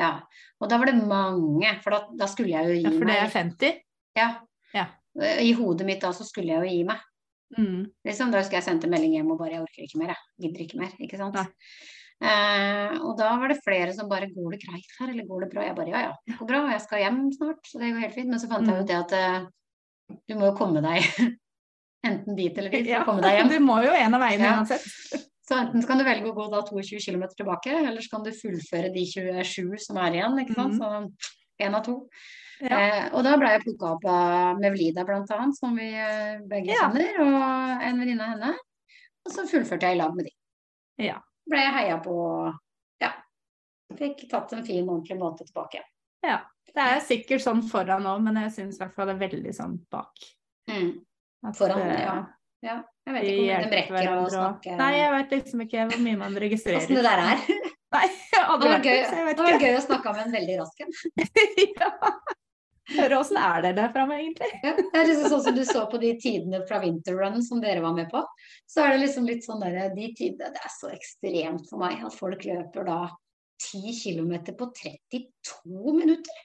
Ja. 0.00 0.22
Og 0.58 0.70
da 0.70 0.78
var 0.80 0.88
det 0.88 0.96
mange, 0.98 1.68
for 1.84 1.94
da, 1.94 1.98
da 2.18 2.26
skulle 2.30 2.50
jeg 2.50 2.68
jo 2.68 2.76
gi 2.78 2.82
meg 2.82 2.92
ja 2.94 2.98
for 2.98 3.10
det 3.10 3.16
er 3.20 3.32
50. 3.32 3.80
Ja. 4.18 4.28
Ja. 4.72 4.86
I 5.20 5.52
hodet 5.52 5.84
mitt 5.86 6.00
da 6.00 6.12
så 6.16 6.24
skulle 6.24 6.54
jeg 6.54 6.62
jo 6.64 6.70
gi 6.72 6.84
meg. 6.88 7.00
Mm. 7.58 7.82
Liksom, 8.06 8.30
da 8.32 8.38
husker 8.40 8.56
jeg 8.60 8.64
sendte 8.64 8.88
melding 8.88 9.12
hjem 9.18 9.30
og 9.34 9.38
bare 9.38 9.50
'jeg 9.58 9.60
orker 9.66 9.82
ikke 9.84 9.98
mer', 10.00 10.14
jeg. 10.14 10.22
Gidder 10.40 10.60
ikke 10.64 10.78
mer. 10.80 10.92
Ikke 11.04 11.18
sant. 11.20 11.36
Eh, 12.22 12.94
og 13.02 13.16
da 13.18 13.36
var 13.36 13.48
det 13.48 13.58
flere 13.64 13.92
som 13.92 14.08
bare 14.08 14.28
'går 14.30 14.50
det 14.52 14.60
greit 14.62 14.92
her', 15.00 15.10
eller 15.10 15.24
'går 15.26 15.40
det 15.44 15.50
bra'? 15.52 15.66
Jeg 15.66 15.76
bare 15.76 15.88
'ja 15.90 16.00
ja, 16.06 16.12
det 16.26 16.38
går 16.38 16.46
bra, 16.46 16.70
jeg 16.70 16.80
skal 16.80 16.98
hjem 17.02 17.30
snart', 17.32 17.64
så 17.66 17.78
det 17.78 17.92
går 17.92 18.00
helt 18.00 18.14
fint. 18.14 18.28
Men 18.28 18.38
så 18.38 18.48
fant 18.48 18.66
jeg 18.66 18.74
Mm. 18.76 18.80
ut 18.80 18.86
det 18.86 18.96
at 18.96 19.12
eh, 19.12 19.46
du 20.28 20.34
må 20.34 20.46
jo 20.52 20.56
komme 20.56 20.80
deg 20.80 21.02
enten 22.04 22.36
dit 22.36 22.56
eller 22.58 22.70
dit 22.70 22.84
for 22.86 22.90
Ja, 22.90 23.02
å 23.02 23.04
komme 23.04 23.22
deg 23.22 23.38
hjem. 23.38 23.48
du 23.54 23.58
må 23.60 23.82
jo 23.84 23.90
en 23.92 24.14
av 24.14 24.20
veiene 24.20 24.44
Ja. 24.44 24.56
uansett. 24.58 24.82
Så 25.44 25.58
enten 25.58 25.82
kan 25.86 25.98
du 25.98 26.04
velge 26.04 26.30
å 26.30 26.34
gå 26.34 26.50
da 26.50 26.62
22 26.62 27.00
km 27.02 27.26
tilbake, 27.36 27.66
eller 27.86 28.00
så 28.00 28.08
kan 28.10 28.22
du 28.22 28.30
fullføre 28.30 28.92
de 28.94 29.04
27 29.04 29.76
som 29.78 29.96
er 29.98 30.12
igjen. 30.14 30.38
ikke 30.38 30.54
sant? 30.54 30.74
Mm. 30.74 30.78
Så 30.78 31.12
én 31.60 31.74
av 31.74 31.84
to. 31.84 32.08
Ja. 32.62 32.78
Eh, 32.78 33.06
og 33.16 33.24
da 33.26 33.36
ble 33.40 33.48
jeg 33.56 33.62
plukka 33.64 33.88
opp 33.96 34.04
av 34.06 34.60
Mevlida 34.62 35.02
annet, 35.02 35.56
som 35.58 35.74
vi 35.76 35.88
eh, 35.98 36.38
begge 36.46 36.70
Ja. 36.70 36.86
kjenner, 36.88 37.18
og 37.24 37.82
en 37.88 37.98
venninne 37.98 38.22
av 38.22 38.36
henne. 38.36 38.52
Og 39.26 39.32
så 39.34 39.44
fullførte 39.50 39.88
jeg 39.88 39.96
i 39.96 39.98
lag 39.98 40.14
med 40.14 40.26
de. 40.28 40.32
Ja. 41.08 41.18
Ble 41.48 41.58
jeg 41.58 41.72
heia 41.74 41.98
på 42.04 42.14
Ja. 43.02 43.12
Fikk 43.98 44.28
tatt 44.30 44.52
en 44.54 44.64
fin, 44.64 44.86
ordentlig 44.88 45.18
måte 45.18 45.44
tilbake 45.48 45.80
igjen. 45.80 45.90
ja. 46.24 46.38
Det 46.72 46.80
er 46.80 47.00
sikkert 47.04 47.42
sånn 47.42 47.58
foran 47.68 48.06
òg, 48.06 48.22
men 48.22 48.36
jeg 48.46 48.52
syns 48.54 48.76
i 48.76 48.78
hvert 48.80 48.94
fall 48.94 49.06
det 49.10 49.16
er 49.18 49.28
veldig 49.28 49.52
sånn 49.52 49.74
bak. 49.90 50.14
Mm. 50.70 51.02
At, 51.44 51.56
Foran, 51.58 51.80
eh, 51.82 52.00
ja. 52.00 52.14
Ja. 52.62 52.76
Jeg 53.04 53.14
vet 53.14 53.24
ikke 53.24 53.56
om 53.64 53.70
de 53.70 53.76
rekker 53.76 54.08
å 54.08 54.22
og- 54.22 54.30
snakke 54.30 54.76
Nei, 54.78 54.92
jeg 54.96 55.10
vet 55.10 55.30
liksom 55.34 55.60
ikke 55.66 55.88
hvor 55.90 56.00
mye 56.06 56.16
man 56.16 56.34
registrerer. 56.34 56.78
åssen 56.78 56.94
det 56.94 57.02
der 57.02 57.18
er. 57.18 57.36
Nei, 57.92 58.06
Det 58.32 58.70
var 58.70 58.80
gøy, 58.80 59.02
det 59.34 59.36
var 59.42 59.58
gøy 59.60 59.76
å 59.76 59.82
snakke 59.84 60.14
med 60.14 60.26
en 60.26 60.32
veldig 60.32 60.58
rask 60.62 60.80
en. 60.80 60.92
ja. 61.76 61.90
Høre 62.96 63.18
åssen 63.18 63.38
er 63.40 63.64
det 63.64 63.72
der 63.78 63.90
framme, 63.94 64.18
egentlig? 64.20 64.48
Ja, 64.64 64.74
det 64.78 65.00
er 65.00 65.08
liksom 65.08 65.32
sånn 65.32 65.44
som 65.46 65.56
du 65.56 65.62
så 65.68 65.84
på 65.90 66.00
de 66.02 66.12
tidene 66.20 66.62
fra 66.68 66.80
Winterrun 66.82 67.42
som 67.44 67.60
dere 67.62 67.82
var 67.84 67.96
med 67.96 68.10
på. 68.12 68.22
Så 68.68 68.84
er 68.84 68.94
det 68.94 69.02
liksom 69.04 69.28
litt 69.28 69.46
sånn 69.46 69.62
der, 69.64 69.92
de 69.94 70.08
tidene 70.18 70.52
Det 70.54 70.62
er 70.62 70.74
så 70.74 70.92
ekstremt 70.92 71.68
for 71.70 71.82
meg 71.82 72.02
at 72.04 72.16
folk 72.16 72.46
løper 72.48 72.88
da 72.88 72.98
10 73.62 73.94
km 74.02 74.34
på 74.58 74.70
32 74.82 75.96
minutter. 76.00 76.42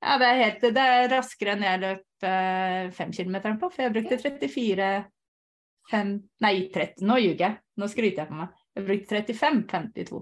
Ja, 0.00 0.16
det 0.16 0.28
er, 0.28 0.38
helt, 0.40 0.62
det 0.74 0.84
er 0.96 1.10
raskere 1.12 1.54
enn 1.54 1.64
jeg 1.66 1.80
løp 1.82 2.24
eh, 2.24 2.86
5 2.96 3.10
km 3.18 3.40
på, 3.60 3.68
for 3.68 3.84
jeg 3.84 3.94
brukte 3.96 4.20
34 4.20 4.92
5, 5.90 6.14
Nei, 6.44 6.54
30, 6.72 7.04
nå 7.08 7.18
ljuger 7.18 7.44
jeg. 7.46 7.58
Nå 7.80 7.88
skryter 7.90 8.22
jeg 8.22 8.30
på 8.30 8.38
meg. 8.38 8.58
Jeg 8.76 8.86
brukte 8.86 9.22
35,52. 9.32 10.20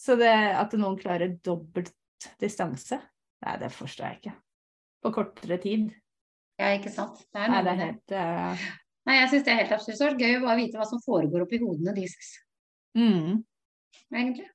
Så 0.00 0.16
det 0.18 0.32
at 0.58 0.74
noen 0.80 0.98
klarer 0.98 1.36
dobbelt 1.44 1.94
distanse, 2.40 2.98
nei, 3.46 3.56
det 3.62 3.72
forstår 3.74 4.06
jeg 4.06 4.20
ikke. 4.20 4.36
På 5.00 5.12
kortere 5.16 5.58
tid. 5.62 5.88
Ja, 6.60 6.70
ikke 6.76 6.92
sant. 6.92 7.22
Det 7.32 7.40
er 7.40 7.52
Nei, 7.52 7.64
det 7.64 7.72
er 7.72 7.82
helt 7.86 8.14
uh, 8.14 8.70
Nei, 9.08 9.16
jeg 9.16 9.30
syns 9.32 9.44
det 9.46 9.52
er 9.52 9.60
helt 9.62 9.74
absurd. 9.78 10.16
Det 10.20 10.28
gøy 10.28 10.38
å 10.38 10.44
bare 10.44 10.58
vite 10.60 10.80
hva 10.80 10.86
som 10.86 11.00
foregår 11.02 11.46
oppi 11.46 11.60
hodene 11.62 11.94
deres, 11.96 12.32
mm. 12.98 13.38
egentlig. 14.12 14.48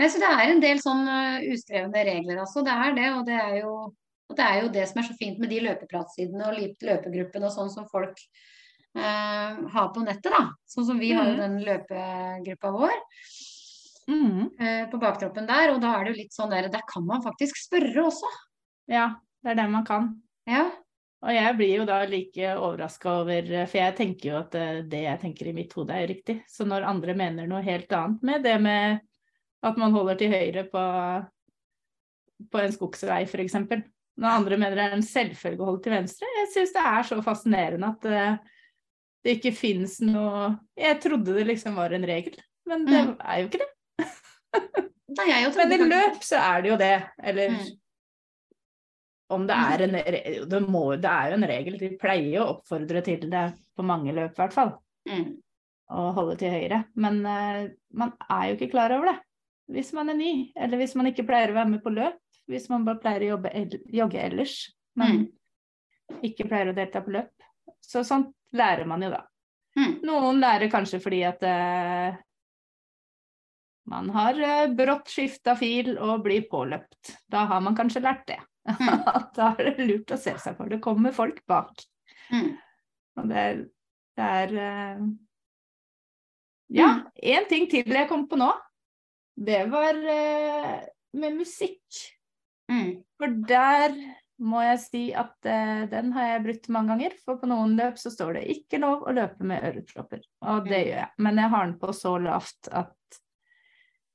Nei, 0.00 0.08
så 0.10 0.18
det 0.18 0.30
er 0.34 0.50
en 0.50 0.62
del 0.64 0.80
sånn 0.82 1.06
uh, 1.06 1.44
uskrevne 1.54 2.02
regler, 2.08 2.42
altså. 2.42 2.64
Det 2.66 2.74
er 2.74 2.96
det, 2.98 3.10
og 3.14 3.26
det 3.28 3.38
er 3.38 3.58
jo 3.60 3.74
og 4.32 4.38
det 4.38 4.48
er 4.48 4.62
jo 4.62 4.72
det 4.72 4.86
som 4.88 5.02
er 5.02 5.06
så 5.10 5.14
fint 5.18 5.40
med 5.42 5.50
de 5.52 5.60
løpepratsidene 5.60 6.48
og 6.48 6.58
løpegruppene 6.88 7.48
og 7.48 7.52
sånn 7.52 7.72
som 7.72 7.84
folk 7.90 8.16
eh, 8.96 9.58
har 9.74 9.90
på 9.92 10.04
nettet, 10.06 10.30
da. 10.32 10.46
Sånn 10.72 10.86
som 10.88 11.02
vi 11.02 11.10
har 11.12 11.28
jo 11.28 11.34
Mhm. 11.34 11.42
den 11.42 11.58
løpegruppa 11.66 12.70
vår 12.72 12.94
Mm. 14.12 14.50
eh, 14.60 14.84
på 14.92 15.00
baktroppen 15.00 15.46
der. 15.48 15.72
Og 15.74 15.80
da 15.82 15.94
er 15.98 16.04
det 16.04 16.12
jo 16.14 16.20
litt 16.22 16.36
sånn 16.36 16.52
der, 16.52 16.68
der 16.72 16.84
kan 16.88 17.04
man 17.08 17.22
faktisk 17.24 17.56
spørre 17.64 18.04
også. 18.06 18.28
Ja, 18.92 19.08
det 19.42 19.54
er 19.54 19.60
det 19.62 19.68
man 19.72 19.84
kan. 19.88 20.10
Ja. 20.46 20.66
Og 21.22 21.30
jeg 21.30 21.54
blir 21.56 21.76
jo 21.78 21.84
da 21.86 22.00
like 22.10 22.48
overraska 22.58 23.12
over 23.20 23.46
For 23.70 23.78
jeg 23.78 23.94
tenker 23.94 24.28
jo 24.32 24.38
at 24.40 24.54
eh, 24.58 24.80
det 24.90 25.04
jeg 25.04 25.20
tenker 25.22 25.48
i 25.48 25.54
mitt 25.54 25.72
hode 25.78 25.94
er 25.94 26.08
riktig. 26.10 26.40
Så 26.50 26.66
når 26.66 26.82
andre 26.90 27.14
mener 27.14 27.46
noe 27.46 27.62
helt 27.62 27.92
annet 27.94 28.22
med 28.26 28.42
det 28.42 28.56
med 28.60 29.00
at 29.62 29.76
man 29.78 29.92
holder 29.94 30.18
til 30.18 30.32
høyre 30.34 30.64
på, 30.66 30.82
på 32.50 32.58
en 32.62 32.72
skogsvei 32.74 33.22
f.eks. 33.28 33.54
Når 34.18 34.28
andre 34.40 34.58
mener 34.60 34.76
det 34.76 34.86
er 34.88 34.96
en 34.98 35.06
selvfølge 35.06 35.62
å 35.62 35.68
holde 35.70 35.84
til 35.86 35.94
venstre. 35.94 36.26
Jeg 36.42 36.50
syns 36.56 36.74
det 36.74 36.82
er 36.90 37.06
så 37.08 37.20
fascinerende 37.24 37.92
at 37.94 38.02
det, 38.08 38.24
det 39.24 39.36
ikke 39.38 39.54
fins 39.56 40.00
noe 40.04 40.50
Jeg 40.76 40.98
trodde 41.04 41.36
det 41.38 41.46
liksom 41.48 41.78
var 41.78 41.94
en 41.96 42.04
regel, 42.10 42.34
men 42.68 42.84
det 42.88 42.98
Mm. 43.06 43.14
er 43.22 43.38
jo 43.40 43.46
ikke 43.48 43.62
det. 43.62 43.71
Men 45.12 45.72
i 45.74 45.78
løp 45.84 46.22
så 46.24 46.38
er 46.40 46.62
det 46.64 46.70
jo 46.72 46.76
det. 46.80 46.94
Eller 47.22 47.50
Mm. 47.52 47.70
om 49.32 49.46
det 49.48 49.54
er 49.56 49.82
en 49.86 49.94
det, 50.48 50.60
må, 50.68 50.82
det 51.00 51.08
er 51.08 51.30
jo 51.32 51.36
en 51.38 51.48
regel. 51.48 51.78
De 51.80 51.90
pleier 52.00 52.40
å 52.42 52.48
oppfordre 52.56 53.02
til 53.04 53.28
det 53.32 53.44
på 53.76 53.84
mange 53.86 54.12
løp, 54.12 54.32
i 54.36 54.40
hvert 54.42 54.52
fall. 54.56 54.72
Mm. 55.08 55.38
Å 55.92 56.06
holde 56.16 56.36
til 56.40 56.52
høyre. 56.52 56.82
Men 56.96 57.20
uh, 57.26 57.68
man 57.92 58.12
er 58.28 58.48
jo 58.50 58.56
ikke 58.58 58.70
klar 58.74 58.92
over 58.96 59.12
det 59.12 59.18
hvis 59.72 59.92
man 59.96 60.10
er 60.12 60.18
ny. 60.18 60.32
Eller 60.56 60.76
hvis 60.80 60.94
man 60.98 61.06
ikke 61.08 61.24
pleier 61.24 61.52
å 61.52 61.56
være 61.56 61.70
med 61.70 61.82
på 61.84 61.92
løp. 61.94 62.18
Hvis 62.50 62.66
man 62.68 62.84
bare 62.84 63.00
pleier 63.00 63.22
å 63.24 63.30
jobbe, 63.36 63.52
el- 63.56 63.84
jogge 63.94 64.20
ellers, 64.20 64.56
men 64.98 65.28
ikke 66.26 66.44
pleier 66.50 66.72
å 66.72 66.74
delta 66.76 67.00
på 67.00 67.12
løp. 67.14 67.30
Så 67.80 68.02
sånt 68.04 68.32
lærer 68.52 68.84
man 68.90 69.00
jo 69.06 69.12
da. 69.14 69.22
Mm. 69.78 69.92
Noen 70.04 70.40
lærer 70.42 70.68
kanskje 70.68 70.98
fordi 71.00 71.22
at 71.24 71.40
eh, 71.48 72.18
man 73.90 74.10
har 74.14 74.38
eh, 74.40 74.68
brått 74.78 75.10
skifta 75.10 75.56
fil 75.58 75.96
og 75.98 76.22
blir 76.26 76.44
påløpt. 76.50 77.16
Da 77.30 77.44
har 77.50 77.60
man 77.64 77.76
kanskje 77.78 78.02
lært 78.04 78.26
det. 78.30 78.38
Mm. 78.68 78.88
At 79.18 79.32
da 79.34 79.48
er 79.58 79.72
det 79.72 79.86
lurt 79.88 80.12
å 80.14 80.18
se 80.20 80.36
seg 80.38 80.56
for. 80.58 80.70
Det 80.70 80.80
kommer 80.84 81.14
folk 81.16 81.40
bak. 81.50 81.82
Mm. 82.30 82.52
Og 83.18 83.28
det, 83.32 83.46
det 84.16 84.28
er 84.42 84.56
eh, 84.68 85.04
Ja, 86.72 86.88
Mm. 87.20 87.48
ting 87.50 87.66
til 87.68 87.84
jeg 87.92 88.08
kom 88.08 88.26
på 88.30 88.38
nå. 88.40 88.48
Det 89.36 89.64
var 89.72 89.94
eh, 90.08 90.86
med 91.18 91.36
musikk. 91.36 91.82
Mm. 92.70 93.02
For 93.20 93.34
der 93.48 93.92
må 94.42 94.62
jeg 94.64 94.78
si 94.80 95.02
at 95.14 95.34
eh, 95.46 95.82
den 95.90 96.12
har 96.16 96.30
jeg 96.30 96.44
brutt 96.46 96.68
mange 96.72 96.94
ganger. 96.94 97.18
For 97.24 97.36
på 97.42 97.50
noen 97.50 97.74
løp 97.76 97.98
så 98.00 98.10
står 98.14 98.38
det 98.38 98.46
ikke 98.56 98.80
lov 98.80 99.04
å 99.04 99.12
løpe 99.14 99.44
med 99.44 99.62
ørepropper. 99.68 100.22
Og 100.48 100.64
det 100.70 100.78
Mm. 100.80 100.86
gjør 100.88 100.98
jeg. 101.02 101.10
Men 101.18 101.42
jeg 101.42 101.52
har 101.56 101.66
den 101.66 101.78
på 101.82 101.92
så 101.98 102.14
lavt 102.22 102.68
at 102.72 102.94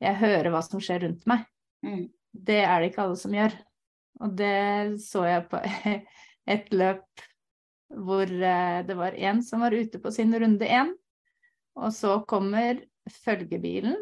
jeg 0.03 0.19
hører 0.19 0.51
hva 0.53 0.61
som 0.65 0.81
skjer 0.83 1.03
rundt 1.05 1.25
meg. 1.29 1.45
Mm. 1.85 2.05
Det 2.31 2.59
er 2.63 2.79
det 2.79 2.91
ikke 2.91 3.05
alle 3.05 3.17
som 3.19 3.33
gjør. 3.33 3.55
Og 4.21 4.37
det 4.37 4.53
så 5.03 5.25
jeg 5.27 5.47
på 5.51 5.61
et 6.57 6.69
løp 6.73 7.25
hvor 7.87 8.27
eh, 8.27 8.79
det 8.83 8.97
var 8.99 9.15
en 9.15 9.41
som 9.45 9.63
var 9.63 9.75
ute 9.75 10.01
på 10.03 10.11
sin 10.11 10.33
runde 10.35 10.67
én. 10.67 10.91
Og 11.77 11.93
så 11.93 12.19
kommer 12.27 12.81
følgebilen 13.23 13.95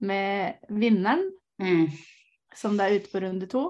med 0.00 0.60
vinneren 0.70 1.26
Mm. 1.60 1.90
som 2.56 2.76
det 2.78 2.84
er 2.86 2.94
ute 2.96 3.10
på 3.12 3.20
runde 3.20 3.46
to. 3.46 3.62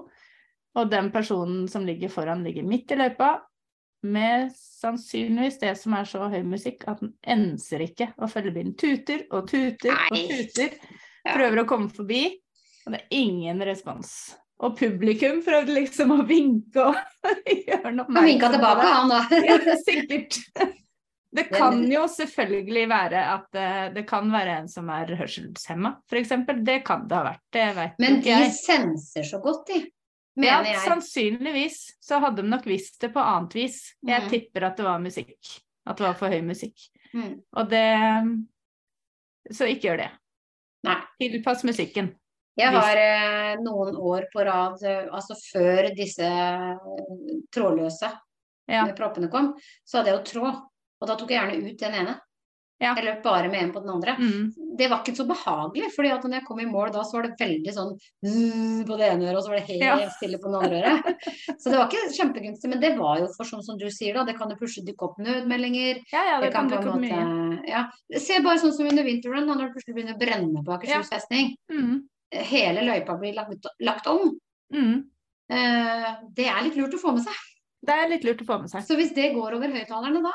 Og 0.79 0.91
den 0.91 1.09
personen 1.11 1.65
som 1.67 1.83
ligger 1.83 2.07
foran, 2.07 2.43
ligger 2.43 2.63
midt 2.63 2.91
i 2.91 2.95
løypa 2.95 3.33
med 4.07 4.53
sannsynligvis 4.55 5.59
det 5.59 5.73
som 5.77 5.93
er 5.97 6.07
så 6.07 6.29
høy 6.31 6.39
musikk 6.47 6.85
at 6.87 7.01
den 7.03 7.11
enser 7.27 7.83
ikke. 7.83 8.13
Og 8.17 8.31
følgebilen 8.31 8.77
tuter 8.79 9.25
og 9.29 9.49
tuter 9.51 9.91
og 9.91 10.15
tuter. 10.15 10.77
Prøver 11.25 11.61
å 11.61 11.67
komme 11.69 11.89
forbi, 11.93 12.23
og 12.85 12.93
det 12.95 13.01
er 13.03 13.17
ingen 13.21 13.61
respons. 13.67 14.13
Og 14.61 14.75
publikum 14.77 15.39
prøvde 15.45 15.73
liksom 15.73 16.11
å 16.15 16.19
vinke 16.29 16.83
og 16.91 16.95
gjøre 17.67 17.91
noe 17.97 18.13
Han 18.13 18.25
vinka 18.27 18.49
tilbake, 18.53 18.85
han 18.93 19.09
da. 19.09 19.21
Ja, 19.49 19.75
sikkert. 19.85 20.37
Det 21.31 21.45
kan 21.53 21.79
jo 21.87 22.01
selvfølgelig 22.11 22.83
være 22.91 23.21
at 23.37 23.55
eh, 23.55 23.85
det 23.95 24.03
kan 24.09 24.27
være 24.33 24.57
en 24.59 24.67
som 24.67 24.89
er 24.91 25.13
hørselshemma, 25.15 25.93
f.eks. 26.11 26.33
Det 26.67 26.75
kan 26.85 27.05
det 27.07 27.15
ha 27.15 27.23
vært. 27.29 27.43
Det 27.55 27.67
vet 27.77 28.01
Men 28.03 28.19
de 28.21 28.33
jeg. 28.33 28.51
senser 28.57 29.23
så 29.29 29.39
godt, 29.41 29.63
de. 29.71 29.79
Ja, 30.41 30.59
jeg. 30.63 30.77
sannsynligvis 30.85 31.77
så 32.03 32.19
hadde 32.23 32.43
de 32.43 32.51
nok 32.51 32.65
visst 32.67 32.99
det 33.03 33.09
på 33.15 33.19
annet 33.23 33.55
vis. 33.55 33.79
Jeg 34.03 34.23
Mm. 34.25 34.29
tipper 34.31 34.63
at 34.69 34.77
det 34.77 34.83
var 34.85 34.99
musikk. 35.03 35.37
At 35.87 35.97
det 35.97 36.05
var 36.05 36.13
for 36.19 36.29
høy 36.31 36.41
musikk. 36.45 36.77
Mm. 37.15 37.41
Og 37.57 37.69
det 37.71 37.87
Så 39.51 39.65
ikke 39.71 39.87
gjør 39.89 39.97
det. 40.05 40.11
Nei. 40.87 40.97
Tilpass 41.21 41.63
musikken. 41.67 42.09
Jeg 42.59 42.73
har 42.75 42.99
eh, 42.99 43.53
noen 43.63 43.95
år 43.95 44.25
på 44.33 44.43
rad, 44.43 44.81
eh, 44.83 45.05
altså 45.13 45.37
før 45.39 45.87
disse 45.95 46.25
eh, 46.27 46.89
trådløse 47.53 48.09
Ja. 48.71 48.83
proppene 48.95 49.29
kom, 49.31 49.53
så 49.87 49.99
hadde 49.99 50.11
jeg 50.11 50.17
jo 50.19 50.25
tråd. 50.31 50.59
Og 51.01 51.09
da 51.09 51.15
tok 51.17 51.31
jeg 51.33 51.39
gjerne 51.41 51.71
ut 51.71 51.79
den 51.81 51.95
ene. 52.03 52.17
Ja. 52.81 52.95
Jeg 52.97 53.05
løp 53.05 53.19
bare 53.23 53.49
med 53.51 53.61
en 53.61 53.71
på 53.75 53.81
den 53.83 53.91
andre. 53.93 54.15
Mm. 54.17 54.75
Det 54.79 54.87
var 54.89 55.03
ikke 55.03 55.13
så 55.19 55.25
behagelig, 55.29 55.91
fordi 55.93 56.09
at 56.15 56.23
når 56.25 56.39
jeg 56.39 56.45
kom 56.47 56.59
i 56.63 56.65
mål 56.65 56.89
da, 56.95 57.03
så 57.05 57.19
var 57.19 57.27
det 57.27 57.35
veldig 57.37 57.73
sånn 57.75 57.91
på 58.87 58.97
det 58.97 59.09
ene 59.11 59.27
øret, 59.29 59.37
og 59.37 59.43
så 59.45 59.51
var 59.51 59.59
det 59.59 59.67
helt 59.67 59.85
Ja. 59.85 60.09
stille 60.15 60.39
på 60.41 60.49
det 60.49 60.61
andre 60.63 60.79
øret. 60.81 61.27
Så 61.61 61.69
det 61.69 61.77
var 61.77 61.87
ikke 61.91 62.13
kjempegunstig, 62.17 62.69
men 62.71 62.81
det 62.81 62.91
var 62.97 63.19
jo 63.21 63.27
for 63.35 63.45
sånn 63.45 63.61
som 63.67 63.77
du 63.77 63.85
sier, 63.93 64.15
da. 64.17 64.23
Det 64.25 64.35
kan 64.39 64.49
jo 64.49 64.57
plutselig 64.57 64.87
dukke 64.89 65.09
opp 65.11 65.19
nødmeldinger. 65.21 66.01
Ja, 66.11 66.23
ja, 66.25 66.39
det, 66.41 66.47
Det 66.49 66.53
kan 66.55 66.69
kan 66.71 66.87
på 66.87 66.95
en 66.95 67.05
mye. 67.05 67.61
Ja. 67.69 67.83
Se 68.17 68.39
bare 68.41 68.57
sånn 68.63 68.73
som 68.73 68.89
under 68.89 69.05
vinteren 69.05 69.45
da, 69.45 69.53
når 69.53 69.69
det 69.69 69.75
plutselig 69.77 69.95
begynner 69.99 70.17
å 70.17 70.21
brenne 70.23 70.63
på 70.65 70.73
Akershus 70.79 71.09
festning. 71.13 71.53
Mm. 71.71 72.01
Hele 72.49 72.81
løypa 72.87 73.19
blir 73.19 73.35
lagt, 73.37 73.67
lagt 73.83 74.07
om. 74.07 74.33
Mm. 74.73 75.03
Eh, 75.51 76.09
det 76.33 76.47
er 76.47 76.63
litt 76.63 76.77
lurt 76.79 76.95
å 76.95 77.01
få 77.01 77.13
med 77.13 77.25
seg. 77.27 77.37
Det 77.85 77.93
er 77.93 78.09
litt 78.09 78.23
lurt 78.25 78.41
å 78.41 78.47
få 78.47 78.59
med 78.61 78.69
seg. 78.71 78.83
Så 78.87 78.95
hvis 78.97 79.13
det 79.13 79.33
går 79.35 79.57
over 79.57 79.69
høyttalerne 79.73 80.21
da, 80.23 80.33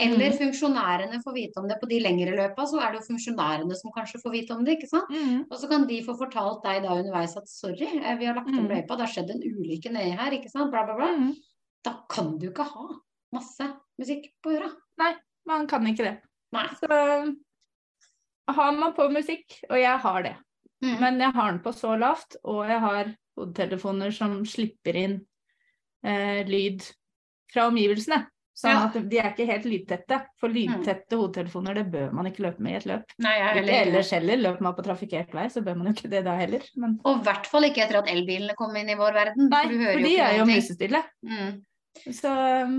eller 0.00 0.32
mm. 0.32 0.38
funksjonærene 0.40 1.20
får 1.24 1.34
vite 1.36 1.60
om 1.60 1.68
det 1.68 1.76
på 1.80 1.88
de 1.90 2.00
lengre 2.02 2.34
løpa, 2.36 2.64
så 2.68 2.80
er 2.80 2.92
det 2.92 3.00
jo 3.00 3.08
funksjonærene 3.10 3.76
som 3.78 3.92
kanskje 3.94 4.20
får 4.22 4.34
vite 4.34 4.56
om 4.56 4.64
det, 4.66 4.78
ikke 4.78 4.90
sant? 4.90 5.12
Mm. 5.12 5.44
Og 5.46 5.56
så 5.60 5.70
kan 5.70 5.86
de 5.90 6.00
få 6.06 6.16
fortalt 6.18 6.64
deg 6.64 6.82
da 6.86 6.96
underveis 6.96 7.36
at 7.40 7.50
sorry, 7.50 7.88
eh, 8.00 8.16
vi 8.20 8.28
har 8.28 8.38
lagt 8.38 8.52
om 8.52 8.64
mm. 8.64 8.70
løypa, 8.72 8.96
det 8.96 9.06
har 9.06 9.14
skjedd 9.14 9.34
en 9.34 9.44
ulykke 9.44 9.94
nedi 9.94 10.16
her, 10.20 10.36
ikke 10.38 10.52
sant? 10.52 10.72
Bla, 10.72 10.84
bla, 10.88 10.98
bla. 10.98 11.10
Mm. 11.16 11.32
Da 11.86 11.94
kan 12.12 12.34
du 12.40 12.50
ikke 12.50 12.68
ha 12.68 12.88
masse 13.36 13.70
musikk 14.00 14.30
på 14.42 14.56
øra. 14.56 14.72
Man 15.48 15.66
kan 15.70 15.86
ikke 15.88 16.06
det. 16.06 16.16
Nei. 16.54 16.66
Så 16.80 16.88
har 18.50 18.72
man 18.76 18.94
på 18.96 19.06
musikk, 19.12 19.60
og 19.70 19.78
jeg 19.80 19.98
har 20.04 20.22
det, 20.26 20.36
Mm. 20.80 20.96
men 21.00 21.20
jeg 21.20 21.32
har 21.36 21.50
den 21.52 21.60
på 21.60 21.72
så 21.76 21.92
lavt, 22.00 22.38
og 22.42 22.64
jeg 22.64 22.80
har 22.80 23.10
hodetelefoner 23.36 24.12
som 24.16 24.38
slipper 24.48 24.96
inn 24.96 25.16
eh, 26.04 26.40
lyd 26.48 26.86
fra 27.52 27.66
omgivelsene. 27.68 28.22
Sånn 28.60 28.74
Ja. 28.74 28.80
at 28.90 28.96
de 29.08 29.18
er 29.18 29.30
ikke 29.30 29.46
helt 29.48 29.64
lydtette. 29.64 30.18
For 30.40 30.52
lydtette 30.52 31.16
hodetelefoner, 31.16 31.78
det 31.80 31.86
bør 31.92 32.10
man 32.12 32.26
ikke 32.28 32.42
løpe 32.44 32.60
med 32.60 32.74
i 32.74 32.76
et 32.80 32.86
løp. 32.90 33.14
Nei, 33.24 33.32
er 33.38 33.54
heller 33.56 33.72
ikke 33.72 33.86
ellers 33.88 34.10
heller. 34.16 34.36
Løper 34.44 34.66
man 34.66 34.74
på 34.76 34.84
trafikkert 34.84 35.32
vei, 35.38 35.46
så 35.48 35.62
bør 35.64 35.78
man 35.80 35.88
jo 35.88 35.94
ikke 35.96 36.10
det 36.12 36.24
da 36.26 36.34
heller. 36.36 36.66
Men 36.76 36.98
Og 37.04 37.20
i 37.20 37.24
hvert 37.30 37.48
fall 37.48 37.68
ikke 37.70 37.86
etter 37.86 38.02
at 38.02 38.10
elbilene 38.12 38.56
kom 38.58 38.76
inn 38.76 38.92
i 38.92 38.98
vår 39.00 39.16
verden. 39.16 39.48
nei, 39.48 39.62
for 39.70 40.04
de 40.04 40.12
er 40.20 40.36
jo 40.38 40.44
musestille. 40.50 41.02
Mm. 41.24 41.62
Så 42.12 42.30
um, 42.66 42.76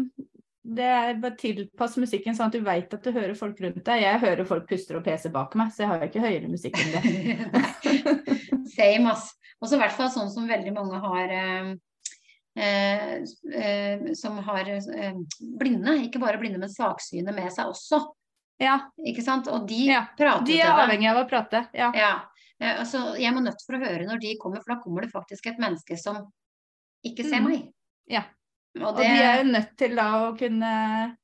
det 0.63 0.85
er 0.85 1.17
bare 1.19 1.35
tilpass 1.41 1.97
musikken 1.97 2.35
sånn 2.37 2.51
at 2.51 2.53
du 2.53 2.61
veit 2.61 2.93
at 2.93 3.01
du 3.03 3.11
hører 3.11 3.33
folk 3.35 3.57
rundt 3.65 3.81
deg. 3.83 4.03
Jeg 4.05 4.21
hører 4.21 4.45
folk 4.45 4.67
puster 4.69 4.99
og 4.99 5.03
peser 5.07 5.33
bak 5.33 5.55
meg, 5.57 5.71
så 5.73 5.81
jeg 5.83 5.89
har 5.89 6.03
jo 6.03 6.11
ikke 6.11 6.25
høyere 6.27 6.51
musikk 6.51 6.77
enn 6.77 6.93
det. 6.93 8.01
Same, 8.77 9.09
ass. 9.11 9.31
Og 9.61 9.69
så 9.69 9.77
i 9.77 9.81
hvert 9.81 9.97
fall 9.97 10.11
sånn 10.13 10.29
som 10.33 10.47
veldig 10.49 10.73
mange 10.73 10.99
har 11.01 11.33
eh, 11.33 11.71
som 14.15 14.37
har 14.43 14.67
eh, 14.69 15.13
blinde, 15.59 15.93
ikke 16.05 16.19
bare 16.19 16.37
blinde, 16.41 16.59
men 16.59 16.69
svaksyne 16.69 17.31
med 17.35 17.51
seg 17.53 17.71
også. 17.71 18.01
Ja, 18.61 18.75
Ikke 19.07 19.23
sant? 19.25 19.47
Og 19.49 19.63
de 19.69 19.85
Ja, 19.87 20.03
prater 20.17 20.45
de 20.45 20.59
er 20.61 20.75
avhengig 20.83 21.07
av 21.09 21.23
å 21.23 21.29
prate. 21.29 21.63
Ja. 21.73 21.87
Ja. 21.97 22.11
Eh, 22.61 22.75
altså, 22.83 23.15
jeg 23.17 23.33
må 23.33 23.41
nødt 23.41 23.63
for 23.65 23.73
å 23.77 23.81
høre 23.81 24.05
når 24.05 24.19
de 24.21 24.35
kommer, 24.37 24.61
for 24.61 24.75
da 24.75 24.81
kommer 24.83 25.01
det 25.07 25.11
faktisk 25.13 25.47
et 25.49 25.57
menneske 25.63 25.97
som 25.97 26.27
ikke 27.07 27.23
ser 27.25 27.41
Mm. 27.41 27.47
meg. 27.49 27.71
Ja. 28.07 28.23
Og 28.77 28.83
Og 28.91 28.97
de 28.97 29.05
er 29.07 29.43
jo 29.43 29.49
nødt 29.51 29.75
til 29.77 29.95
da 29.95 30.09
å 30.29 30.37
kunne 30.37 31.17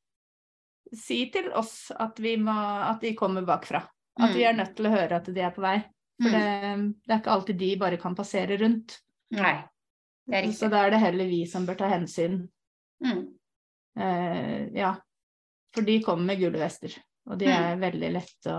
si 0.93 1.29
til 1.29 1.51
oss 1.53 1.91
at, 1.91 2.17
vi 2.19 2.37
må, 2.37 2.55
at 2.89 3.01
de 3.01 3.13
kommer 3.13 3.45
bakfra. 3.45 3.83
At 4.19 4.33
vi 4.33 4.41
Mm. 4.43 4.49
er 4.49 4.53
nødt 4.63 4.75
til 4.75 4.85
å 4.87 4.95
høre 4.97 5.11
at 5.17 5.25
de 5.25 5.41
er 5.41 5.51
på 5.51 5.61
vei. 5.61 5.83
For 6.19 6.29
Mm. 6.29 6.33
det, 6.33 6.97
det 7.05 7.13
er 7.13 7.19
ikke 7.21 7.35
alltid 7.35 7.57
de 7.59 7.75
bare 7.77 7.97
kan 7.97 8.15
passere 8.15 8.57
rundt. 8.59 8.99
Nei, 9.31 9.63
det 10.27 10.39
er 10.41 10.51
Så 10.51 10.69
da 10.71 10.85
er 10.85 10.91
det 10.91 10.99
heller 11.01 11.25
vi 11.29 11.45
som 11.47 11.65
bør 11.67 11.77
ta 11.79 11.87
hensyn. 11.91 12.41
Mm. 13.03 13.21
Eh, 13.97 14.67
ja. 14.77 14.95
For 15.73 15.85
de 15.87 15.99
kommer 16.03 16.25
med 16.33 16.39
gule 16.41 16.59
vester, 16.59 16.93
og 17.29 17.37
de 17.39 17.45
Mm. 17.47 17.53
er 17.63 17.77
veldig 17.81 18.11
lett 18.13 18.47
å, 18.51 18.57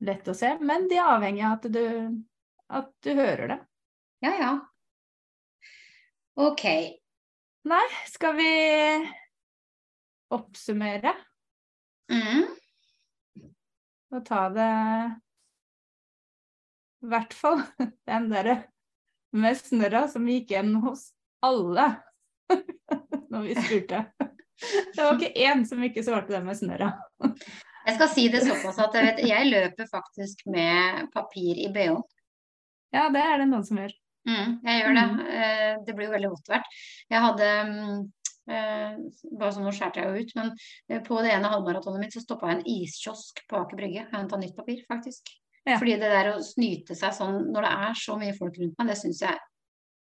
lett 0.00 0.28
å 0.28 0.34
se. 0.34 0.54
Men 0.60 0.88
de 0.88 0.96
er 0.96 1.10
avhengig 1.16 1.44
av 1.44 1.52
at 1.58 1.68
du, 1.72 2.24
at 2.70 2.90
du 3.02 3.10
hører 3.14 3.48
det. 3.48 3.58
Ja, 4.24 4.32
ja. 4.38 4.52
OK. 6.36 6.64
Nei, 7.64 7.84
skal 8.10 8.34
vi 8.36 8.48
oppsummere 10.34 11.14
Mm. 12.10 12.44
og 14.12 14.24
ta 14.26 14.48
det 14.52 14.70
I 17.02 17.06
hvert 17.08 17.32
fall 17.36 17.62
den 18.08 18.28
derre 18.30 18.56
med 19.34 19.58
snørra 19.58 20.06
som 20.10 20.26
gikk 20.30 20.54
igjen 20.54 20.74
hos 20.84 21.08
alle 21.44 21.90
når 23.32 23.46
vi 23.48 23.56
spurte. 23.58 24.04
Det 24.94 25.02
var 25.02 25.18
ikke 25.18 25.44
én 25.46 25.64
som 25.66 25.82
ikke 25.82 26.04
svarte 26.06 26.32
det 26.34 26.42
med 26.46 26.56
snørra. 26.58 26.92
Jeg 27.84 27.96
skal 27.98 28.10
si 28.12 28.28
det 28.32 28.44
såpass 28.46 28.78
at 28.80 28.94
jeg, 28.96 29.06
vet, 29.08 29.22
jeg 29.28 29.50
løper 29.50 29.88
faktisk 29.90 30.46
med 30.48 31.10
papir 31.12 31.58
i 31.60 31.68
bh-en. 31.74 32.00
Ja, 32.94 33.08
det 33.12 33.20
er 33.20 33.42
det 33.42 33.48
noen 33.50 33.66
som 33.66 33.80
gjør. 33.82 33.92
Mm, 34.24 34.52
jeg 34.64 34.80
gjør 34.80 34.94
det. 34.96 35.06
Mm. 35.10 35.24
Eh, 35.38 35.72
Det 35.86 35.94
blir 35.96 36.08
jo 36.08 36.14
veldig 36.14 36.30
vått 36.32 36.52
hvert. 36.52 36.76
Jeg 37.12 37.24
hadde 37.26 37.48
mm, 37.68 38.02
eh, 38.54 38.94
Bare 39.34 39.52
sånn, 39.52 39.66
nå 39.66 39.74
skjærte 39.74 40.00
jeg 40.00 40.08
jo 40.08 40.22
ut, 40.24 40.34
men 40.38 40.52
eh, 40.88 41.02
på 41.04 41.18
det 41.24 41.34
ene 41.34 41.50
halvmaratonet 41.52 42.06
mitt 42.06 42.16
så 42.16 42.22
stoppa 42.24 42.52
jeg 42.52 42.60
en 42.60 42.68
iskiosk 42.78 43.44
på 43.50 43.60
Aker 43.60 43.80
Brygge. 43.80 44.04
Jeg 44.04 44.12
henta 44.14 44.40
nytt 44.40 44.56
papir, 44.56 44.80
faktisk. 44.88 45.34
Ja. 45.66 45.78
Fordi 45.80 45.94
det 45.96 46.10
der 46.12 46.32
å 46.34 46.42
snyte 46.44 46.94
seg 46.98 47.12
sånn 47.16 47.46
når 47.52 47.62
det 47.64 47.72
er 47.88 47.94
så 47.96 48.18
mye 48.20 48.34
folk 48.36 48.56
rundt 48.60 48.78
meg, 48.78 48.88
det 48.92 48.96
syns 49.00 49.20
jeg 49.24 49.38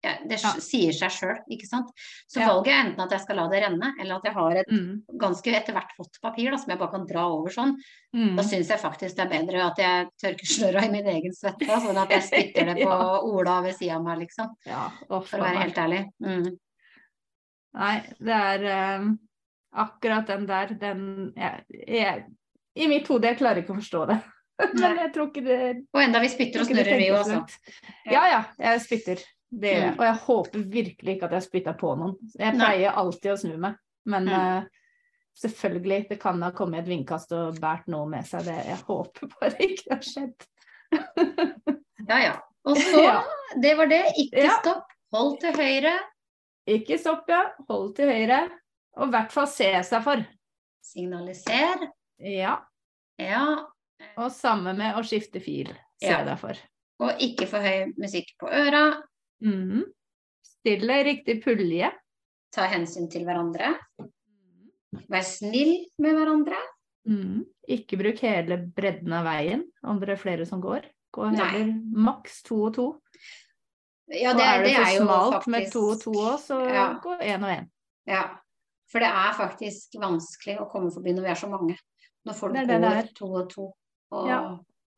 ja, 0.05 0.11
Det 0.29 0.37
Ja. 0.43 0.51
sier 0.61 0.93
seg 0.93 1.09
sjøl, 1.09 1.39
ikke 1.51 1.65
sant. 1.67 1.87
Så 2.29 2.39
Ja. 2.39 2.47
valget 2.53 2.67
er 2.69 2.83
enten 2.85 3.01
at 3.01 3.09
jeg 3.11 3.21
skal 3.23 3.35
la 3.35 3.47
det 3.49 3.63
renne, 3.63 3.93
eller 3.99 4.15
at 4.15 4.23
jeg 4.25 4.33
har 4.33 4.51
et 4.55 4.67
Mm. 4.69 5.01
ganske 5.17 5.47
etter 5.57 5.73
hvert 5.73 5.89
vått 5.97 6.21
papir 6.21 6.51
da, 6.51 6.57
som 6.57 6.69
jeg 6.69 6.77
bare 6.79 6.91
kan 6.91 7.05
dra 7.07 7.23
over 7.33 7.49
sånn. 7.49 7.73
Mm. 8.15 8.35
Da 8.37 8.43
syns 8.43 8.67
jeg 8.69 8.79
faktisk 8.79 9.15
det 9.17 9.25
er 9.25 9.33
bedre 9.33 9.65
at 9.65 9.75
jeg 9.77 10.07
tørker 10.21 10.45
snørra 10.45 10.83
i 10.85 10.91
min 10.91 11.03
egen 11.05 11.33
svette, 11.33 11.65
sånn 11.65 11.97
at 11.97 12.09
jeg 12.09 12.21
spytter 12.21 12.65
det 12.75 12.85
på. 12.85 13.33
Ola 13.33 13.61
ved 13.63 13.73
sida 13.75 13.95
av 13.95 14.03
meg, 14.03 14.19
liksom. 14.19 14.53
Ja, 14.67 14.91
å, 15.09 15.25
For 15.25 15.39
å 15.39 15.43
være 15.43 15.63
helt 15.65 15.75
ærlig. 15.75 16.05
Mm. 16.21 16.57
Nei, 17.73 18.01
det 18.21 18.37
er 18.37 18.99
um, 18.99 19.19
akkurat 19.75 20.27
den 20.27 20.45
der, 20.45 20.67
den 20.67 21.33
jeg, 21.35 21.65
jeg, 21.87 22.25
I 22.75 22.87
mitt 22.87 23.07
hode, 23.07 23.23
jeg 23.31 23.39
klarer 23.39 23.63
ikke 23.63 23.73
å 23.75 23.81
forstå 23.81 24.07
det. 24.13 24.21
Men 24.57 24.97
jeg 25.03 25.09
tror 25.13 25.27
ikke 25.29 25.43
det 25.45 25.57
Og 25.93 25.99
enda 26.01 26.19
vi 26.23 26.29
spytter 26.33 26.63
og 26.63 26.69
snørrer, 26.69 26.97
vi 26.97 27.07
jo 27.11 27.17
òg, 27.19 27.25
så 27.27 27.35
langt. 27.35 27.57
Ja 28.09 28.23
ja, 28.31 28.39
jeg 28.63 28.81
spytter. 28.81 29.21
Det 29.53 29.69
gjør 29.73 29.83
jeg. 29.83 29.91
Mm. 29.93 29.99
Og 29.99 30.05
jeg 30.07 30.15
håper 30.25 30.63
virkelig 30.73 31.13
ikke 31.15 31.27
at 31.29 31.35
jeg 31.37 31.45
spytta 31.45 31.73
på 31.77 31.91
noen. 31.99 32.15
Jeg 32.39 32.55
Nei. 32.57 32.65
pleier 32.65 32.97
alltid 33.03 33.31
å 33.31 33.37
snu 33.43 33.53
meg. 33.63 33.77
Men 34.07 34.25
Mm. 34.27 34.33
uh, 34.33 34.63
selvfølgelig, 35.37 35.99
det 36.09 36.17
kan 36.19 36.41
ha 36.41 36.49
kommet 36.51 36.81
et 36.83 36.89
vindkast 36.89 37.31
og 37.37 37.59
båret 37.61 37.87
noe 37.87 38.09
med 38.09 38.25
seg. 38.27 38.43
Det, 38.49 38.57
jeg 38.65 38.79
håper 38.87 39.29
bare 39.39 39.67
ikke 39.69 39.93
har 39.93 40.01
skjedd. 40.03 40.47
Ja 42.09 42.17
ja. 42.23 42.33
Og 42.67 42.77
så, 42.81 43.01
Ja. 43.07 43.21
det 43.61 43.75
var 43.77 43.87
det. 43.91 44.03
Ikke 44.17 44.43
Ja. 44.47 44.57
stopp. 44.61 44.89
Hold 45.15 45.37
til 45.39 45.53
høyre. 45.55 45.93
Ikke 46.67 46.97
stopp, 46.99 47.29
ja. 47.31 47.43
Hold 47.69 47.93
til 47.95 48.09
høyre. 48.11 48.41
Og 48.97 49.07
i 49.07 49.11
hvert 49.13 49.31
fall 49.31 49.47
se 49.47 49.69
seg 49.87 50.03
for. 50.03 50.25
Signaliser. 50.83 51.87
Ja. 52.19 52.57
Ja. 53.21 53.45
Og 54.17 54.31
samme 54.33 54.73
med 54.77 54.95
å 54.97 55.03
skifte 55.05 55.41
fil. 55.43 55.69
ser 55.99 56.11
Ja. 56.19 56.23
deg 56.25 56.37
for. 56.39 56.57
Og 56.99 57.19
ikke 57.19 57.47
for 57.47 57.59
høy 57.59 57.93
musikk 57.97 58.35
på 58.39 58.49
øra. 58.49 59.01
Mm. 59.43 59.83
Stille 60.45 61.03
riktig 61.03 61.43
pulje. 61.43 61.91
Ta 62.53 62.67
hensyn 62.67 63.09
til 63.09 63.25
hverandre. 63.25 63.75
Vær 65.09 65.23
snill 65.25 65.87
med 65.99 66.15
hverandre. 66.15 66.57
Mm. 67.07 67.45
Ikke 67.67 67.97
bruk 67.97 68.19
hele 68.19 68.57
bredden 68.75 69.13
av 69.13 69.25
veien 69.25 69.63
om 69.83 69.99
det 69.99 70.09
er 70.09 70.21
flere 70.21 70.45
som 70.45 70.61
går. 70.61 70.85
Gå 71.13 71.29
heller 71.35 71.73
maks 71.97 72.41
to 72.43 72.63
og 72.67 72.73
to. 72.75 72.87
Ja, 74.09 74.33
og 74.33 74.39
er 74.41 74.63
det, 74.63 74.67
det 74.69 74.75
for 74.75 74.83
er 74.85 74.93
jo 74.95 75.03
smalt 75.05 75.33
faktisk 75.33 75.47
med 75.51 75.71
to 75.71 75.81
og 75.89 76.01
to 76.01 76.11
òg, 76.11 76.37
så 76.39 76.59
Ja. 76.73 76.99
gå 77.03 77.17
én 77.19 77.43
og 77.43 77.49
én. 77.57 77.69
Ja. 78.07 78.37
For 78.87 78.99
det 78.99 79.09
er 79.09 79.33
faktisk 79.33 79.97
vanskelig 79.99 80.59
å 80.61 80.69
komme 80.71 80.91
forbi 80.93 81.11
når 81.13 81.21
vi 81.23 81.29
er 81.29 81.35
så 81.35 81.49
mange. 81.49 81.77
Når 82.25 82.33
folk 82.35 82.53
Det 82.53 82.61
er 82.63 82.67
det 82.67 82.81
går 82.81 83.01
det 83.01 83.15
to 83.15 83.25
og 83.33 83.49
to. 83.49 83.73
Og 84.11 84.27
Ja. 84.29 84.39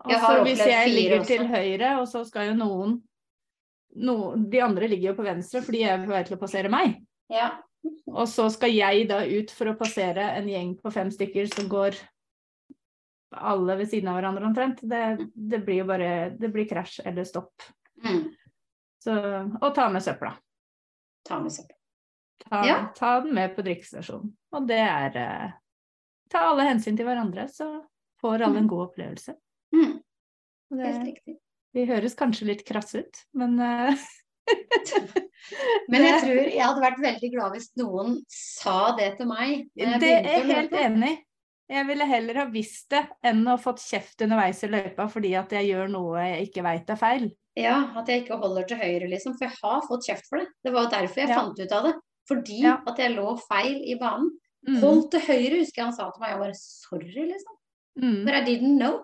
Altså, 0.06 0.32
Jeg 0.38 0.44
hvis 0.46 0.60
jeg 0.66 0.90
ligger 0.94 1.24
til 1.28 1.48
høyre, 1.48 2.00
og 2.00 2.08
så 2.08 2.22
skal 2.26 2.48
jo 2.48 2.54
noen 2.56 3.02
no, 3.96 4.36
De 4.38 4.62
andre 4.64 4.88
ligger 4.88 5.10
jo 5.12 5.16
på 5.18 5.26
venstre 5.26 5.62
for 5.62 5.72
de 5.76 5.82
er 5.84 5.98
på 6.06 6.08
vei 6.14 6.24
til 6.24 6.38
å 6.38 6.40
passere 6.40 6.70
meg. 6.70 7.02
ja. 7.30 7.58
Og 8.12 8.28
så 8.28 8.50
skal 8.52 8.74
jeg 8.76 9.06
da 9.08 9.22
ut 9.24 9.52
for 9.56 9.70
å 9.72 9.78
passere 9.80 10.20
en 10.36 10.48
gjeng 10.52 10.74
på 10.82 10.92
fem 10.92 11.08
stykker 11.12 11.48
som 11.48 11.70
går 11.72 11.96
alle 13.40 13.76
ved 13.80 13.88
siden 13.88 14.10
av 14.12 14.18
hverandre 14.18 14.46
omtrent. 14.50 14.82
Det, 14.84 15.30
det 15.34 15.62
blir 15.64 15.78
jo 15.84 15.86
bare 15.88 16.10
Det 16.36 16.50
blir 16.52 16.68
krasj 16.68 17.00
eller 17.06 17.24
stopp. 17.24 17.64
Mm. 18.04 18.26
Så, 19.00 19.16
og 19.62 19.76
ta 19.76 19.88
med 19.90 20.04
søpla. 20.04 20.34
Ta 21.24 21.40
med 21.40 21.54
søpla. 21.56 21.76
Ta, 22.50 22.66
Ja. 22.68 22.78
ta 22.96 23.22
den 23.22 23.34
med 23.36 23.56
på 23.56 23.62
drikkestasjonen. 23.64 24.34
Og 24.52 24.68
det 24.68 24.80
er 24.84 25.16
eh, 25.18 25.52
Ta 26.30 26.40
alle 26.52 26.68
hensyn 26.68 26.98
til 26.98 27.06
hverandre, 27.08 27.48
så 27.50 27.82
får 28.22 28.46
alle 28.48 28.64
en 28.64 28.68
god 28.72 28.88
opplevelse. 28.90 29.36
Mm. 29.76 29.94
Helt 30.80 31.06
riktig. 31.08 31.38
vi 31.74 31.86
høres 31.90 32.16
kanskje 32.18 32.46
litt 32.50 32.66
krasse 32.68 33.04
ut, 33.06 33.22
men 33.38 33.60
eh, 33.60 34.08
Men 35.90 36.04
jeg 36.06 36.22
tror 36.24 36.40
jeg 36.50 36.62
hadde 36.64 36.82
vært 36.84 37.02
veldig 37.04 37.30
glad 37.34 37.56
hvis 37.56 37.68
noen 37.80 38.16
sa 38.34 38.92
det 38.98 39.12
til 39.20 39.30
meg. 39.30 39.68
Det 39.78 39.88
er 40.10 40.26
jeg 40.26 40.48
helt 40.50 40.74
enig 40.78 41.12
i. 41.16 41.18
Jeg 41.70 41.86
ville 41.86 42.06
heller 42.10 42.38
ha 42.42 42.46
visst 42.50 42.88
det 42.90 43.04
enn 43.30 43.44
å 43.46 43.54
fått 43.62 43.82
kjeft 43.84 44.24
underveis 44.26 44.64
i 44.66 44.70
løypa 44.72 45.06
fordi 45.14 45.36
at 45.38 45.52
jeg 45.54 45.68
gjør 45.70 45.92
noe 45.94 46.24
jeg 46.26 46.48
ikke 46.48 46.64
veit 46.66 46.90
er 46.90 46.98
feil. 46.98 47.28
Ja, 47.60 47.76
at 48.00 48.10
jeg 48.10 48.24
ikke 48.24 48.40
holder 48.42 48.66
til 48.66 48.80
høyre, 48.82 49.06
liksom. 49.12 49.36
For 49.38 49.46
jeg 49.46 49.58
har 49.62 49.84
fått 49.86 50.08
kjeft 50.10 50.26
for 50.32 50.42
det. 50.42 50.48
Det 50.66 50.74
var 50.74 50.90
derfor 50.90 51.22
jeg 51.22 51.30
Ja. 51.30 51.38
fant 51.44 51.60
ut 51.62 51.76
av 51.78 51.84
det. 51.86 51.94
Fordi 52.30 52.58
Ja. 52.64 52.76
at 52.88 52.98
jeg 52.98 53.14
lå 53.16 53.38
feil 53.46 53.78
i 53.86 53.96
banen. 54.02 54.32
Mm. 54.68 54.80
Hold 54.82 55.12
til 55.12 55.20
høyre, 55.28 55.60
husker 55.62 55.82
jeg 55.82 55.86
han 55.86 55.94
sa 55.94 56.10
til 56.10 56.22
meg. 56.22 56.32
Jeg 56.34 56.40
bare 56.40 56.58
sorry, 56.58 57.26
liksom. 57.30 57.56
Mm. 58.00 58.26
But 58.26 58.34
I 58.36 58.42
didn't 58.48 58.78
know. 58.80 59.04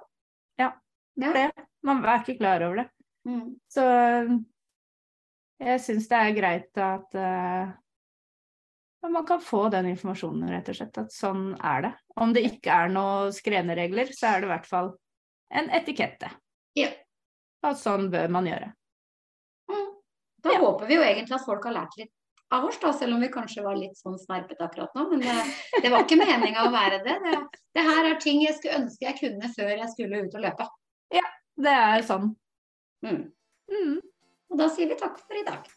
Ja, 0.59 0.71
det 1.15 1.31
er 1.31 1.33
Det. 1.33 1.65
Man 1.85 2.03
er 2.05 2.21
ikke 2.23 2.37
klar 2.39 2.63
over 2.65 2.75
det. 2.81 2.89
Mm. 3.27 3.55
Så 3.69 3.83
jeg 5.59 5.81
syns 5.81 6.07
det 6.09 6.17
er 6.19 6.35
greit 6.37 6.79
at 6.81 7.17
uh, 7.19 7.73
man 9.09 9.25
kan 9.27 9.41
få 9.41 9.67
den 9.69 9.91
informasjonen, 9.91 10.49
rett 10.49 10.69
og 10.71 10.77
slett. 10.79 10.97
At 10.97 11.13
sånn 11.13 11.43
er 11.61 11.85
det. 11.85 11.93
Om 12.17 12.33
det 12.33 12.45
ikke 12.49 12.73
er 12.73 12.89
noen 12.93 13.33
skrevne 13.35 13.75
regler, 13.77 14.09
så 14.13 14.31
er 14.31 14.41
det 14.41 14.49
i 14.49 14.53
hvert 14.53 14.69
fall 14.69 14.91
en 15.53 15.69
etikette. 15.77 16.31
Ja. 16.77 16.89
At 17.65 17.77
sånn 17.81 18.09
bør 18.13 18.31
man 18.33 18.49
gjøre. 18.49 18.71
Mm. 19.69 19.87
Da 20.45 20.53
Ja. 20.53 20.59
håper 20.59 20.87
vi 20.89 20.97
jo 20.97 21.05
egentlig 21.05 21.35
at 21.37 21.45
folk 21.45 21.63
har 21.65 21.73
lært 21.73 21.97
litt 21.97 22.13
av 22.53 22.65
oss, 22.65 22.79
da, 22.81 22.93
selv 22.93 23.15
om 23.15 23.21
vi 23.21 23.31
kanskje 23.33 23.63
var 23.65 23.77
litt 23.79 23.97
sånn 23.97 24.17
snerpete 24.21 24.67
akkurat 24.67 24.93
nå. 24.97 25.07
Men 25.11 25.23
det, 25.25 25.35
det 25.83 25.91
var 25.93 26.05
ikke 26.05 26.19
meninga 26.19 26.67
å 26.67 26.73
være 26.73 27.01
det. 27.05 27.15
det. 27.25 27.37
Det 27.75 27.85
her 27.87 28.11
er 28.11 28.19
ting 28.21 28.43
jeg 28.43 28.57
skulle 28.57 28.83
ønske 28.83 29.07
jeg 29.07 29.19
kunne 29.21 29.53
før 29.55 29.73
jeg 29.73 29.93
skulle 29.93 30.25
ut 30.25 30.37
og 30.37 30.45
løpe. 30.45 30.69
Ja, 31.15 31.25
Det 31.55 31.79
er 31.87 32.05
sånn. 32.05 32.29
Mm. 33.05 33.23
Mm. 33.71 33.97
Og 34.51 34.61
da 34.61 34.69
sier 34.73 34.91
vi 34.91 34.99
takk 34.99 35.17
for 35.23 35.39
i 35.39 35.45
dag. 35.47 35.73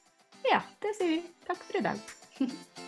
Ja, 0.49 0.63
det 0.85 0.95
sier 0.99 1.17
vi. 1.17 1.23
Takk 1.49 1.65
for 1.65 1.81
i 1.81 1.89
dag. 1.89 2.07